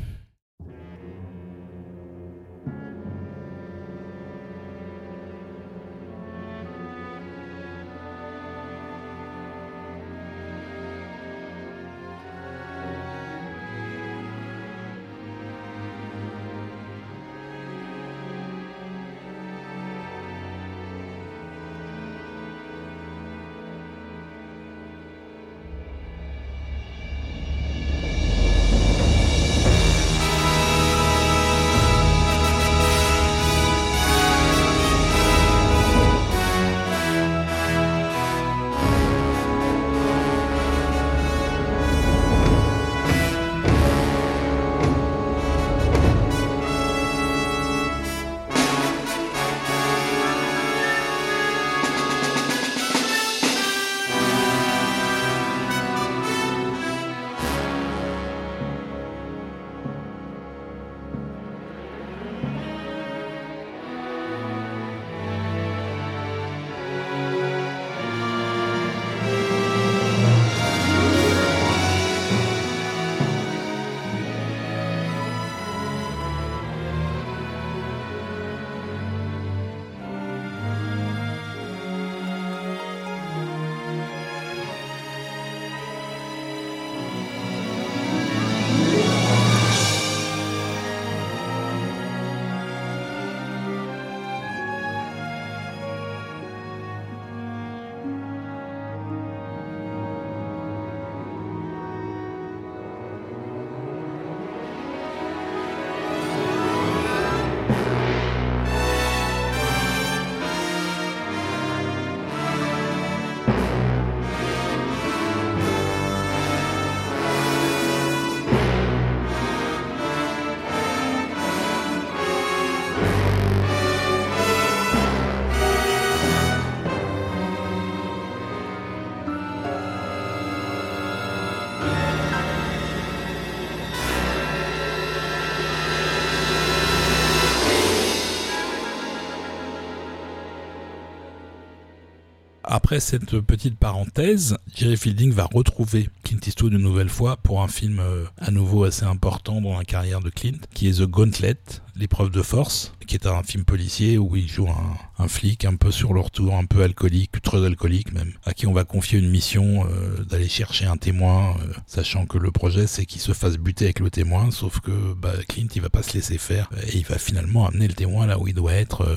Après 142.95 143.01
cette 143.01 143.41
petite 143.41 143.77
parenthèse, 143.77 144.57
Jerry 144.73 144.95
Fielding 144.95 145.33
va 145.33 145.43
retrouver 145.43 146.07
Clint 146.23 146.39
Eastwood 146.47 146.71
une 146.71 146.79
nouvelle 146.79 147.09
fois 147.09 147.35
pour 147.35 147.61
un 147.61 147.67
film 147.67 147.99
euh, 147.99 148.23
à 148.37 148.51
nouveau 148.51 148.85
assez 148.85 149.03
important 149.03 149.59
dans 149.59 149.77
la 149.77 149.83
carrière 149.83 150.21
de 150.21 150.29
Clint, 150.29 150.59
qui 150.73 150.87
est 150.87 150.99
The 150.99 151.05
Gauntlet, 151.05 151.57
l'épreuve 151.95 152.29
de 152.29 152.41
force, 152.41 152.93
qui 153.07 153.15
est 153.15 153.25
un 153.25 153.41
film 153.43 153.63
policier 153.63 154.17
où 154.17 154.35
il 154.35 154.47
joue 154.47 154.67
un, 154.67 155.27
flic 155.27 155.65
un 155.65 155.75
peu 155.75 155.91
sur 155.91 156.13
le 156.13 156.19
retour, 156.19 156.55
un 156.55 156.65
peu 156.65 156.83
alcoolique, 156.83 157.41
très 157.41 157.65
alcoolique 157.65 158.13
même, 158.13 158.33
à 158.45 158.53
qui 158.53 158.67
on 158.67 158.73
va 158.73 158.83
confier 158.83 159.17
une 159.17 159.29
mission 159.29 159.85
euh, 159.85 160.23
d'aller 160.23 160.47
chercher 160.47 160.85
un 160.85 160.97
témoin, 160.97 161.55
euh, 161.61 161.73
sachant 161.87 162.25
que 162.25 162.37
le 162.37 162.51
projet 162.51 162.85
c'est 162.85 163.05
qu'il 163.05 163.21
se 163.21 163.31
fasse 163.31 163.57
buter 163.57 163.85
avec 163.85 163.99
le 163.99 164.09
témoin, 164.09 164.51
sauf 164.51 164.81
que 164.81 165.13
bah, 165.13 165.33
Clint 165.47 165.67
il 165.73 165.81
va 165.81 165.89
pas 165.89 166.03
se 166.03 166.13
laisser 166.13 166.37
faire 166.37 166.69
et 166.85 166.97
il 166.97 167.05
va 167.05 167.17
finalement 167.17 167.67
amener 167.67 167.87
le 167.87 167.93
témoin 167.93 168.27
là 168.27 168.37
où 168.39 168.47
il 168.47 168.53
doit 168.53 168.73
être, 168.73 169.01
euh, 169.01 169.15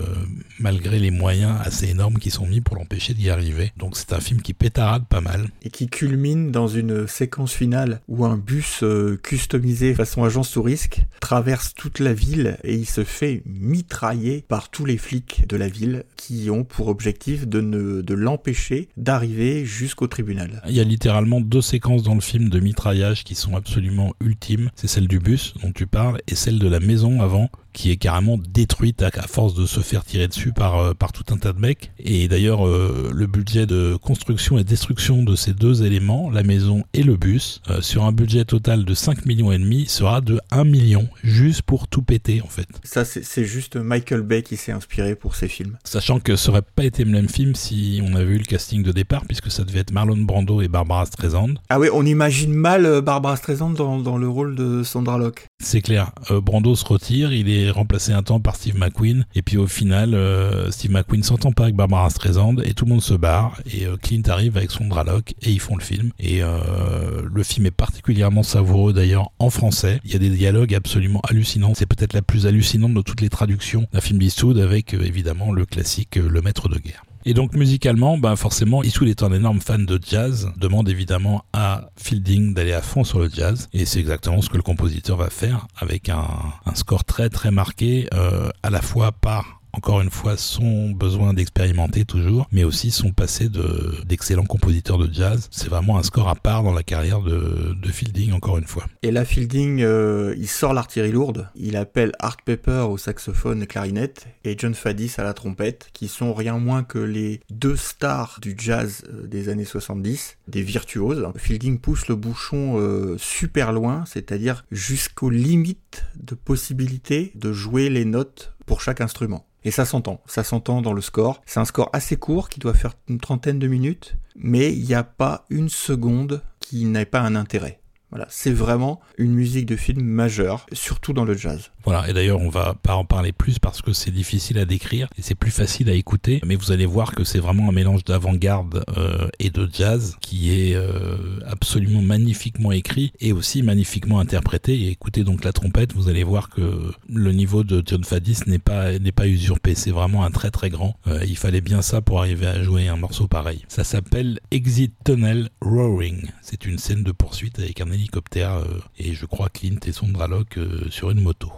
malgré 0.58 0.98
les 0.98 1.10
moyens 1.10 1.56
assez 1.60 1.88
énormes 1.88 2.18
qui 2.18 2.30
sont 2.30 2.46
mis 2.46 2.60
pour 2.60 2.76
l'empêcher 2.76 3.12
d'y 3.12 3.28
arriver. 3.28 3.72
Donc 3.76 3.96
c'est 3.96 4.12
un 4.12 4.20
film 4.20 4.40
qui 4.40 4.54
pétarade 4.54 5.06
pas 5.06 5.20
mal. 5.20 5.48
Et 5.62 5.70
qui 5.70 5.88
culmine 5.88 6.52
dans 6.52 6.68
une 6.68 7.06
séquence 7.06 7.52
finale 7.52 8.00
où 8.08 8.24
un 8.24 8.36
bus 8.36 8.84
customisé 9.22 9.94
façon 9.94 10.24
agence 10.24 10.52
touristique 10.52 11.02
traverse 11.20 11.74
toute 11.74 11.98
la 11.98 12.12
ville 12.12 12.56
et 12.68 12.74
il 12.74 12.86
se 12.86 13.02
fait 13.02 13.42
mitrailler 13.46 14.44
par 14.46 14.70
tous 14.70 14.84
les 14.84 14.98
flics 14.98 15.48
de 15.48 15.56
la 15.56 15.68
ville 15.68 16.04
qui 16.16 16.50
ont 16.50 16.64
pour 16.64 16.88
objectif 16.88 17.48
de, 17.48 17.60
de 18.02 18.14
l'empêcher 18.14 18.88
d'arriver 18.96 19.64
jusqu'au 19.64 20.06
tribunal. 20.06 20.62
Il 20.68 20.74
y 20.74 20.80
a 20.80 20.84
littéralement 20.84 21.40
deux 21.40 21.62
séquences 21.62 22.02
dans 22.02 22.14
le 22.14 22.20
film 22.20 22.50
de 22.50 22.60
mitraillage 22.60 23.24
qui 23.24 23.34
sont 23.34 23.56
absolument 23.56 24.12
ultimes. 24.20 24.70
C'est 24.76 24.88
celle 24.88 25.08
du 25.08 25.18
bus 25.18 25.54
dont 25.62 25.72
tu 25.72 25.86
parles 25.86 26.20
et 26.28 26.34
celle 26.34 26.58
de 26.58 26.68
la 26.68 26.80
maison 26.80 27.22
avant 27.22 27.50
qui 27.72 27.90
est 27.90 27.96
carrément 27.96 28.38
détruite 28.38 29.02
à, 29.02 29.10
force 29.26 29.54
de 29.54 29.66
se 29.66 29.80
faire 29.80 30.04
tirer 30.04 30.28
dessus 30.28 30.52
par, 30.52 30.76
euh, 30.76 30.94
par 30.94 31.12
tout 31.12 31.24
un 31.32 31.36
tas 31.36 31.52
de 31.52 31.60
mecs. 31.60 31.92
Et 31.98 32.28
d'ailleurs, 32.28 32.66
euh, 32.66 33.10
le 33.14 33.26
budget 33.26 33.66
de 33.66 33.96
construction 34.00 34.58
et 34.58 34.64
destruction 34.64 35.22
de 35.22 35.36
ces 35.36 35.52
deux 35.52 35.84
éléments, 35.84 36.30
la 36.30 36.42
maison 36.42 36.84
et 36.94 37.02
le 37.02 37.16
bus, 37.16 37.60
euh, 37.70 37.80
sur 37.80 38.04
un 38.04 38.12
budget 38.12 38.44
total 38.44 38.84
de 38.84 38.94
5 38.94 39.26
millions 39.26 39.52
et 39.52 39.58
demi, 39.58 39.86
sera 39.86 40.20
de 40.20 40.40
1 40.50 40.64
million, 40.64 41.08
juste 41.22 41.62
pour 41.62 41.88
tout 41.88 42.02
péter 42.02 42.42
en 42.42 42.48
fait. 42.48 42.68
Ça, 42.84 43.04
c'est 43.04 43.44
juste 43.44 43.76
Michael 43.76 44.22
Bay 44.22 44.42
qui 44.42 44.56
s'est 44.56 44.72
inspiré 44.72 45.14
pour 45.14 45.34
ces 45.34 45.48
films. 45.48 45.76
Sachant 45.84 46.20
que 46.20 46.36
ça 46.36 46.50
aurait 46.50 46.62
pas 46.62 46.84
été 46.84 47.04
le 47.04 47.10
même 47.10 47.28
film 47.28 47.54
si 47.54 48.00
on 48.04 48.14
avait 48.14 48.34
eu 48.34 48.38
le 48.38 48.44
casting 48.44 48.82
de 48.82 48.92
départ, 48.92 49.24
puisque 49.26 49.50
ça 49.50 49.64
devait 49.64 49.80
être 49.80 49.92
Marlon 49.92 50.18
Brando 50.18 50.60
et 50.60 50.68
Barbara 50.68 51.06
Streisand. 51.06 51.54
Ah 51.68 51.78
oui, 51.78 51.88
on 51.92 52.04
imagine 52.04 52.52
mal 52.52 53.00
Barbara 53.02 53.36
Streisand 53.36 53.70
dans, 53.70 53.98
dans 53.98 54.18
le 54.18 54.28
rôle 54.28 54.54
de 54.54 54.82
Sandra 54.82 55.18
Locke. 55.18 55.46
C'est 55.60 55.82
clair. 55.82 56.12
Brando 56.30 56.76
se 56.76 56.84
retire, 56.84 57.32
il 57.32 57.50
est 57.50 57.70
remplacé 57.70 58.12
un 58.12 58.22
temps 58.22 58.38
par 58.38 58.54
Steve 58.54 58.78
McQueen. 58.78 59.26
Et 59.34 59.42
puis 59.42 59.56
au 59.56 59.66
final, 59.66 60.14
euh, 60.14 60.70
Steve 60.70 60.92
McQueen 60.92 61.22
s'entend 61.24 61.50
pas 61.50 61.64
avec 61.64 61.74
Barbara 61.74 62.08
Streisand 62.10 62.56
et 62.64 62.74
tout 62.74 62.84
le 62.84 62.92
monde 62.92 63.02
se 63.02 63.14
barre. 63.14 63.60
Et 63.66 63.84
euh, 63.84 63.96
Clint 63.96 64.22
arrive 64.28 64.56
avec 64.56 64.70
son 64.70 64.86
Draloc 64.86 65.34
et 65.42 65.50
ils 65.50 65.60
font 65.60 65.76
le 65.76 65.82
film. 65.82 66.12
Et 66.20 66.42
euh, 66.42 67.22
le 67.30 67.42
film 67.42 67.66
est 67.66 67.72
particulièrement 67.72 68.44
savoureux 68.44 68.92
d'ailleurs 68.92 69.32
en 69.40 69.50
français. 69.50 70.00
Il 70.04 70.12
y 70.12 70.16
a 70.16 70.20
des 70.20 70.30
dialogues 70.30 70.74
absolument 70.74 71.20
hallucinants. 71.28 71.74
C'est 71.74 71.86
peut-être 71.86 72.14
la 72.14 72.22
plus 72.22 72.46
hallucinante 72.46 72.94
de 72.94 73.02
toutes 73.02 73.20
les 73.20 73.28
traductions 73.28 73.86
d'un 73.92 74.00
film 74.00 74.20
d'Eastwood 74.20 74.58
avec 74.58 74.94
évidemment 74.94 75.52
le 75.52 75.66
classique 75.66 76.16
Le 76.16 76.40
Maître 76.40 76.68
de 76.68 76.78
guerre. 76.78 77.02
Et 77.28 77.34
donc 77.34 77.52
musicalement, 77.52 78.16
ben 78.16 78.36
forcément, 78.36 78.82
Eastwood 78.82 79.10
est 79.10 79.22
un 79.22 79.34
énorme 79.34 79.60
fan 79.60 79.84
de 79.84 80.00
jazz, 80.02 80.50
demande 80.56 80.88
évidemment 80.88 81.44
à 81.52 81.90
Fielding 81.94 82.54
d'aller 82.54 82.72
à 82.72 82.80
fond 82.80 83.04
sur 83.04 83.18
le 83.18 83.28
jazz, 83.28 83.68
et 83.74 83.84
c'est 83.84 84.00
exactement 84.00 84.40
ce 84.40 84.48
que 84.48 84.56
le 84.56 84.62
compositeur 84.62 85.18
va 85.18 85.28
faire 85.28 85.66
avec 85.76 86.08
un, 86.08 86.26
un 86.64 86.74
score 86.74 87.04
très 87.04 87.28
très 87.28 87.50
marqué 87.50 88.08
euh, 88.14 88.48
à 88.62 88.70
la 88.70 88.80
fois 88.80 89.12
par 89.12 89.57
encore 89.72 90.00
une 90.00 90.10
fois 90.10 90.36
son 90.36 90.90
besoin 90.90 91.34
d'expérimenter 91.34 92.04
toujours, 92.04 92.48
mais 92.52 92.64
aussi 92.64 92.90
son 92.90 93.12
passé 93.12 93.48
de, 93.48 93.94
d'excellent 94.06 94.44
compositeur 94.44 94.98
de 94.98 95.12
jazz. 95.12 95.48
C'est 95.50 95.68
vraiment 95.68 95.98
un 95.98 96.02
score 96.02 96.28
à 96.28 96.34
part 96.34 96.62
dans 96.62 96.72
la 96.72 96.82
carrière 96.82 97.20
de, 97.20 97.76
Fielding, 97.88 98.32
encore 98.32 98.58
une 98.58 98.66
fois. 98.66 98.84
Et 99.02 99.10
là, 99.10 99.24
Fielding, 99.24 99.80
euh, 99.82 100.34
il 100.36 100.46
sort 100.46 100.74
l'artillerie 100.74 101.10
lourde, 101.10 101.48
il 101.56 101.76
appelle 101.76 102.12
Art 102.18 102.36
Pepper 102.44 102.86
au 102.88 102.98
saxophone 102.98 103.62
et 103.62 103.66
clarinette, 103.66 104.26
et 104.44 104.56
John 104.58 104.74
Fadis 104.74 105.14
à 105.16 105.24
la 105.24 105.32
trompette, 105.32 105.88
qui 105.94 106.06
sont 106.06 106.34
rien 106.34 106.58
moins 106.58 106.84
que 106.84 106.98
les 106.98 107.40
deux 107.50 107.76
stars 107.76 108.38
du 108.42 108.54
jazz 108.58 109.04
euh, 109.08 109.26
des 109.26 109.48
années 109.48 109.64
70, 109.64 110.36
des 110.48 110.62
virtuoses. 110.62 111.26
Fielding 111.36 111.78
pousse 111.78 112.08
le 112.08 112.14
bouchon 112.14 112.78
euh, 112.78 113.16
super 113.18 113.72
loin, 113.72 114.04
c'est-à-dire 114.06 114.64
jusqu'aux 114.70 115.30
limites 115.30 116.04
de 116.16 116.34
possibilité 116.34 117.32
de 117.34 117.52
jouer 117.52 117.88
les 117.88 118.04
notes 118.04 118.52
pour 118.66 118.80
chaque 118.80 119.00
instrument. 119.00 119.46
Et 119.68 119.70
ça 119.70 119.84
s'entend, 119.84 120.22
ça 120.24 120.44
s'entend 120.44 120.80
dans 120.80 120.94
le 120.94 121.02
score. 121.02 121.42
C'est 121.44 121.60
un 121.60 121.66
score 121.66 121.90
assez 121.92 122.16
court 122.16 122.48
qui 122.48 122.58
doit 122.58 122.72
faire 122.72 122.94
une 123.06 123.20
trentaine 123.20 123.58
de 123.58 123.68
minutes, 123.68 124.16
mais 124.34 124.72
il 124.72 124.82
n'y 124.82 124.94
a 124.94 125.04
pas 125.04 125.44
une 125.50 125.68
seconde 125.68 126.42
qui 126.58 126.86
n'ait 126.86 127.04
pas 127.04 127.20
un 127.20 127.34
intérêt. 127.34 127.78
Voilà, 128.10 128.26
c'est 128.30 128.52
vraiment 128.52 129.00
une 129.18 129.32
musique 129.32 129.66
de 129.66 129.76
film 129.76 130.02
majeure, 130.02 130.66
surtout 130.72 131.12
dans 131.12 131.24
le 131.24 131.36
jazz. 131.36 131.70
Voilà, 131.84 132.08
et 132.08 132.14
d'ailleurs 132.14 132.40
on 132.40 132.48
va 132.48 132.74
pas 132.74 132.94
en 132.94 133.04
parler 133.04 133.32
plus 133.32 133.58
parce 133.58 133.82
que 133.82 133.92
c'est 133.92 134.10
difficile 134.10 134.58
à 134.58 134.64
décrire 134.64 135.08
et 135.18 135.22
c'est 135.22 135.34
plus 135.34 135.50
facile 135.50 135.90
à 135.90 135.92
écouter, 135.92 136.40
mais 136.46 136.56
vous 136.56 136.72
allez 136.72 136.86
voir 136.86 137.14
que 137.14 137.24
c'est 137.24 137.38
vraiment 137.38 137.68
un 137.68 137.72
mélange 137.72 138.04
d'avant-garde 138.04 138.84
euh, 138.96 139.28
et 139.38 139.50
de 139.50 139.68
jazz 139.70 140.16
qui 140.20 140.52
est 140.58 140.74
euh, 140.74 141.16
absolument 141.46 142.00
magnifiquement 142.00 142.72
écrit 142.72 143.12
et 143.20 143.32
aussi 143.32 143.62
magnifiquement 143.62 144.20
interprété. 144.20 144.74
Et 144.74 144.88
écoutez 144.88 145.22
donc 145.22 145.44
la 145.44 145.52
trompette, 145.52 145.92
vous 145.92 146.08
allez 146.08 146.24
voir 146.24 146.48
que 146.48 146.92
le 147.08 147.32
niveau 147.32 147.62
de 147.62 147.82
John 147.84 148.04
Fadis 148.04 148.40
n'est 148.46 148.58
pas 148.58 148.98
n'est 148.98 149.12
pas 149.12 149.28
usurpé, 149.28 149.74
c'est 149.74 149.90
vraiment 149.90 150.24
un 150.24 150.30
très 150.30 150.50
très 150.50 150.70
grand. 150.70 150.96
Euh, 151.06 151.24
il 151.26 151.36
fallait 151.36 151.60
bien 151.60 151.82
ça 151.82 152.00
pour 152.00 152.20
arriver 152.20 152.46
à 152.46 152.62
jouer 152.62 152.88
un 152.88 152.96
morceau 152.96 153.28
pareil. 153.28 153.64
Ça 153.68 153.84
s'appelle 153.84 154.40
Exit 154.50 154.94
Tunnel 155.04 155.50
Roaring. 155.60 156.28
C'est 156.40 156.64
une 156.64 156.78
scène 156.78 157.02
de 157.02 157.12
poursuite 157.12 157.58
avec 157.58 157.80
un 157.80 157.86
hélicoptère 157.98 158.54
euh, 158.54 158.80
et 158.98 159.12
je 159.12 159.26
crois 159.26 159.48
Clint 159.48 159.80
et 159.86 159.92
son 159.92 160.08
Draloc 160.08 160.56
euh, 160.56 160.88
sur 160.90 161.10
une 161.10 161.20
moto. 161.20 161.52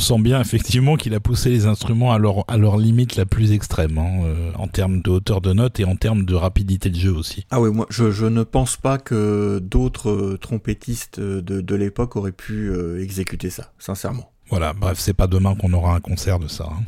On 0.00 0.02
sent 0.02 0.22
bien 0.22 0.40
effectivement 0.40 0.96
qu'il 0.96 1.12
a 1.12 1.20
poussé 1.20 1.50
les 1.50 1.66
instruments 1.66 2.10
à 2.10 2.18
leur, 2.18 2.50
à 2.50 2.56
leur 2.56 2.78
limite 2.78 3.16
la 3.16 3.26
plus 3.26 3.52
extrême, 3.52 3.98
hein, 3.98 4.24
euh, 4.24 4.50
en 4.56 4.66
termes 4.66 5.02
de 5.02 5.10
hauteur 5.10 5.42
de 5.42 5.52
note 5.52 5.78
et 5.78 5.84
en 5.84 5.94
termes 5.94 6.24
de 6.24 6.34
rapidité 6.34 6.88
de 6.88 6.96
jeu 6.96 7.12
aussi. 7.12 7.44
Ah 7.50 7.60
oui, 7.60 7.70
moi 7.70 7.84
je, 7.90 8.10
je 8.10 8.24
ne 8.24 8.42
pense 8.42 8.78
pas 8.78 8.96
que 8.96 9.58
d'autres 9.58 10.08
euh, 10.08 10.38
trompettistes 10.40 11.20
de, 11.20 11.60
de 11.60 11.74
l'époque 11.74 12.16
auraient 12.16 12.32
pu 12.32 12.70
euh, 12.70 13.02
exécuter 13.02 13.50
ça, 13.50 13.74
sincèrement. 13.78 14.32
Voilà, 14.48 14.72
bref, 14.72 14.98
c'est 14.98 15.12
pas 15.12 15.26
demain 15.26 15.54
qu'on 15.54 15.74
aura 15.74 15.94
un 15.94 16.00
concert 16.00 16.38
de 16.38 16.48
ça. 16.48 16.70
Hein. 16.72 16.82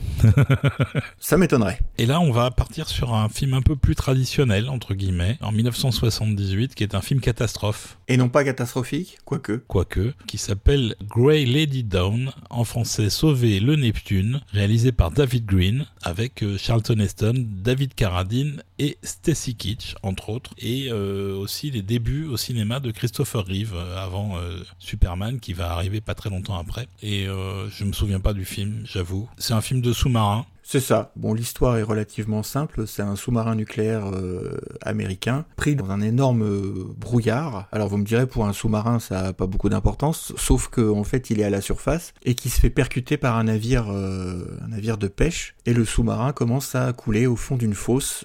Ça 1.18 1.36
m'étonnerait. 1.36 1.80
Et 1.98 2.06
là, 2.06 2.20
on 2.20 2.32
va 2.32 2.50
partir 2.50 2.88
sur 2.88 3.14
un 3.14 3.28
film 3.28 3.54
un 3.54 3.62
peu 3.62 3.76
plus 3.76 3.94
traditionnel, 3.94 4.68
entre 4.68 4.94
guillemets, 4.94 5.38
en 5.40 5.52
1978, 5.52 6.74
qui 6.74 6.82
est 6.82 6.94
un 6.94 7.00
film 7.00 7.20
catastrophe. 7.20 7.98
Et 8.08 8.16
non 8.16 8.28
pas 8.28 8.44
catastrophique, 8.44 9.18
quoique. 9.24 9.62
Quoique, 9.68 10.14
qui 10.26 10.38
s'appelle 10.38 10.96
Grey 11.08 11.44
Lady 11.44 11.84
Down, 11.84 12.32
en 12.50 12.64
français 12.64 13.10
Sauver 13.10 13.60
le 13.60 13.76
Neptune, 13.76 14.40
réalisé 14.52 14.92
par 14.92 15.10
David 15.10 15.46
Green, 15.46 15.86
avec 16.02 16.42
euh, 16.42 16.56
Charlton 16.58 16.98
Heston, 16.98 17.46
David 17.62 17.94
Carradine 17.94 18.62
et 18.78 18.98
Stacy 19.02 19.54
Kitsch, 19.54 19.94
entre 20.02 20.28
autres, 20.30 20.54
et 20.58 20.88
euh, 20.90 21.36
aussi 21.36 21.70
les 21.70 21.82
débuts 21.82 22.26
au 22.26 22.36
cinéma 22.36 22.80
de 22.80 22.90
Christopher 22.90 23.44
Reeve, 23.46 23.74
euh, 23.74 24.02
avant 24.02 24.38
Superman, 24.78 25.40
qui 25.40 25.52
va 25.52 25.70
arriver 25.72 26.00
pas 26.00 26.14
très 26.14 26.30
longtemps 26.30 26.58
après. 26.58 26.88
Et 27.02 27.26
euh, 27.26 27.68
je 27.70 27.84
me 27.84 27.92
souviens 27.92 28.20
pas 28.20 28.32
du 28.32 28.44
film, 28.44 28.82
j'avoue. 28.84 29.28
C'est 29.38 29.54
un 29.54 29.60
film 29.60 29.80
de 29.80 29.92
sous-marin. 30.12 30.51
C'est 30.62 30.80
ça. 30.80 31.12
Bon, 31.16 31.34
l'histoire 31.34 31.76
est 31.76 31.82
relativement 31.82 32.42
simple. 32.42 32.86
C'est 32.86 33.02
un 33.02 33.16
sous-marin 33.16 33.56
nucléaire 33.56 34.06
euh, 34.06 34.56
américain 34.80 35.44
pris 35.56 35.76
dans 35.76 35.90
un 35.90 36.00
énorme 36.00 36.42
euh, 36.42 36.84
brouillard. 36.96 37.68
Alors 37.72 37.88
vous 37.88 37.98
me 37.98 38.04
direz, 38.04 38.26
pour 38.26 38.46
un 38.46 38.52
sous-marin, 38.52 39.00
ça 39.00 39.26
a 39.26 39.32
pas 39.32 39.46
beaucoup 39.46 39.68
d'importance, 39.68 40.32
sauf 40.36 40.68
qu'en 40.68 41.00
en 41.00 41.04
fait, 41.04 41.30
il 41.30 41.40
est 41.40 41.44
à 41.44 41.50
la 41.50 41.60
surface 41.60 42.14
et 42.24 42.34
qui 42.34 42.48
se 42.48 42.60
fait 42.60 42.70
percuter 42.70 43.16
par 43.16 43.36
un 43.36 43.44
navire, 43.44 43.88
un 43.90 44.68
navire 44.68 44.98
de 44.98 45.08
pêche. 45.08 45.56
Et 45.66 45.74
le 45.74 45.84
sous-marin 45.84 46.32
commence 46.32 46.74
à 46.74 46.92
couler 46.92 47.26
au 47.26 47.36
fond 47.36 47.56
d'une 47.56 47.74
fosse 47.74 48.24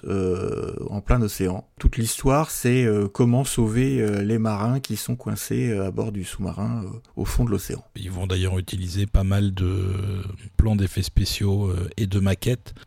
en 0.88 1.00
plein 1.00 1.20
océan. 1.22 1.66
Toute 1.78 1.96
l'histoire, 1.96 2.50
c'est 2.50 2.86
comment 3.12 3.44
sauver 3.44 4.24
les 4.24 4.38
marins 4.38 4.80
qui 4.80 4.96
sont 4.96 5.16
coincés 5.16 5.76
à 5.76 5.90
bord 5.90 6.12
du 6.12 6.24
sous-marin 6.24 6.84
au 7.16 7.24
fond 7.24 7.44
de 7.44 7.50
l'océan. 7.50 7.84
Ils 7.96 8.10
vont 8.10 8.26
d'ailleurs 8.26 8.58
utiliser 8.58 9.06
pas 9.06 9.24
mal 9.24 9.52
de 9.54 10.22
plans 10.56 10.76
d'effets 10.76 11.02
spéciaux 11.02 11.72
et 11.96 12.06
de 12.06 12.20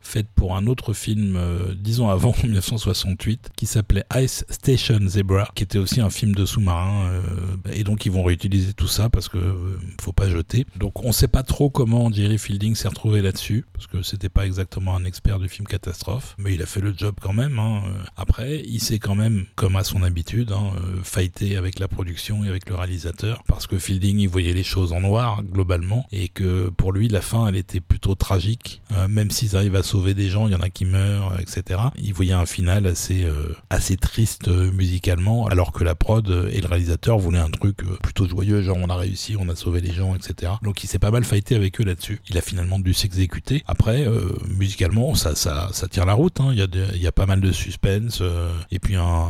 faites 0.01 0.27
pour 0.35 0.55
un 0.55 0.67
autre 0.67 0.93
film, 0.93 1.35
euh, 1.37 1.73
disons 1.75 2.09
avant 2.09 2.33
1968, 2.43 3.51
qui 3.55 3.65
s'appelait 3.65 4.03
Ice 4.17 4.45
Station 4.49 4.99
Zebra, 5.07 5.49
qui 5.55 5.63
était 5.63 5.77
aussi 5.77 6.01
un 6.01 6.09
film 6.09 6.35
de 6.35 6.45
sous-marin. 6.45 7.09
Euh, 7.11 7.21
et 7.71 7.83
donc 7.83 8.05
ils 8.05 8.11
vont 8.11 8.23
réutiliser 8.23 8.73
tout 8.73 8.87
ça 8.87 9.09
parce 9.09 9.29
que 9.29 9.37
euh, 9.37 9.79
faut 10.01 10.13
pas 10.13 10.29
jeter. 10.29 10.65
Donc 10.75 11.03
on 11.03 11.11
sait 11.11 11.27
pas 11.27 11.43
trop 11.43 11.69
comment 11.69 12.11
Jerry 12.11 12.37
Fielding 12.37 12.75
s'est 12.75 12.87
retrouvé 12.87 13.21
là-dessus, 13.21 13.65
parce 13.73 13.87
que 13.87 14.01
c'était 14.01 14.29
pas 14.29 14.45
exactement 14.45 14.95
un 14.95 15.05
expert 15.05 15.39
du 15.39 15.49
film 15.49 15.67
catastrophe, 15.67 16.35
mais 16.37 16.53
il 16.53 16.61
a 16.61 16.65
fait 16.65 16.81
le 16.81 16.93
job 16.95 17.15
quand 17.21 17.33
même. 17.33 17.59
Hein. 17.59 17.81
Après, 18.17 18.61
il 18.65 18.79
s'est 18.79 18.99
quand 18.99 19.15
même, 19.15 19.45
comme 19.55 19.75
à 19.75 19.83
son 19.83 20.03
habitude, 20.03 20.51
hein, 20.51 20.71
fighté 21.03 21.57
avec 21.57 21.79
la 21.79 21.87
production 21.87 22.43
et 22.43 22.49
avec 22.49 22.69
le 22.69 22.75
réalisateur, 22.75 23.43
parce 23.47 23.67
que 23.67 23.77
Fielding 23.77 24.19
il 24.19 24.27
voyait 24.29 24.53
les 24.53 24.63
choses 24.63 24.93
en 24.93 25.01
noir 25.01 25.43
globalement, 25.43 26.05
et 26.11 26.27
que 26.27 26.69
pour 26.69 26.91
lui 26.91 27.07
la 27.07 27.21
fin 27.21 27.47
elle 27.47 27.55
était 27.55 27.79
plutôt 27.79 28.15
tragique, 28.15 28.81
même 29.09 29.30
s'ils 29.31 29.55
arrivent 29.55 29.75
à 29.75 29.83
sauver 29.83 30.13
des 30.13 30.29
gens, 30.29 30.47
il 30.47 30.53
y 30.53 30.55
en 30.55 30.61
a 30.61 30.69
qui 30.69 30.85
meurent, 30.85 31.39
etc. 31.39 31.79
Il 31.97 32.13
voyait 32.13 32.33
un 32.33 32.45
final 32.45 32.87
assez 32.87 33.23
euh, 33.23 33.55
assez 33.69 33.97
triste 33.97 34.47
euh, 34.47 34.71
musicalement, 34.71 35.47
alors 35.47 35.71
que 35.71 35.83
la 35.83 35.95
prod 35.95 36.27
et 36.51 36.61
le 36.61 36.67
réalisateur 36.67 37.17
voulaient 37.17 37.39
un 37.39 37.49
truc 37.49 37.83
euh, 37.83 37.97
plutôt 38.01 38.27
joyeux, 38.27 38.61
genre 38.61 38.77
on 38.79 38.89
a 38.89 38.95
réussi, 38.95 39.35
on 39.39 39.49
a 39.49 39.55
sauvé 39.55 39.81
les 39.81 39.93
gens, 39.93 40.15
etc. 40.15 40.53
Donc 40.61 40.83
il 40.83 40.87
s'est 40.87 40.99
pas 40.99 41.11
mal 41.11 41.23
fighté 41.23 41.55
avec 41.55 41.79
eux 41.81 41.83
là-dessus. 41.83 42.19
Il 42.29 42.37
a 42.37 42.41
finalement 42.41 42.79
dû 42.79 42.93
s'exécuter. 42.93 43.63
Après, 43.67 44.05
musicalement, 44.47 45.15
ça, 45.15 45.35
ça, 45.35 45.69
ça 45.71 45.87
tire 45.87 46.05
la 46.05 46.13
route. 46.13 46.39
Hein. 46.39 46.49
Il, 46.51 46.59
y 46.59 46.61
a 46.61 46.67
il 46.93 47.01
y 47.01 47.07
a 47.07 47.11
pas 47.11 47.25
mal 47.25 47.41
de 47.41 47.51
suspense 47.51 48.23
et 48.71 48.79
puis 48.79 48.95
un, 48.95 49.27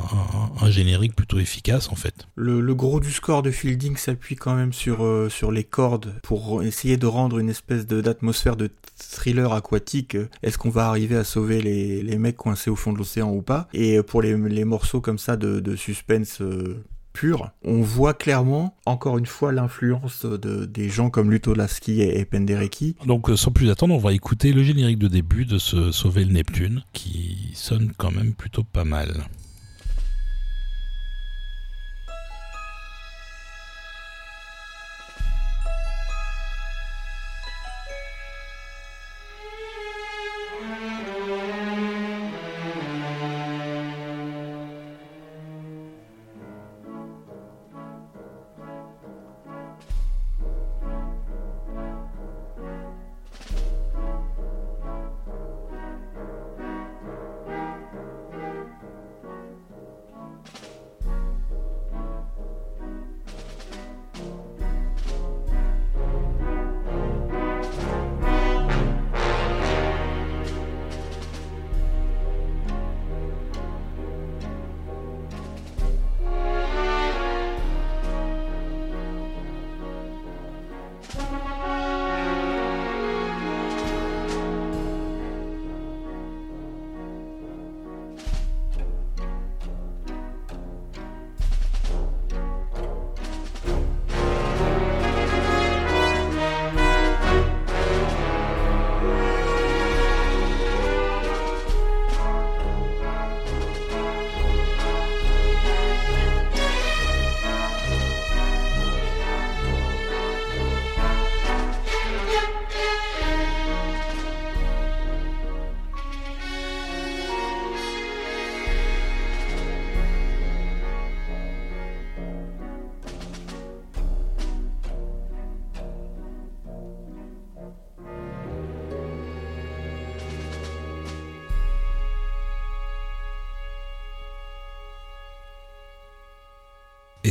un, 0.61 0.69
générique 0.69 1.15
plutôt 1.15 1.39
efficace 1.39 1.89
en 1.89 1.95
fait. 1.95 2.27
Le, 2.35 2.73
gros 2.73 2.99
du 2.99 3.11
score 3.11 3.41
de 3.41 3.51
Fielding 3.51 3.97
s'appuie 3.97 4.35
quand 4.35 4.55
même 4.55 4.73
sur 4.73 5.05
sur 5.29 5.51
les 5.51 5.63
cordes 5.63 6.13
pour 6.23 6.63
essayer 6.63 6.97
de 6.97 7.05
rendre 7.05 7.39
une 7.39 7.49
espèce 7.49 7.85
d'atmosphère 7.85 8.55
de 8.55 8.69
thriller 8.97 9.51
aquatique 9.51 9.90
est-ce 10.41 10.57
qu'on 10.57 10.69
va 10.69 10.87
arriver 10.87 11.15
à 11.15 11.23
sauver 11.23 11.61
les, 11.61 12.17
mecs 12.17 12.37
coincés 12.37 12.69
au 12.69 12.75
fond 12.75 12.93
de 12.93 12.97
l'océan 12.97 13.31
ou 13.31 13.41
pas 13.41 13.67
Et 13.73 14.01
pour 14.03 14.21
les, 14.21 14.65
morceaux 14.65 15.01
comme 15.01 15.17
ça 15.17 15.37
de, 15.37 15.75
suspense 15.75 16.41
euh, 16.41 16.83
pur, 17.13 17.49
on 17.63 17.81
voit 17.81 18.13
clairement, 18.13 18.75
encore 18.85 19.17
une 19.17 19.25
fois, 19.25 19.51
l'influence 19.51 20.25
de, 20.25 20.65
des 20.65 20.89
gens 20.89 21.09
comme 21.09 21.31
Lutolasky 21.31 22.01
et, 22.01 22.19
et 22.19 22.25
Penderecki. 22.25 22.95
Donc 23.05 23.29
euh, 23.29 23.35
sans 23.35 23.51
plus 23.51 23.69
attendre, 23.69 23.95
on 23.95 23.99
va 23.99 24.13
écouter 24.13 24.53
le 24.53 24.63
générique 24.63 24.99
de 24.99 25.07
début 25.07 25.45
de 25.45 25.57
ce 25.57 25.91
Sauver 25.91 26.25
le 26.25 26.33
Neptune, 26.33 26.83
qui 26.93 27.51
sonne 27.53 27.91
quand 27.97 28.11
même 28.11 28.33
plutôt 28.33 28.63
pas 28.63 28.85
mal. 28.85 29.25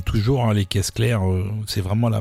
Toujours 0.03 0.44
hein, 0.44 0.55
les 0.55 0.64
caisses 0.64 0.90
claires, 0.90 1.28
euh, 1.28 1.51
c'est 1.66 1.80
vraiment 1.80 2.09
la, 2.09 2.20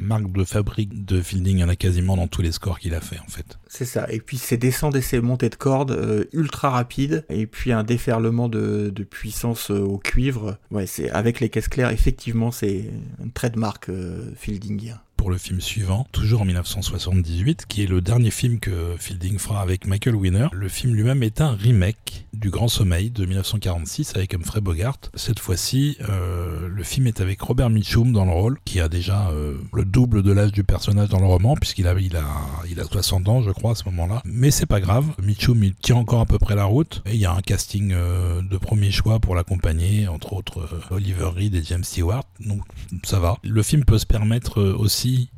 marque 0.00 0.30
de 0.32 0.44
fabrique 0.44 1.04
de 1.04 1.20
Fielding. 1.20 1.58
Il 1.58 1.60
y 1.60 1.64
en 1.64 1.68
a 1.68 1.76
quasiment 1.76 2.16
dans 2.16 2.28
tous 2.28 2.42
les 2.42 2.52
scores 2.52 2.78
qu'il 2.78 2.94
a 2.94 3.00
fait 3.00 3.18
en 3.18 3.28
fait. 3.28 3.58
C'est 3.68 3.84
ça. 3.84 4.06
Et 4.10 4.20
puis 4.20 4.38
ces 4.38 4.56
descentes 4.56 4.96
et 4.96 5.00
ces 5.00 5.20
montées 5.20 5.48
de 5.48 5.54
cordes 5.54 5.92
euh, 5.92 6.24
ultra 6.32 6.70
rapides. 6.70 7.24
Et 7.28 7.46
puis 7.46 7.72
un 7.72 7.84
déferlement 7.84 8.48
de, 8.48 8.92
puissance 9.08 9.70
euh, 9.70 9.80
au 9.80 9.98
cuivre. 9.98 10.58
Ouais, 10.70 10.86
c'est 10.86 11.10
avec 11.10 11.40
les 11.40 11.48
caisses 11.48 11.68
claires. 11.68 11.90
Effectivement, 11.90 12.50
c'est 12.50 12.90
un 13.24 13.28
trait 13.28 13.50
de 13.50 13.58
marque 13.58 13.90
Fieldingien. 14.36 15.00
Pour 15.16 15.30
le 15.30 15.38
film 15.38 15.60
suivant, 15.60 16.06
toujours 16.12 16.42
en 16.42 16.44
1978, 16.44 17.66
qui 17.66 17.82
est 17.82 17.86
le 17.86 18.00
dernier 18.00 18.30
film 18.30 18.58
que 18.58 18.94
Fielding 18.98 19.38
fera 19.38 19.60
avec 19.60 19.86
Michael 19.86 20.14
Winner. 20.14 20.48
Le 20.52 20.68
film 20.68 20.94
lui-même 20.94 21.22
est 21.22 21.40
un 21.40 21.52
remake 21.52 22.26
du 22.32 22.50
Grand 22.50 22.68
Sommeil 22.68 23.10
de 23.10 23.24
1946 23.24 24.14
avec 24.16 24.34
Humphrey 24.34 24.60
Bogart. 24.60 24.98
Cette 25.14 25.38
fois-ci, 25.38 25.96
euh, 26.08 26.68
le 26.68 26.82
film 26.82 27.06
est 27.06 27.20
avec 27.20 27.40
Robert 27.40 27.70
Mitchum 27.70 28.12
dans 28.12 28.24
le 28.24 28.32
rôle, 28.32 28.58
qui 28.64 28.80
a 28.80 28.88
déjà 28.88 29.30
euh, 29.30 29.58
le 29.72 29.84
double 29.84 30.22
de 30.22 30.32
l'âge 30.32 30.52
du 30.52 30.64
personnage 30.64 31.08
dans 31.08 31.20
le 31.20 31.26
roman, 31.26 31.54
puisqu'il 31.56 31.86
a, 31.86 31.94
il 31.98 32.16
a, 32.16 32.26
il 32.70 32.78
a 32.80 32.84
60 32.84 33.28
ans, 33.28 33.42
je 33.42 33.50
crois, 33.50 33.72
à 33.72 33.74
ce 33.74 33.84
moment-là. 33.86 34.22
Mais 34.24 34.50
c'est 34.50 34.66
pas 34.66 34.80
grave, 34.80 35.06
Mitchum, 35.22 35.62
il 35.64 35.74
tient 35.74 35.96
encore 35.96 36.20
à 36.20 36.26
peu 36.26 36.38
près 36.38 36.54
la 36.54 36.64
route. 36.64 37.02
Et 37.06 37.14
il 37.14 37.20
y 37.20 37.26
a 37.26 37.32
un 37.32 37.40
casting 37.40 37.92
euh, 37.92 38.42
de 38.42 38.56
premier 38.58 38.90
choix 38.90 39.18
pour 39.18 39.34
l'accompagner, 39.34 40.08
entre 40.08 40.34
autres 40.34 40.68
Oliver 40.90 41.30
Reed 41.34 41.54
et 41.54 41.62
James 41.64 41.84
Stewart. 41.84 42.24
Donc 42.40 42.62
ça 43.04 43.18
va. 43.18 43.38
Le 43.42 43.62
film 43.62 43.84
peut 43.84 43.98
se 43.98 44.06
permettre 44.06 44.60
euh, 44.60 44.76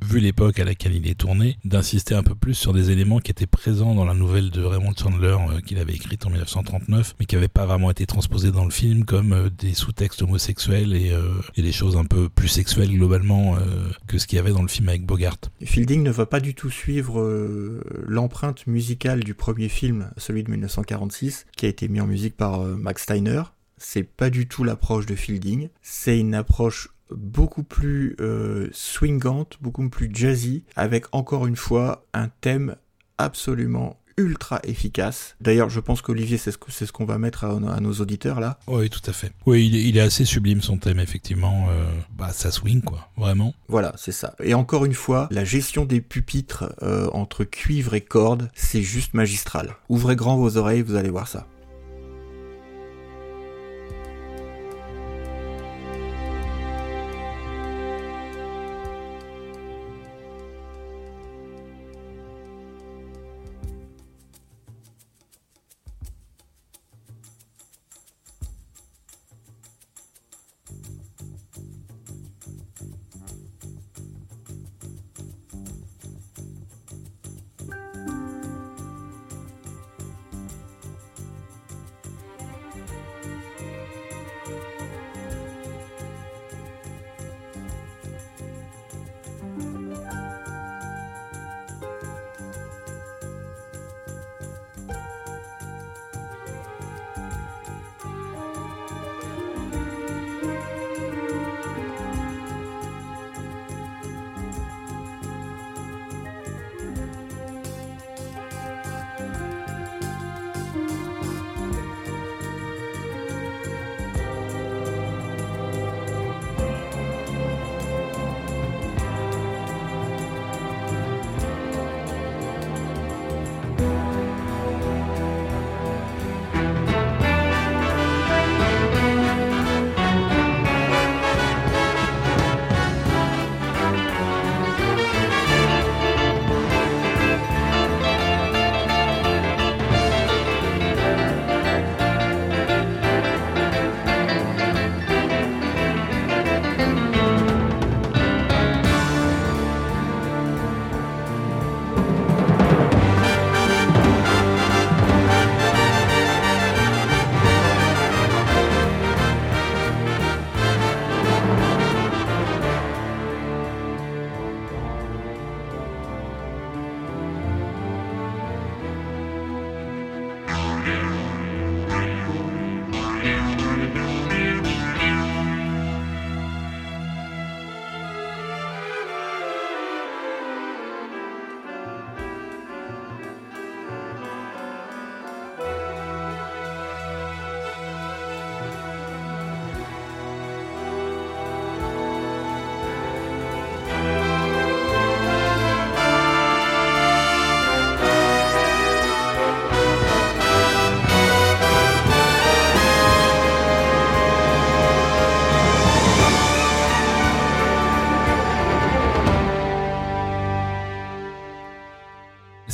vu 0.04 0.20
l'époque 0.20 0.58
à 0.58 0.64
laquelle 0.64 0.94
il 0.94 1.08
est 1.08 1.18
tourné, 1.18 1.58
d'insister 1.64 2.14
un 2.14 2.22
peu 2.22 2.34
plus 2.34 2.54
sur 2.54 2.72
des 2.72 2.90
éléments 2.90 3.18
qui 3.18 3.30
étaient 3.30 3.46
présents 3.46 3.94
dans 3.94 4.04
la 4.04 4.14
nouvelle 4.14 4.50
de 4.50 4.62
Raymond 4.62 4.92
Chandler 4.96 5.36
qu'il 5.66 5.78
avait 5.78 5.94
écrite 5.94 6.26
en 6.26 6.30
1939, 6.30 7.16
mais 7.18 7.26
qui 7.26 7.34
n'avaient 7.34 7.48
pas 7.48 7.66
vraiment 7.66 7.90
été 7.90 8.06
transposés 8.06 8.50
dans 8.50 8.64
le 8.64 8.70
film, 8.70 9.04
comme 9.04 9.50
des 9.58 9.74
sous-textes 9.74 10.22
homosexuels 10.22 10.94
et, 10.94 11.12
et, 11.56 11.62
des 11.62 11.72
choses 11.72 11.96
un 11.96 12.04
peu 12.04 12.28
plus 12.28 12.48
sexuelles 12.48 12.90
globalement 12.90 13.56
que 14.06 14.18
ce 14.18 14.26
qu'il 14.26 14.36
y 14.36 14.38
avait 14.38 14.52
dans 14.52 14.62
le 14.62 14.68
film 14.68 14.88
avec 14.88 15.04
Bogart. 15.04 15.38
Fielding 15.62 16.02
ne 16.02 16.10
va 16.10 16.26
pas 16.26 16.40
du 16.40 16.54
tout 16.54 16.70
suivre 16.70 17.22
l'empreinte 18.06 18.66
musicale 18.66 19.24
du 19.24 19.34
premier 19.34 19.68
film, 19.68 20.10
celui 20.16 20.42
de 20.42 20.50
1946, 20.50 21.46
qui 21.56 21.66
a 21.66 21.68
été 21.68 21.88
mis 21.88 22.00
en 22.00 22.06
musique 22.06 22.36
par 22.36 22.60
Max 22.60 23.02
Steiner. 23.02 23.42
C'est 23.76 24.02
pas 24.02 24.30
du 24.30 24.48
tout 24.48 24.64
l'approche 24.64 25.06
de 25.06 25.14
Fielding. 25.14 25.68
C'est 25.82 26.18
une 26.18 26.34
approche 26.34 26.88
beaucoup 27.10 27.62
plus 27.62 28.16
euh, 28.20 28.68
swingante, 28.72 29.58
beaucoup 29.60 29.88
plus 29.88 30.10
jazzy, 30.12 30.64
avec 30.76 31.06
encore 31.12 31.46
une 31.46 31.56
fois 31.56 32.04
un 32.12 32.28
thème 32.40 32.76
absolument 33.18 33.98
ultra 34.18 34.60
efficace. 34.64 35.36
D'ailleurs, 35.40 35.70
je 35.70 35.80
pense 35.80 36.02
qu'Olivier, 36.02 36.36
c'est 36.36 36.50
ce 36.50 36.58
qu'on 36.58 36.72
ce 36.72 36.92
qu'on 36.92 37.04
va 37.04 37.18
mettre 37.18 37.44
à, 37.44 37.80
nos 37.80 37.92
auditeurs 37.92 38.40
là. 38.40 38.58
Oui, 38.66 38.90
tout 38.90 39.00
à 39.06 39.12
fait. 39.12 39.32
Oui, 39.46 39.68
il 39.68 39.96
est, 39.96 40.00
assez 40.00 40.24
sublime 40.24 40.60
son 40.60 40.76
thème, 40.76 40.98
effectivement. 40.98 41.68
Euh, 41.70 41.90
bah, 42.16 42.30
ça 42.32 42.50
swing, 42.50 42.82
quoi, 42.82 43.08
vraiment. 43.16 43.54
Voilà, 43.68 43.94
c'est 43.96 44.12
ça. 44.12 44.34
Et 44.42 44.54
encore 44.54 44.84
une 44.84 44.94
fois, 44.94 45.28
la 45.30 45.44
gestion 45.44 45.84
des 45.84 46.00
pupitres 46.00 46.74
euh, 46.82 47.08
entre 47.12 47.44
cuivre 47.44 47.94
et 47.94 48.00
corde, 48.00 48.50
c'est 48.54 48.82
juste 48.82 49.14
magistral. 49.14 49.76
Ouvrez 49.88 50.16
grand 50.16 50.36
vos 50.36 50.56
oreilles, 50.56 50.82
vous 50.82 50.96
allez 50.96 51.10
voir 51.10 51.28
ça. 51.28 51.46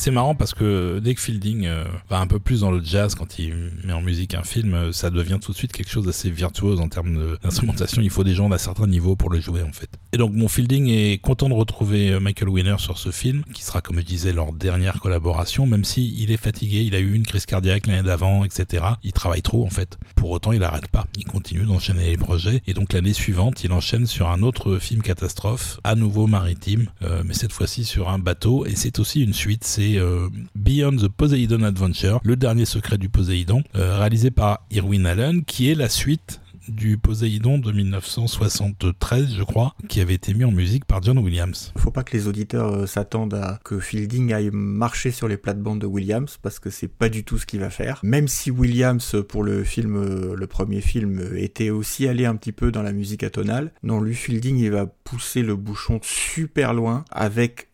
C'est 0.05 0.11
marrant 0.11 0.34
parce 0.34 0.52
que 0.52 1.00
dès 1.02 1.14
que 1.14 1.20
Fielding 1.22 1.64
euh, 1.64 1.86
va 2.11 2.20
un 2.20 2.26
peu 2.26 2.38
plus 2.38 2.61
dans 2.61 2.70
le 2.70 2.84
jazz 2.84 3.14
quand 3.14 3.38
il 3.38 3.72
met 3.84 3.94
en 3.94 4.02
musique 4.02 4.34
un 4.34 4.42
film, 4.42 4.74
euh, 4.74 4.92
ça 4.92 5.09
devient 5.09 5.38
tout 5.40 5.52
de 5.52 5.57
suite 5.57 5.72
quelque 5.72 5.90
chose 5.90 6.05
d'assez 6.05 6.30
virtuose 6.30 6.78
en 6.78 6.90
termes 6.90 7.38
d'instrumentation. 7.42 8.02
Il 8.02 8.11
faut 8.11 8.22
des 8.22 8.34
gens 8.34 8.50
d'un 8.50 8.59
certain 8.59 8.86
niveau 8.86 9.16
pour 9.16 9.30
le 9.30 9.40
jouer 9.40 9.62
en 9.62 9.72
fait. 9.72 9.88
Et 10.12 10.18
donc 10.18 10.34
mon 10.34 10.46
Fielding 10.46 10.90
est 10.90 11.22
content 11.22 11.48
de 11.48 11.55
retrouver 11.55 12.11
euh, 12.11 12.20
Michael 12.20 12.50
Winner 12.50 12.74
sur 12.76 12.98
ce 12.98 13.11
film, 13.11 13.44
qui 13.55 13.64
sera 13.64 13.80
comme 13.80 13.96
je 13.96 14.05
disais 14.05 14.34
leur 14.34 14.52
dernière 14.52 15.00
collaboration, 15.00 15.66
même 15.66 15.84
si 15.84 16.14
il 16.22 16.30
est 16.30 16.36
fatigué, 16.36 16.82
il 16.82 16.94
a 16.94 16.98
eu 16.98 17.14
une 17.14 17.24
crise 17.24 17.46
cardiaque 17.46 17.86
l'année 17.86 18.02
d'avant, 18.02 18.44
etc. 18.44 18.84
Il 19.05 19.14
travaille 19.14 19.40
trop 19.40 19.64
en 19.64 19.70
fait. 19.70 19.96
Pour 20.16 20.32
autant, 20.32 20.52
il 20.52 20.62
arrête 20.64 20.88
pas. 20.88 21.07
Il 21.16 21.24
continue 21.24 21.64
d'enchaîner 21.64 22.11
les 22.11 22.18
projets. 22.18 22.61
Et 22.66 22.74
donc 22.74 22.92
l'année 22.92 23.14
suivante, 23.14 23.64
il 23.64 23.72
enchaîne 23.72 24.05
sur 24.05 24.28
un 24.28 24.42
autre 24.42 24.76
film 24.76 25.00
catastrophe, 25.00 25.80
à 25.82 25.94
nouveau 25.94 26.26
maritime, 26.26 26.90
mais 27.24 27.32
cette 27.32 27.52
fois-ci 27.52 27.84
sur 27.84 28.11
un 28.11 28.18
bateau. 28.18 28.66
Et 28.66 28.76
c'est 28.76 28.98
aussi 28.98 29.22
une 29.22 29.32
suite. 29.32 29.64
C'est 29.64 29.93
euh, 29.99 30.28
Beyond 30.55 30.97
the 30.97 31.09
Poseidon 31.09 31.62
Adventure, 31.62 32.20
le 32.24 32.36
dernier 32.36 32.64
secret 32.64 32.99
du 32.99 33.09
Poséidon, 33.09 33.62
euh, 33.76 33.99
réalisé 33.99 34.30
par 34.30 34.64
Irwin 34.70 35.07
Allen, 35.07 35.45
qui 35.45 35.70
est 35.70 35.74
la 35.74 35.88
suite 35.88 36.40
du 36.68 36.97
Poséidon 36.97 37.59
de 37.59 37.70
1973, 37.72 39.34
je 39.36 39.42
crois, 39.42 39.74
qui 39.88 40.01
avait 40.01 40.14
été 40.14 40.32
mis 40.32 40.45
en 40.45 40.51
musique 40.51 40.86
par 40.86 41.03
John 41.03 41.18
Williams. 41.18 41.72
Faut 41.76 41.90
pas 41.90 42.03
que 42.03 42.16
les 42.16 42.26
auditeurs 42.26 42.72
euh, 42.72 42.86
s'attendent 42.86 43.34
à 43.34 43.61
que 43.64 43.78
Fielding 43.78 44.32
aille 44.32 44.51
marcher 44.53 45.11
sur 45.11 45.28
les 45.28 45.36
plates-bandes 45.36 45.80
de 45.80 45.86
Williams, 45.86 46.38
parce 46.40 46.59
que 46.59 46.70
c'est 46.70 46.88
pas 46.88 47.09
du 47.09 47.24
tout 47.24 47.36
ce 47.36 47.45
qu'il 47.45 47.61
va 47.61 47.70
faire. 47.70 48.01
Même 48.03 48.28
si 48.28 48.51
Williams, 48.51 49.16
pour 49.28 49.42
le 49.42 49.64
film, 49.64 50.34
le 50.34 50.47
premier 50.47 50.80
film, 50.80 51.36
était 51.36 51.70
aussi 51.70 52.09
allé 52.09 52.24
un 52.24 52.36
petit 52.36 52.53
peu 52.53 52.72
dans 52.72 52.82
la 52.82 52.92
musique 52.92 53.22
atonale, 53.22 53.72
non, 53.82 54.01
lui, 54.01 54.14
Fielding, 54.14 54.57
il 54.57 54.70
va 54.70 54.86
pousser 54.86 55.42
le 55.42 55.57
bouchon 55.57 56.01
super 56.03 56.72
loin 56.72 57.05
avec 57.11 57.68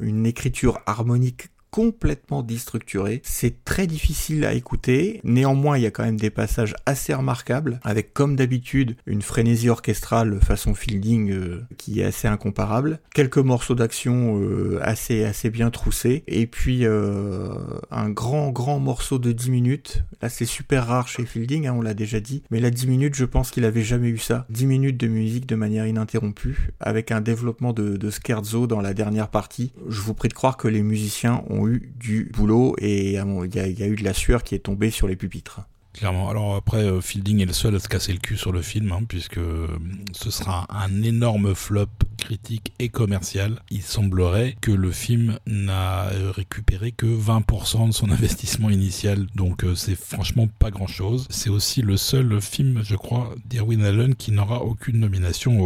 une 0.00 0.26
écriture 0.26 0.78
harmonique 0.86 1.50
complètement 1.70 2.42
déstructuré. 2.42 3.20
C'est 3.24 3.64
très 3.64 3.86
difficile 3.86 4.44
à 4.44 4.54
écouter. 4.54 5.20
Néanmoins, 5.24 5.78
il 5.78 5.82
y 5.82 5.86
a 5.86 5.90
quand 5.90 6.04
même 6.04 6.18
des 6.18 6.30
passages 6.30 6.74
assez 6.86 7.14
remarquables, 7.14 7.80
avec 7.82 8.12
comme 8.12 8.36
d'habitude 8.36 8.96
une 9.06 9.22
frénésie 9.22 9.68
orchestrale 9.68 10.40
façon 10.40 10.74
Fielding 10.74 11.30
euh, 11.30 11.62
qui 11.76 12.00
est 12.00 12.04
assez 12.04 12.28
incomparable. 12.28 13.00
Quelques 13.14 13.38
morceaux 13.38 13.74
d'action 13.74 14.40
euh, 14.40 14.78
assez 14.82 15.24
assez 15.24 15.50
bien 15.50 15.70
troussés. 15.70 16.24
Et 16.26 16.46
puis 16.46 16.84
euh, 16.84 17.54
un 17.90 18.10
grand 18.10 18.50
grand 18.50 18.80
morceau 18.80 19.18
de 19.18 19.32
10 19.32 19.50
minutes. 19.50 20.04
Là, 20.22 20.28
c'est 20.28 20.44
super 20.44 20.86
rare 20.86 21.08
chez 21.08 21.24
Fielding, 21.24 21.66
hein, 21.66 21.74
on 21.76 21.82
l'a 21.82 21.94
déjà 21.94 22.20
dit. 22.20 22.42
Mais 22.50 22.60
là, 22.60 22.70
10 22.70 22.86
minutes, 22.86 23.14
je 23.14 23.24
pense 23.24 23.50
qu'il 23.50 23.64
avait 23.64 23.82
jamais 23.82 24.08
eu 24.08 24.18
ça. 24.18 24.46
10 24.50 24.66
minutes 24.66 24.96
de 24.96 25.06
musique 25.06 25.46
de 25.46 25.54
manière 25.54 25.86
ininterrompue, 25.86 26.72
avec 26.80 27.10
un 27.10 27.20
développement 27.20 27.72
de, 27.72 27.96
de 27.96 28.10
scherzo 28.10 28.66
dans 28.66 28.80
la 28.80 28.94
dernière 28.94 29.28
partie. 29.28 29.72
Je 29.88 30.00
vous 30.00 30.14
prie 30.14 30.28
de 30.28 30.34
croire 30.34 30.56
que 30.56 30.68
les 30.68 30.82
musiciens 30.82 31.42
ont 31.48 31.59
eu 31.68 31.92
du 31.96 32.30
boulot 32.32 32.74
et 32.78 33.12
il 33.12 33.54
y, 33.54 33.82
a 33.82 33.86
eu 33.86 33.96
de 33.96 34.04
la 34.04 34.14
sueur 34.14 34.42
qui 34.42 34.54
est 34.54 34.60
tombée 34.60 34.90
sur 34.90 35.08
les 35.08 35.16
pupitres. 35.16 35.62
Clairement. 35.92 36.30
Alors 36.30 36.54
après, 36.54 36.84
euh, 36.84 37.00
Fielding 37.00 37.40
est 37.40 37.46
le 37.46 37.52
seul 37.52 37.74
à 37.74 37.80
se 37.80 37.88
casser 37.88 38.12
le 38.12 38.20
cul 38.20 38.36
sur 38.36 38.52
le 38.52 38.62
film, 38.62 38.92
hein, 38.92 39.00
puisque 39.08 39.38
euh, 39.38 39.66
ce 40.12 40.30
sera 40.30 40.66
un 40.70 41.02
énorme 41.02 41.54
flop 41.54 41.88
critique 42.20 42.72
et 42.78 42.88
commercial. 42.88 43.60
Il 43.70 43.82
semblerait 43.82 44.56
que 44.60 44.70
le 44.70 44.90
film 44.92 45.38
n'a 45.46 46.08
euh, 46.10 46.30
récupéré 46.30 46.92
que 46.92 47.06
20% 47.06 47.88
de 47.88 47.92
son 47.92 48.10
investissement 48.10 48.70
initial, 48.70 49.26
donc 49.34 49.64
c'est 49.74 49.96
franchement 49.96 50.48
pas 50.58 50.70
grand-chose. 50.70 51.26
C'est 51.30 51.50
aussi 51.50 51.82
le 51.82 51.96
seul 51.96 52.40
film, 52.40 52.82
je 52.84 52.96
crois, 52.96 53.34
d'Irwin 53.46 53.82
Allen 53.82 54.14
qui 54.14 54.32
n'aura 54.32 54.62
aucune 54.62 54.98
nomination 54.98 55.60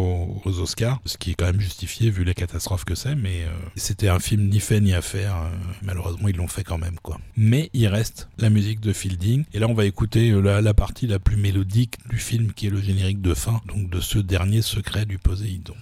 aux, 0.45 0.61
Oscars, 0.61 1.01
ce 1.05 1.19
qui 1.19 1.33
est 1.33 1.35
quand 1.35 1.47
même 1.47 1.61
justifié 1.61 2.11
vu 2.11 2.25
les 2.25 2.35
catastrophes 2.35 2.85
que 2.85 2.95
c'est, 2.95 3.15
mais 3.15 3.45
c'était 3.77 4.09
un 4.09 4.21
film 4.21 4.49
ni 4.49 4.61
fait 4.61 4.81
ni 4.81 4.95
à 4.95 5.03
faire. 5.03 5.35
malheureusement, 5.83 6.29
ils 6.29 6.37
l'ont 6.37 6.49
fait 6.49 6.65
quand 6.65 6.79
même, 6.79 6.97
quoi. 7.03 7.19
Mais 7.37 7.71
il 7.73 7.87
reste 7.89 8.29
la 8.39 8.51
musique 8.51 8.81
de 8.81 8.93
Fielding, 8.93 9.45
et 9.53 9.59
là 9.59 9.67
on 9.69 9.75
va 9.75 9.85
écouter 9.85 10.31
euh, 10.31 10.61
la, 10.61 10.75
partie 10.75 11.07
la 11.07 11.19
plus 11.19 11.37
mélodique 11.37 11.97
du 12.09 12.19
film 12.19 12.53
qui 12.53 12.67
est 12.67 12.71
le 12.71 12.81
générique 12.81 13.21
de 13.21 13.35
fin, 13.35 13.61
donc 13.67 13.91
de 13.91 14.01
ce 14.01 14.19
dernier 14.19 14.63
secret 14.63 15.07
du 15.07 15.19
Poséidon. 15.19 15.75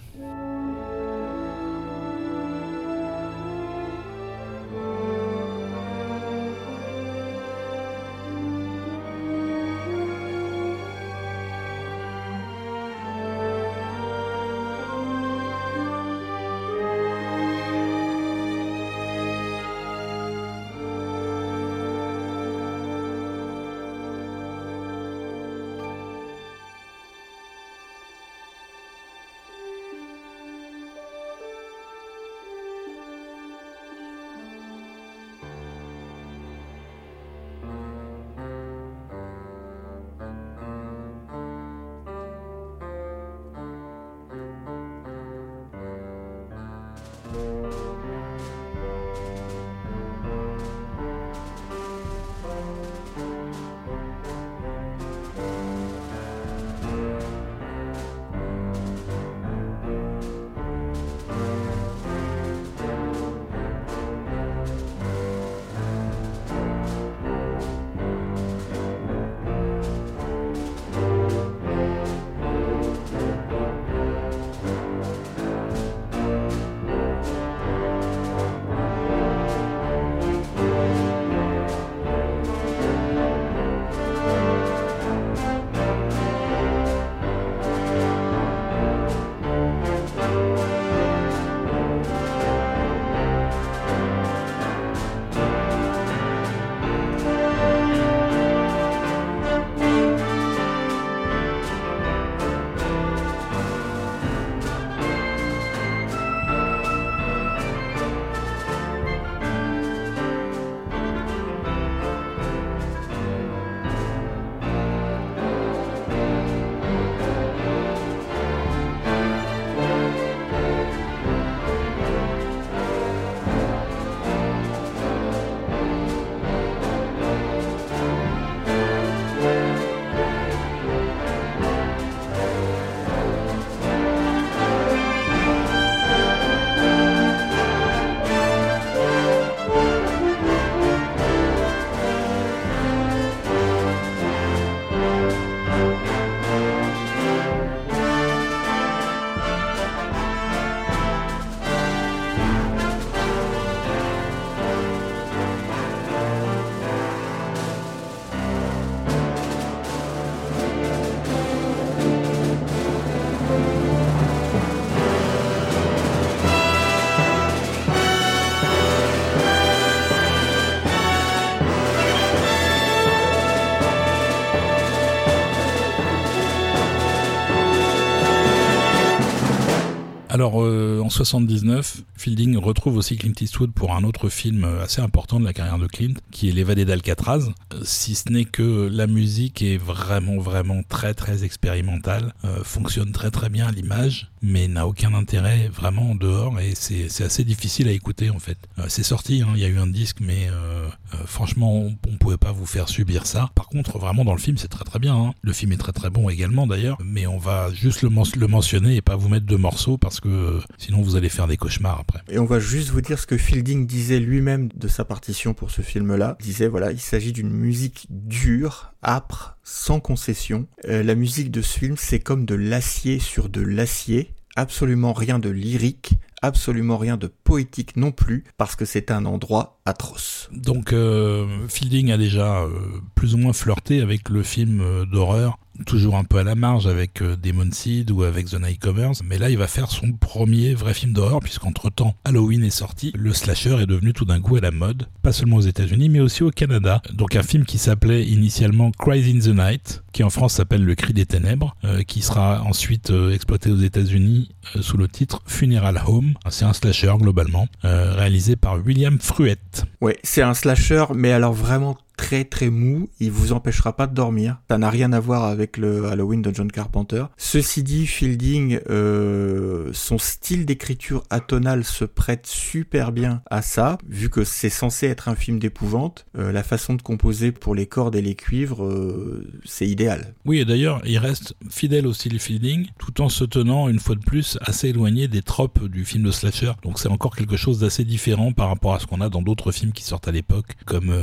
Alors, 180.33 180.63
euh, 180.63 180.99
en 180.99 181.11
79, 181.11 182.01
Fielding 182.17 182.57
retrouve 182.57 182.97
aussi 182.97 183.17
Clint 183.17 183.35
Eastwood 183.39 183.71
pour 183.71 183.93
un 183.93 184.03
autre 184.03 184.29
film 184.29 184.63
assez 184.81 184.99
important 184.99 185.39
de 185.39 185.45
la 185.45 185.53
carrière 185.53 185.77
de 185.77 185.85
Clint, 185.85 186.15
qui 186.31 186.49
est 186.49 186.51
L'évadé 186.51 186.85
d'Alcatraz. 186.85 187.51
Si 187.83 188.15
ce 188.15 188.29
n'est 188.29 188.45
que 188.45 188.89
la 188.91 189.07
musique 189.07 189.61
est 189.61 189.77
vraiment, 189.77 190.37
vraiment 190.37 190.81
très, 190.87 191.13
très 191.13 191.43
expérimentale, 191.43 192.33
euh, 192.45 192.63
fonctionne 192.63 193.11
très, 193.11 193.31
très 193.31 193.49
bien 193.49 193.67
à 193.67 193.71
l'image, 193.71 194.31
mais 194.41 194.67
n'a 194.67 194.85
aucun 194.85 195.13
intérêt 195.13 195.69
vraiment 195.73 196.11
en 196.11 196.15
dehors 196.15 196.59
et 196.59 196.73
c'est 196.75 197.23
assez 197.23 197.43
difficile 197.43 197.87
à 197.87 197.91
écouter 197.91 198.29
en 198.29 198.39
fait. 198.39 198.57
Euh, 198.77 198.83
c'est 198.89 199.03
sorti, 199.03 199.41
hein, 199.41 199.53
il 199.55 199.61
y 199.61 199.65
a 199.65 199.69
eu 199.69 199.77
un 199.77 199.87
disque, 199.87 200.17
mais 200.19 200.47
euh, 200.51 200.87
franchement, 201.25 201.73
on, 201.73 202.11
ne 202.11 202.17
pouvait 202.17 202.37
pas 202.37 202.51
vous 202.51 202.65
faire 202.65 202.89
subir 202.89 203.25
ça. 203.25 203.49
Par 203.55 203.67
contre, 203.67 203.97
vraiment 203.97 204.25
dans 204.25 204.33
le 204.33 204.39
film, 204.39 204.57
c'est 204.57 204.67
très 204.67 204.83
très 204.83 204.99
bien. 204.99 205.15
Hein. 205.15 205.33
Le 205.41 205.53
film 205.53 205.71
est 205.71 205.77
très 205.77 205.93
très 205.93 206.09
bon 206.09 206.29
également 206.29 206.67
d'ailleurs, 206.67 206.97
mais 207.03 207.25
on 207.25 207.37
va 207.37 207.71
juste 207.73 208.01
le, 208.01 208.09
le, 208.09 208.47
mentionner 208.47 208.95
et 208.95 209.01
pas 209.01 209.15
vous 209.15 209.29
mettre 209.29 209.45
deux 209.45 209.57
morceaux 209.57 209.97
parce 209.97 210.19
que 210.19 210.59
sinon 210.77 211.01
vous 211.01 211.15
allez 211.15 211.29
faire 211.29 211.47
des 211.47 211.57
cauchemars 211.57 211.99
après. 212.01 212.19
Et 212.29 212.37
on 212.37 212.45
va 212.45 212.59
juste 212.59 212.89
vous 212.89 213.01
dire 213.01 213.19
ce 213.19 213.27
que 213.27 213.37
Fielding 213.37 213.87
disait 213.87 214.19
lui-même 214.19 214.69
de 214.75 214.87
sa 214.87 215.05
partition 215.05 215.53
pour 215.53 215.71
ce 215.71 215.81
film-là. 215.81 216.35
Il 216.41 216.45
disait 216.45 216.67
voilà, 216.67 216.91
il 216.91 216.99
s'agit 216.99 217.31
d'une 217.31 217.49
musique 217.63 218.07
dure, 218.09 218.93
âpre, 219.01 219.57
sans 219.63 219.99
concession. 219.99 220.67
la 220.83 221.15
musique 221.15 221.51
de 221.51 221.61
ce 221.61 221.79
film, 221.79 221.95
c'est 221.97 222.19
comme 222.19 222.45
de 222.45 222.55
l'acier 222.55 223.19
sur 223.19 223.49
de 223.49 223.61
l'acier 223.61 224.33
absolument 224.55 225.13
rien 225.13 225.39
de 225.39 225.49
lyrique, 225.49 226.13
absolument 226.41 226.97
rien 226.97 227.17
de 227.17 227.27
poétique 227.27 227.95
non 227.95 228.11
plus, 228.11 228.43
parce 228.57 228.75
que 228.75 228.85
c'est 228.85 229.11
un 229.11 229.25
endroit 229.25 229.79
atroce. 229.85 230.49
Donc 230.51 230.93
euh, 230.93 231.67
Fielding 231.67 232.11
a 232.11 232.17
déjà 232.17 232.61
euh, 232.61 232.69
plus 233.15 233.33
ou 233.33 233.37
moins 233.37 233.53
flirté 233.53 234.01
avec 234.01 234.29
le 234.29 234.43
film 234.43 234.81
euh, 234.81 235.05
d'horreur 235.05 235.57
toujours 235.85 236.15
un 236.15 236.23
peu 236.23 236.37
à 236.37 236.43
la 236.43 236.55
marge 236.55 236.87
avec 236.87 237.21
euh, 237.21 237.35
Demon 237.35 237.69
Seed 237.71 238.11
ou 238.11 238.23
avec 238.23 238.47
The 238.47 238.59
Nightcomers, 238.59 239.13
mais 239.23 239.37
là 239.37 239.49
il 239.49 239.57
va 239.57 239.67
faire 239.67 239.89
son 239.89 240.11
premier 240.11 240.73
vrai 240.73 240.93
film 240.93 241.13
d'horreur 241.13 241.39
puisqu'entre 241.39 241.89
temps 241.89 242.15
Halloween 242.25 242.63
est 242.63 242.69
sorti, 242.69 243.11
le 243.15 243.33
slasher 243.33 243.81
est 243.81 243.85
devenu 243.85 244.13
tout 244.13 244.25
d'un 244.25 244.39
coup 244.39 244.55
à 244.55 244.61
la 244.61 244.71
mode, 244.71 245.07
pas 245.21 245.31
seulement 245.31 245.57
aux 245.57 245.61
États-Unis 245.61 246.09
mais 246.09 246.19
aussi 246.19 246.43
au 246.43 246.51
Canada. 246.51 247.01
Donc 247.13 247.35
un 247.35 247.43
film 247.43 247.65
qui 247.65 247.77
s'appelait 247.77 248.25
initialement 248.25 248.91
Cries 248.91 249.31
in 249.31 249.39
the 249.39 249.55
Night, 249.55 250.03
qui 250.11 250.23
en 250.23 250.29
France 250.29 250.53
s'appelle 250.53 250.83
Le 250.83 250.95
Cri 250.95 251.13
des 251.13 251.25
Ténèbres, 251.25 251.75
euh, 251.83 252.03
qui 252.03 252.21
sera 252.21 252.61
ensuite 252.63 253.09
euh, 253.09 253.33
exploité 253.33 253.71
aux 253.71 253.77
États-Unis 253.77 254.49
sous 254.79 254.97
le 254.97 255.07
titre 255.07 255.41
Funeral 255.45 256.01
Home. 256.07 256.33
C'est 256.49 256.65
un 256.65 256.73
slasher 256.73 257.13
globalement, 257.17 257.67
réalisé 257.83 258.55
par 258.55 258.77
William 258.85 259.19
Fruette. 259.19 259.85
Ouais, 260.01 260.17
c'est 260.23 260.41
un 260.41 260.53
slasher, 260.53 261.05
mais 261.13 261.31
alors 261.31 261.53
vraiment 261.53 261.97
très 262.17 262.43
très 262.45 262.69
mou, 262.69 263.09
il 263.19 263.31
vous 263.31 263.51
empêchera 263.51 263.95
pas 263.95 264.07
de 264.07 264.13
dormir. 264.13 264.57
Ça 264.69 264.77
n'a 264.77 264.89
rien 264.89 265.13
à 265.13 265.19
voir 265.19 265.43
avec 265.45 265.77
le 265.77 266.05
Halloween 266.07 266.41
de 266.41 266.53
John 266.53 266.71
Carpenter. 266.71 267.25
Ceci 267.37 267.83
dit, 267.83 268.07
Fielding, 268.07 268.79
euh, 268.89 269.89
son 269.93 270.17
style 270.17 270.65
d'écriture 270.65 271.23
atonale 271.29 271.83
se 271.83 272.05
prête 272.05 272.47
super 272.47 273.11
bien 273.11 273.41
à 273.49 273.61
ça, 273.61 273.97
vu 274.07 274.29
que 274.29 274.43
c'est 274.43 274.69
censé 274.69 275.07
être 275.07 275.27
un 275.27 275.35
film 275.35 275.59
d'épouvante. 275.59 276.25
Euh, 276.37 276.51
la 276.51 276.63
façon 276.63 276.93
de 276.93 277.01
composer 277.01 277.51
pour 277.51 277.75
les 277.75 277.85
cordes 277.85 278.15
et 278.15 278.21
les 278.21 278.35
cuivres, 278.35 278.83
euh, 278.83 279.47
c'est 279.65 279.87
idéal. 279.87 280.33
Oui, 280.45 280.59
et 280.59 280.65
d'ailleurs, 280.65 281.01
il 281.05 281.17
reste 281.17 281.55
fidèle 281.69 282.07
au 282.07 282.13
style 282.13 282.39
Fielding, 282.39 282.87
tout 282.99 283.21
en 283.21 283.29
se 283.29 283.43
tenant 283.43 283.89
une 283.89 283.99
fois 283.99 284.15
de 284.15 284.21
plus 284.21 284.57
assez 284.61 284.89
éloigné 284.89 285.27
des 285.27 285.41
tropes 285.41 285.85
du 285.87 286.05
film 286.05 286.23
de 286.23 286.31
slasher. 286.31 286.73
Donc 286.83 286.99
c'est 286.99 287.09
encore 287.09 287.35
quelque 287.35 287.57
chose 287.57 287.79
d'assez 287.79 288.03
différent 288.03 288.51
par 288.51 288.69
rapport 288.69 288.93
à 288.93 288.99
ce 288.99 289.07
qu'on 289.07 289.21
a 289.21 289.29
dans 289.29 289.41
d'autres 289.41 289.71
films 289.71 289.91
qui 289.91 290.03
sortent 290.03 290.27
à 290.27 290.31
l'époque, 290.31 290.73
comme 290.85 291.13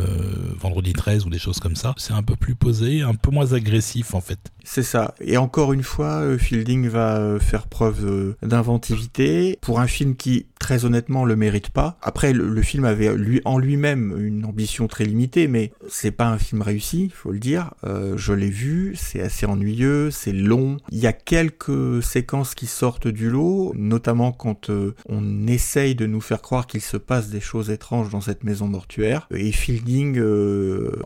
Vendredi 0.59 0.80
13 0.83 1.27
ou 1.27 1.31
des 1.31 1.39
choses 1.39 1.61
comme 1.61 1.77
ça. 1.77 1.95
C'est 1.97 2.13
un 2.13 2.23
peu 2.23 2.37
plus 2.37 2.55
posé, 2.55 3.03
un 3.03 3.15
peu 3.15 3.31
moins 3.31 3.53
agressif 3.53 4.15
en 4.15 4.21
fait. 4.21 4.39
C'est 4.65 4.83
ça. 4.83 5.15
Et 5.21 5.37
encore 5.37 5.73
une 5.73 5.83
fois, 5.83 6.21
euh, 6.21 6.39
Fielding 6.39 6.89
va 6.89 7.17
euh, 7.17 7.39
faire 7.39 7.67
preuve 7.67 8.07
euh, 8.07 8.37
d'inventivité 8.43 9.59
pour 9.61 9.81
un 9.81 9.87
film 9.87 10.17
qui, 10.17 10.47
très 10.59 10.85
honnêtement, 10.85 11.25
le 11.25 11.37
mérite 11.37 11.71
pas. 11.71 11.99
Après, 12.03 12.33
le, 12.33 12.63
film 12.63 12.85
avait 12.85 13.15
lui 13.17 13.41
en 13.45 13.59
lui-même 13.59 14.15
une 14.19 14.45
ambition 14.45 14.87
très 14.87 15.05
limitée, 15.05 15.49
mais 15.49 15.73
c'est 15.89 16.11
pas 16.11 16.29
un 16.29 16.39
film 16.39 16.63
réussi, 16.63 17.11
faut 17.13 17.33
le 17.33 17.39
dire. 17.39 17.73
je 17.83 18.33
l'ai 18.33 18.51
vu, 18.51 18.95
c'est 18.97 19.21
assez 19.21 19.47
ennuyeux, 19.47 20.11
c'est 20.11 20.33
long. 20.33 20.77
Il 20.93 20.99
y 20.99 21.07
a 21.07 21.13
quelques 21.15 22.03
séquences 22.03 22.55
qui 22.55 22.67
sortent 22.67 23.09
du 23.09 23.31
lot, 23.31 23.73
notamment 23.75 24.31
quand 24.31 24.71
on 25.09 25.47
essaye 25.47 25.95
de 25.95 26.07
nous 26.07 26.21
faire 26.21 26.43
croire 26.43 26.67
qu'il 26.67 26.83
se 26.83 26.99
passe 26.99 27.31
des 27.31 27.41
choses 27.41 27.71
étranges 27.71 28.11
dans 28.11 28.21
cette 28.21 28.45
maison 28.45 28.69
mortuaire. 28.69 29.27
Et 29.35 29.53
Fielding, 29.53 30.21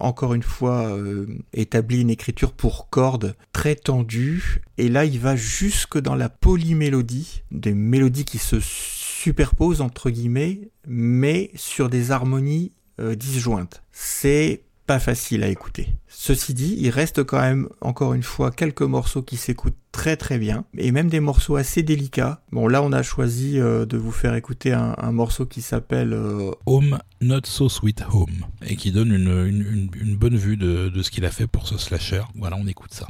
encore 0.00 0.34
une 0.34 0.42
fois, 0.42 0.98
établit 1.52 2.00
une 2.00 2.10
écriture 2.10 2.52
pour 2.52 2.88
cordes 2.90 3.34
très 3.52 3.74
tendu, 3.74 4.62
et 4.78 4.88
là 4.88 5.04
il 5.04 5.18
va 5.18 5.36
jusque 5.36 5.98
dans 5.98 6.14
la 6.14 6.28
polymélodie, 6.28 7.42
des 7.50 7.74
mélodies 7.74 8.24
qui 8.24 8.38
se 8.38 8.58
superposent 8.60 9.80
entre 9.80 10.10
guillemets, 10.10 10.70
mais 10.86 11.50
sur 11.54 11.88
des 11.88 12.10
harmonies 12.10 12.72
euh, 13.00 13.14
disjointes. 13.14 13.82
C'est 13.90 14.62
pas 14.86 14.98
facile 14.98 15.42
à 15.42 15.48
écouter. 15.48 15.88
Ceci 16.08 16.54
dit, 16.54 16.76
il 16.78 16.90
reste 16.90 17.24
quand 17.24 17.40
même, 17.40 17.68
encore 17.80 18.14
une 18.14 18.22
fois, 18.22 18.50
quelques 18.50 18.82
morceaux 18.82 19.22
qui 19.22 19.36
s'écoutent 19.36 19.76
très 19.92 20.16
très 20.16 20.38
bien, 20.38 20.64
et 20.76 20.92
même 20.92 21.08
des 21.08 21.20
morceaux 21.20 21.56
assez 21.56 21.82
délicats. 21.82 22.42
Bon, 22.52 22.68
là, 22.68 22.82
on 22.82 22.92
a 22.92 23.02
choisi 23.02 23.58
euh, 23.58 23.86
de 23.86 23.96
vous 23.96 24.12
faire 24.12 24.34
écouter 24.34 24.72
un, 24.72 25.12
morceau 25.12 25.46
qui 25.46 25.62
s'appelle 25.62 26.12
euh, 26.12 26.50
Home 26.66 26.98
Not 27.20 27.42
So 27.44 27.68
Sweet 27.68 28.04
Home, 28.12 28.46
et 28.66 28.76
qui 28.76 28.90
donne 28.90 29.12
une, 29.12 30.16
bonne 30.16 30.36
vue 30.36 30.56
de 30.56 31.02
ce 31.02 31.10
qu'il 31.10 31.24
a 31.24 31.30
fait 31.30 31.46
pour 31.46 31.66
ce 31.66 31.78
slasher. 31.78 32.22
Voilà, 32.34 32.56
on 32.56 32.66
écoute 32.66 32.92
ça. 32.92 33.08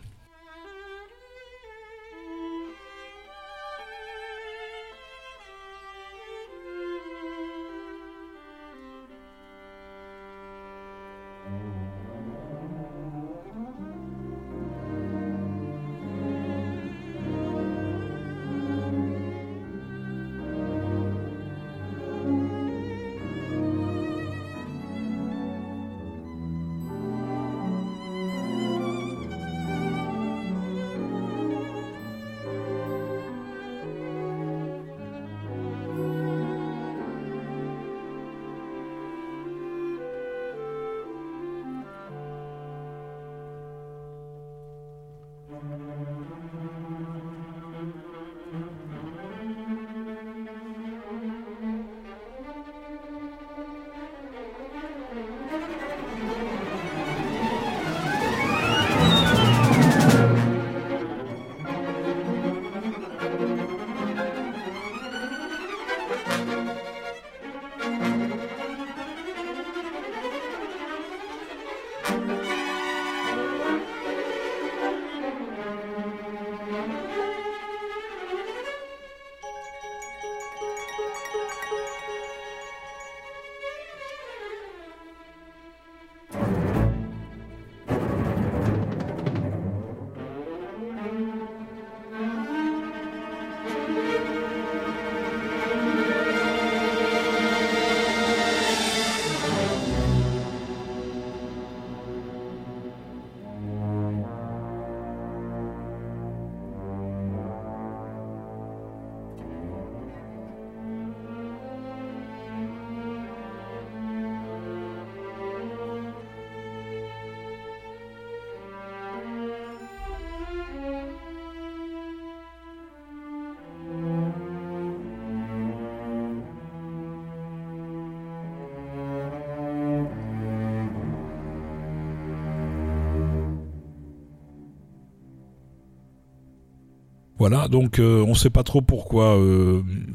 Voilà, 137.46 137.68
donc 137.68 137.96
on 138.00 138.30
ne 138.30 138.34
sait 138.34 138.48
pas 138.48 138.62
trop 138.62 138.80
pourquoi 138.80 139.38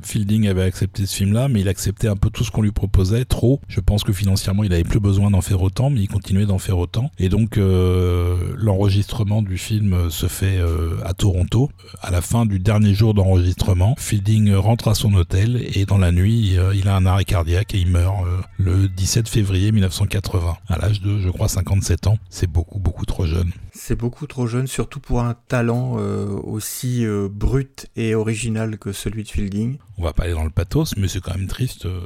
Fielding 0.02 0.48
avait 0.48 0.64
accepté 0.64 1.06
ce 1.06 1.16
film-là, 1.16 1.48
mais 1.48 1.62
il 1.62 1.68
acceptait 1.68 2.08
un 2.08 2.16
peu 2.16 2.32
tout 2.32 2.44
ce 2.44 2.50
qu'on 2.50 2.64
lui 2.64 2.72
proposait, 2.72 3.24
trop. 3.24 3.62
Je 3.68 3.82
pense 3.82 4.04
que 4.04 4.12
financièrement, 4.12 4.64
il 4.64 4.74
avait 4.74 4.84
plus 4.84 5.00
besoin 5.00 5.30
d'en 5.30 5.42
faire 5.42 5.62
autant, 5.62 5.92
mais 5.92 6.02
il 6.02 6.08
continuait 6.08 6.48
d'en 6.48 6.58
faire 6.58 6.80
autant. 6.80 7.12
Et 7.20 7.30
donc, 7.30 7.60
l'enregistrement 7.60 9.44
du 9.44 9.60
film 9.60 10.10
se 10.10 10.26
fait 10.26 10.60
à 11.06 11.14
Toronto. 11.14 11.70
À 12.02 12.10
la 12.10 12.22
fin 12.22 12.48
du 12.48 12.58
dernier 12.58 12.96
jour 12.96 13.14
d'enregistrement, 13.14 13.94
Fielding 14.00 14.52
rentre 14.56 14.88
à 14.88 14.96
son 14.96 15.14
hôtel 15.14 15.64
et 15.76 15.86
dans 15.86 16.00
la 16.00 16.12
nuit, 16.12 16.58
il 16.74 16.88
a 16.88 16.96
un 16.96 17.06
arrêt 17.06 17.26
cardiaque 17.26 17.76
et 17.76 17.78
il 17.78 17.92
meurt 17.92 18.26
le 18.58 18.90
17 18.90 19.30
février 19.30 19.72
1980, 19.72 20.58
à 20.68 20.78
l'âge 20.80 21.00
de, 21.02 21.20
je 21.20 21.30
crois, 21.30 21.48
57 21.48 22.08
ans. 22.08 22.18
C'est 22.32 22.50
beaucoup, 22.50 22.80
beaucoup 22.80 23.06
trop 23.06 23.28
jeune. 23.28 23.52
C'est 23.82 23.96
beaucoup 23.96 24.28
trop 24.28 24.46
jeune, 24.46 24.68
surtout 24.68 25.00
pour 25.00 25.22
un 25.22 25.36
talent 25.48 25.96
euh, 26.00 26.28
aussi 26.28 27.06
euh, 27.06 27.30
brut 27.32 27.88
et 27.96 28.14
original 28.14 28.78
que 28.78 28.92
celui 28.92 29.24
de 29.24 29.30
Fielding. 29.30 29.78
On 29.98 30.04
va 30.04 30.12
pas 30.12 30.24
aller 30.24 30.34
dans 30.34 30.44
le 30.44 30.50
pathos, 30.50 30.98
mais 30.98 31.08
c'est 31.08 31.22
quand 31.22 31.34
même 31.34 31.48
triste. 31.48 31.86
Euh. 31.86 32.02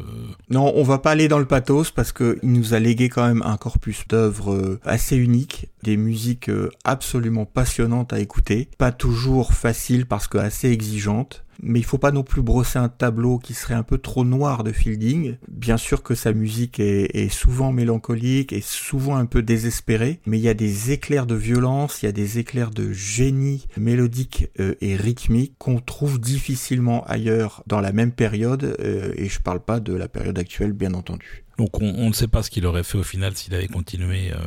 Non, 0.51 0.71
on 0.75 0.83
va 0.83 0.99
pas 0.99 1.09
aller 1.09 1.27
dans 1.27 1.39
le 1.39 1.47
pathos 1.47 1.89
parce 1.89 2.11
qu'il 2.11 2.37
nous 2.43 2.75
a 2.75 2.79
légué 2.79 3.09
quand 3.09 3.25
même 3.27 3.41
un 3.43 3.57
corpus 3.57 4.07
d'œuvres 4.07 4.79
assez 4.85 5.17
unique, 5.17 5.67
des 5.81 5.97
musiques 5.97 6.51
absolument 6.83 7.45
passionnantes 7.45 8.13
à 8.13 8.19
écouter, 8.19 8.69
pas 8.77 8.91
toujours 8.91 9.53
faciles 9.53 10.05
parce 10.05 10.27
que 10.27 10.37
assez 10.37 10.69
exigeantes 10.69 11.43
mais 11.63 11.79
il 11.79 11.85
faut 11.85 11.97
pas 11.97 12.11
non 12.11 12.23
plus 12.23 12.41
brosser 12.41 12.77
un 12.79 12.89
tableau 12.89 13.39
qui 13.39 13.53
serait 13.53 13.73
un 13.73 13.83
peu 13.83 13.97
trop 13.97 14.25
noir 14.25 14.63
de 14.63 14.71
Fielding. 14.71 15.37
Bien 15.47 15.77
sûr 15.77 16.03
que 16.03 16.15
sa 16.15 16.33
musique 16.33 16.79
est, 16.79 17.29
souvent 17.29 17.71
mélancolique 17.71 18.53
et 18.53 18.61
souvent 18.61 19.15
un 19.15 19.25
peu 19.25 19.41
désespérée, 19.41 20.19
mais 20.25 20.37
il 20.37 20.41
y 20.41 20.49
a 20.49 20.53
des 20.53 20.91
éclairs 20.91 21.25
de 21.25 21.35
violence, 21.35 22.01
il 22.01 22.05
y 22.05 22.09
a 22.09 22.11
des 22.11 22.37
éclairs 22.37 22.71
de 22.71 22.91
génie 22.91 23.65
mélodique 23.77 24.49
euh, 24.59 24.75
et 24.81 24.95
rythmique 24.95 25.55
qu'on 25.57 25.79
trouve 25.79 26.19
difficilement 26.19 27.03
ailleurs 27.05 27.63
dans 27.65 27.81
la 27.81 27.91
même 27.91 28.11
période, 28.11 28.75
euh, 28.79 29.13
et 29.15 29.29
je 29.29 29.39
parle 29.39 29.61
pas 29.61 29.79
de 29.79 29.93
la 29.93 30.07
période 30.07 30.37
actuelle 30.37 30.73
bien 30.73 30.93
entendu. 30.93 31.43
Donc 31.57 31.81
on, 31.81 32.07
ne 32.07 32.13
sait 32.13 32.27
pas 32.27 32.43
ce 32.43 32.49
qu'il 32.49 32.65
aurait 32.65 32.83
fait 32.83 32.97
au 32.97 33.03
final 33.03 33.35
s'il 33.35 33.53
avait 33.53 33.67
continué 33.67 34.31
euh, 34.31 34.37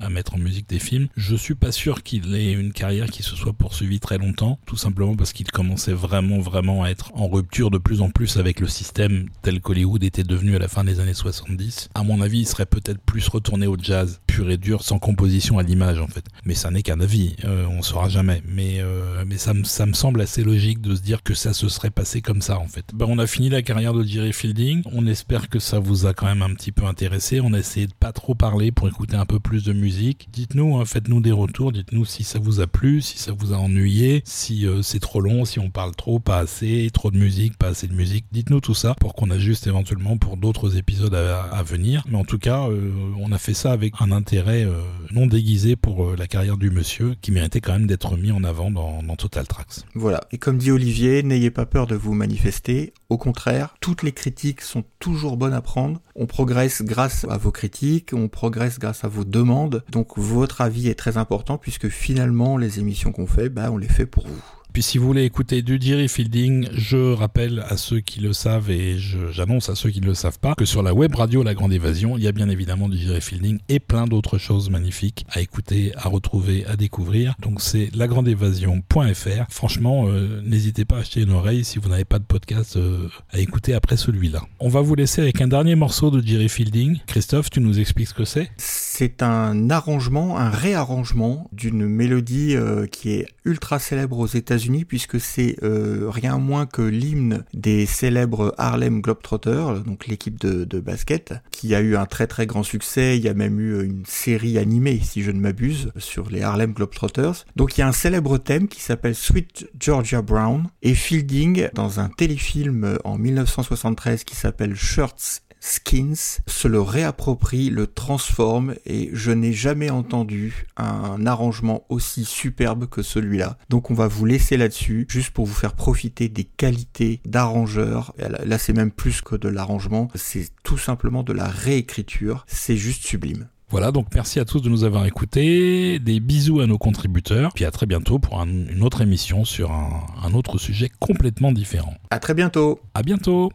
à 0.00 0.08
mettre 0.08 0.34
en 0.34 0.38
musique 0.38 0.68
des 0.68 0.78
films. 0.78 1.08
Je 1.16 1.36
suis 1.36 1.54
pas 1.54 1.72
sûr 1.72 2.02
qu'il 2.02 2.34
ait 2.34 2.52
une 2.52 2.72
carrière 2.72 3.06
qui 3.06 3.22
se 3.22 3.36
soit 3.36 3.52
poursuivie 3.52 4.00
très 4.00 4.18
longtemps, 4.18 4.58
tout 4.66 4.76
simplement 4.76 5.16
parce 5.16 5.32
qu'il 5.32 5.50
commençait 5.50 5.92
vraiment 5.92 6.40
vraiment 6.40 6.82
à 6.82 6.88
être 6.88 7.12
en 7.14 7.28
rupture 7.28 7.70
de 7.70 7.78
plus 7.78 8.00
en 8.00 8.10
plus 8.10 8.36
avec 8.36 8.60
le 8.60 8.68
système 8.68 9.28
tel 9.42 9.60
qu'Hollywood 9.60 10.02
était 10.02 10.24
devenu 10.24 10.56
à 10.56 10.58
la 10.58 10.68
fin 10.68 10.84
des 10.84 11.00
années 11.00 11.14
70. 11.14 11.90
À 11.94 12.02
mon 12.02 12.20
avis, 12.20 12.40
il 12.40 12.46
serait 12.46 12.66
peut-être 12.66 13.00
plus 13.00 13.28
retourné 13.28 13.66
au 13.66 13.76
jazz 13.80 14.20
pur 14.36 14.50
et 14.50 14.58
dur, 14.58 14.82
sans 14.82 14.98
composition 14.98 15.58
à 15.58 15.62
l'image 15.62 15.98
en 15.98 16.08
fait. 16.08 16.26
Mais 16.44 16.52
ça 16.52 16.70
n'est 16.70 16.82
qu'un 16.82 17.00
avis, 17.00 17.36
euh, 17.44 17.66
on 17.70 17.80
saura 17.80 18.10
jamais. 18.10 18.42
Mais 18.46 18.80
euh, 18.80 19.24
mais 19.26 19.38
ça 19.38 19.54
ça 19.64 19.86
me 19.86 19.94
semble 19.94 20.20
assez 20.20 20.44
logique 20.44 20.82
de 20.82 20.94
se 20.94 21.00
dire 21.00 21.22
que 21.22 21.32
ça 21.32 21.54
se 21.54 21.70
serait 21.70 21.88
passé 21.88 22.20
comme 22.20 22.42
ça 22.42 22.58
en 22.58 22.66
fait. 22.66 22.84
Ben, 22.92 23.06
on 23.08 23.18
a 23.18 23.26
fini 23.26 23.48
la 23.48 23.62
carrière 23.62 23.94
de 23.94 24.04
Jerry 24.04 24.34
Fielding. 24.34 24.82
On 24.92 25.06
espère 25.06 25.48
que 25.48 25.58
ça 25.58 25.78
vous 25.78 26.04
a 26.04 26.12
quand 26.12 26.26
même 26.26 26.42
un 26.42 26.52
petit 26.52 26.70
peu 26.70 26.84
intéressé. 26.84 27.40
On 27.40 27.54
a 27.54 27.58
essayé 27.58 27.86
de 27.86 27.94
pas 27.94 28.12
trop 28.12 28.34
parler 28.34 28.72
pour 28.72 28.88
écouter 28.88 29.16
un 29.16 29.24
peu 29.24 29.40
plus 29.40 29.64
de 29.64 29.72
musique. 29.72 30.28
Dites-nous, 30.32 30.76
hein, 30.76 30.84
faites-nous 30.84 31.22
des 31.22 31.32
retours. 31.32 31.72
Dites-nous 31.72 32.04
si 32.04 32.22
ça 32.22 32.38
vous 32.38 32.60
a 32.60 32.66
plu, 32.66 33.00
si 33.00 33.16
ça 33.16 33.32
vous 33.32 33.54
a 33.54 33.56
ennuyé, 33.56 34.20
si 34.26 34.66
euh, 34.66 34.82
c'est 34.82 35.00
trop 35.00 35.22
long, 35.22 35.46
si 35.46 35.60
on 35.60 35.70
parle 35.70 35.96
trop, 35.96 36.18
pas 36.18 36.40
assez, 36.40 36.90
trop 36.92 37.10
de 37.10 37.16
musique, 37.16 37.56
pas 37.56 37.68
assez 37.68 37.88
de 37.88 37.94
musique. 37.94 38.26
Dites-nous 38.32 38.60
tout 38.60 38.74
ça 38.74 38.94
pour 39.00 39.14
qu'on 39.14 39.30
ajuste 39.30 39.66
éventuellement 39.66 40.18
pour 40.18 40.36
d'autres 40.36 40.76
épisodes 40.76 41.14
à, 41.14 41.62
venir. 41.62 42.04
Mais 42.10 42.18
en 42.18 42.24
tout 42.24 42.38
cas, 42.38 42.68
euh, 42.68 42.92
on 43.18 43.32
a 43.32 43.38
fait 43.38 43.54
ça 43.54 43.72
avec 43.72 43.94
un 44.00 44.12
intérêt 44.26 44.64
euh, 44.64 44.80
non 45.12 45.28
déguisé 45.28 45.76
pour 45.76 46.16
la 46.16 46.26
carrière 46.26 46.56
du 46.56 46.68
monsieur 46.68 47.14
qui 47.20 47.30
méritait 47.30 47.60
quand 47.60 47.74
même 47.74 47.86
d'être 47.86 48.16
mis 48.16 48.32
en 48.32 48.42
avant 48.42 48.72
dans, 48.72 49.00
dans 49.00 49.14
Total 49.14 49.46
Tracks. 49.46 49.84
Voilà. 49.94 50.20
Et 50.32 50.38
comme 50.38 50.58
dit 50.58 50.72
Olivier, 50.72 51.22
n'ayez 51.22 51.52
pas 51.52 51.64
peur 51.64 51.86
de 51.86 51.94
vous 51.94 52.12
manifester. 52.12 52.92
Au 53.08 53.18
contraire, 53.18 53.76
toutes 53.80 54.02
les 54.02 54.10
critiques 54.10 54.62
sont 54.62 54.82
toujours 54.98 55.36
bonnes 55.36 55.54
à 55.54 55.60
prendre. 55.60 56.00
On 56.16 56.26
progresse 56.26 56.82
grâce 56.82 57.24
à 57.30 57.38
vos 57.38 57.52
critiques, 57.52 58.10
on 58.12 58.26
progresse 58.26 58.80
grâce 58.80 59.04
à 59.04 59.08
vos 59.08 59.22
demandes. 59.22 59.84
Donc 59.92 60.18
votre 60.18 60.60
avis 60.60 60.88
est 60.88 60.96
très 60.96 61.18
important 61.18 61.56
puisque 61.56 61.88
finalement 61.88 62.56
les 62.56 62.80
émissions 62.80 63.12
qu'on 63.12 63.28
fait, 63.28 63.48
bah, 63.48 63.70
on 63.70 63.78
les 63.78 63.86
fait 63.86 64.06
pour 64.06 64.26
vous. 64.26 64.42
Puis 64.76 64.82
si 64.82 64.98
vous 64.98 65.06
voulez 65.06 65.24
écouter 65.24 65.62
du 65.62 65.78
Jerry 65.80 66.06
Fielding, 66.06 66.68
je 66.74 67.14
rappelle 67.14 67.64
à 67.66 67.78
ceux 67.78 68.00
qui 68.00 68.20
le 68.20 68.34
savent 68.34 68.70
et 68.70 68.98
j'annonce 69.30 69.70
à 69.70 69.74
ceux 69.74 69.88
qui 69.88 70.02
ne 70.02 70.06
le 70.06 70.12
savent 70.12 70.38
pas 70.38 70.54
que 70.54 70.66
sur 70.66 70.82
la 70.82 70.92
web 70.92 71.14
radio 71.14 71.42
La 71.42 71.54
Grande 71.54 71.72
Évasion, 71.72 72.18
il 72.18 72.24
y 72.24 72.28
a 72.28 72.32
bien 72.32 72.50
évidemment 72.50 72.90
du 72.90 72.98
Jerry 72.98 73.22
Fielding 73.22 73.58
et 73.70 73.80
plein 73.80 74.06
d'autres 74.06 74.36
choses 74.36 74.68
magnifiques 74.68 75.24
à 75.30 75.40
écouter, 75.40 75.92
à 75.96 76.10
retrouver, 76.10 76.66
à 76.66 76.76
découvrir. 76.76 77.36
Donc 77.40 77.62
c'est 77.62 77.88
lagrandeévasion.fr. 77.96 79.46
Franchement, 79.48 80.08
euh, 80.08 80.42
n'hésitez 80.44 80.84
pas 80.84 80.96
à 80.96 80.98
acheter 80.98 81.22
une 81.22 81.32
oreille 81.32 81.64
si 81.64 81.78
vous 81.78 81.88
n'avez 81.88 82.04
pas 82.04 82.18
de 82.18 82.24
podcast 82.24 82.76
euh, 82.76 83.08
à 83.30 83.38
écouter 83.38 83.72
après 83.72 83.96
celui-là. 83.96 84.42
On 84.60 84.68
va 84.68 84.82
vous 84.82 84.94
laisser 84.94 85.22
avec 85.22 85.40
un 85.40 85.48
dernier 85.48 85.74
morceau 85.74 86.10
de 86.10 86.20
Jerry 86.20 86.50
Fielding. 86.50 86.98
Christophe, 87.06 87.48
tu 87.48 87.60
nous 87.60 87.80
expliques 87.80 88.08
ce 88.08 88.14
que 88.14 88.26
c'est? 88.26 88.50
C'est 88.98 89.22
un 89.22 89.68
arrangement, 89.68 90.38
un 90.38 90.48
réarrangement 90.48 91.50
d'une 91.52 91.86
mélodie 91.86 92.56
euh, 92.56 92.86
qui 92.86 93.12
est 93.12 93.26
ultra 93.44 93.78
célèbre 93.78 94.18
aux 94.18 94.26
États-Unis 94.26 94.86
puisque 94.86 95.20
c'est 95.20 95.56
euh, 95.62 96.08
rien 96.08 96.38
moins 96.38 96.64
que 96.64 96.80
l'hymne 96.80 97.44
des 97.52 97.84
célèbres 97.84 98.54
Harlem 98.56 99.02
Globetrotters, 99.02 99.80
donc 99.84 100.06
l'équipe 100.06 100.40
de, 100.40 100.64
de, 100.64 100.80
basket, 100.80 101.34
qui 101.50 101.74
a 101.74 101.82
eu 101.82 101.94
un 101.94 102.06
très 102.06 102.26
très 102.26 102.46
grand 102.46 102.62
succès. 102.62 103.18
Il 103.18 103.22
y 103.22 103.28
a 103.28 103.34
même 103.34 103.60
eu 103.60 103.84
une 103.84 104.06
série 104.06 104.56
animée, 104.56 104.98
si 105.04 105.22
je 105.22 105.30
ne 105.30 105.40
m'abuse, 105.40 105.92
sur 105.98 106.30
les 106.30 106.40
Harlem 106.40 106.72
Globetrotters. 106.72 107.44
Donc 107.54 107.76
il 107.76 107.82
y 107.82 107.84
a 107.84 107.88
un 107.88 107.92
célèbre 107.92 108.38
thème 108.38 108.66
qui 108.66 108.80
s'appelle 108.80 109.14
Sweet 109.14 109.68
Georgia 109.78 110.22
Brown 110.22 110.68
et 110.80 110.94
Fielding 110.94 111.68
dans 111.74 112.00
un 112.00 112.08
téléfilm 112.08 112.96
en 113.04 113.18
1973 113.18 114.24
qui 114.24 114.36
s'appelle 114.36 114.74
Shirts 114.74 115.42
Skins 115.66 116.40
se 116.46 116.68
le 116.68 116.80
réapproprie, 116.80 117.70
le 117.70 117.88
transforme 117.88 118.74
et 118.86 119.10
je 119.12 119.32
n'ai 119.32 119.52
jamais 119.52 119.90
entendu 119.90 120.66
un 120.76 121.26
arrangement 121.26 121.84
aussi 121.88 122.24
superbe 122.24 122.86
que 122.86 123.02
celui-là. 123.02 123.58
Donc 123.68 123.90
on 123.90 123.94
va 123.94 124.06
vous 124.06 124.24
laisser 124.24 124.56
là-dessus 124.56 125.06
juste 125.08 125.30
pour 125.30 125.44
vous 125.44 125.54
faire 125.54 125.74
profiter 125.74 126.28
des 126.28 126.44
qualités 126.44 127.20
d'arrangeur. 127.24 128.14
Là 128.18 128.58
c'est 128.58 128.72
même 128.72 128.92
plus 128.92 129.22
que 129.22 129.34
de 129.34 129.48
l'arrangement, 129.48 130.08
c'est 130.14 130.48
tout 130.62 130.78
simplement 130.78 131.24
de 131.24 131.32
la 131.32 131.48
réécriture. 131.48 132.44
C'est 132.46 132.76
juste 132.76 133.04
sublime. 133.04 133.48
Voilà, 133.68 133.90
donc 133.90 134.06
merci 134.14 134.38
à 134.38 134.44
tous 134.44 134.60
de 134.60 134.68
nous 134.68 134.84
avoir 134.84 135.06
écoutés. 135.06 135.98
Des 135.98 136.20
bisous 136.20 136.60
à 136.60 136.66
nos 136.66 136.78
contributeurs. 136.78 137.52
Puis 137.52 137.64
à 137.64 137.72
très 137.72 137.86
bientôt 137.86 138.20
pour 138.20 138.40
une 138.40 138.82
autre 138.82 139.00
émission 139.00 139.44
sur 139.44 139.72
un, 139.72 140.06
un 140.22 140.32
autre 140.34 140.58
sujet 140.58 140.88
complètement 141.00 141.50
différent. 141.50 141.94
À 142.10 142.20
très 142.20 142.34
bientôt. 142.34 142.80
À 142.94 143.02
bientôt. 143.02 143.50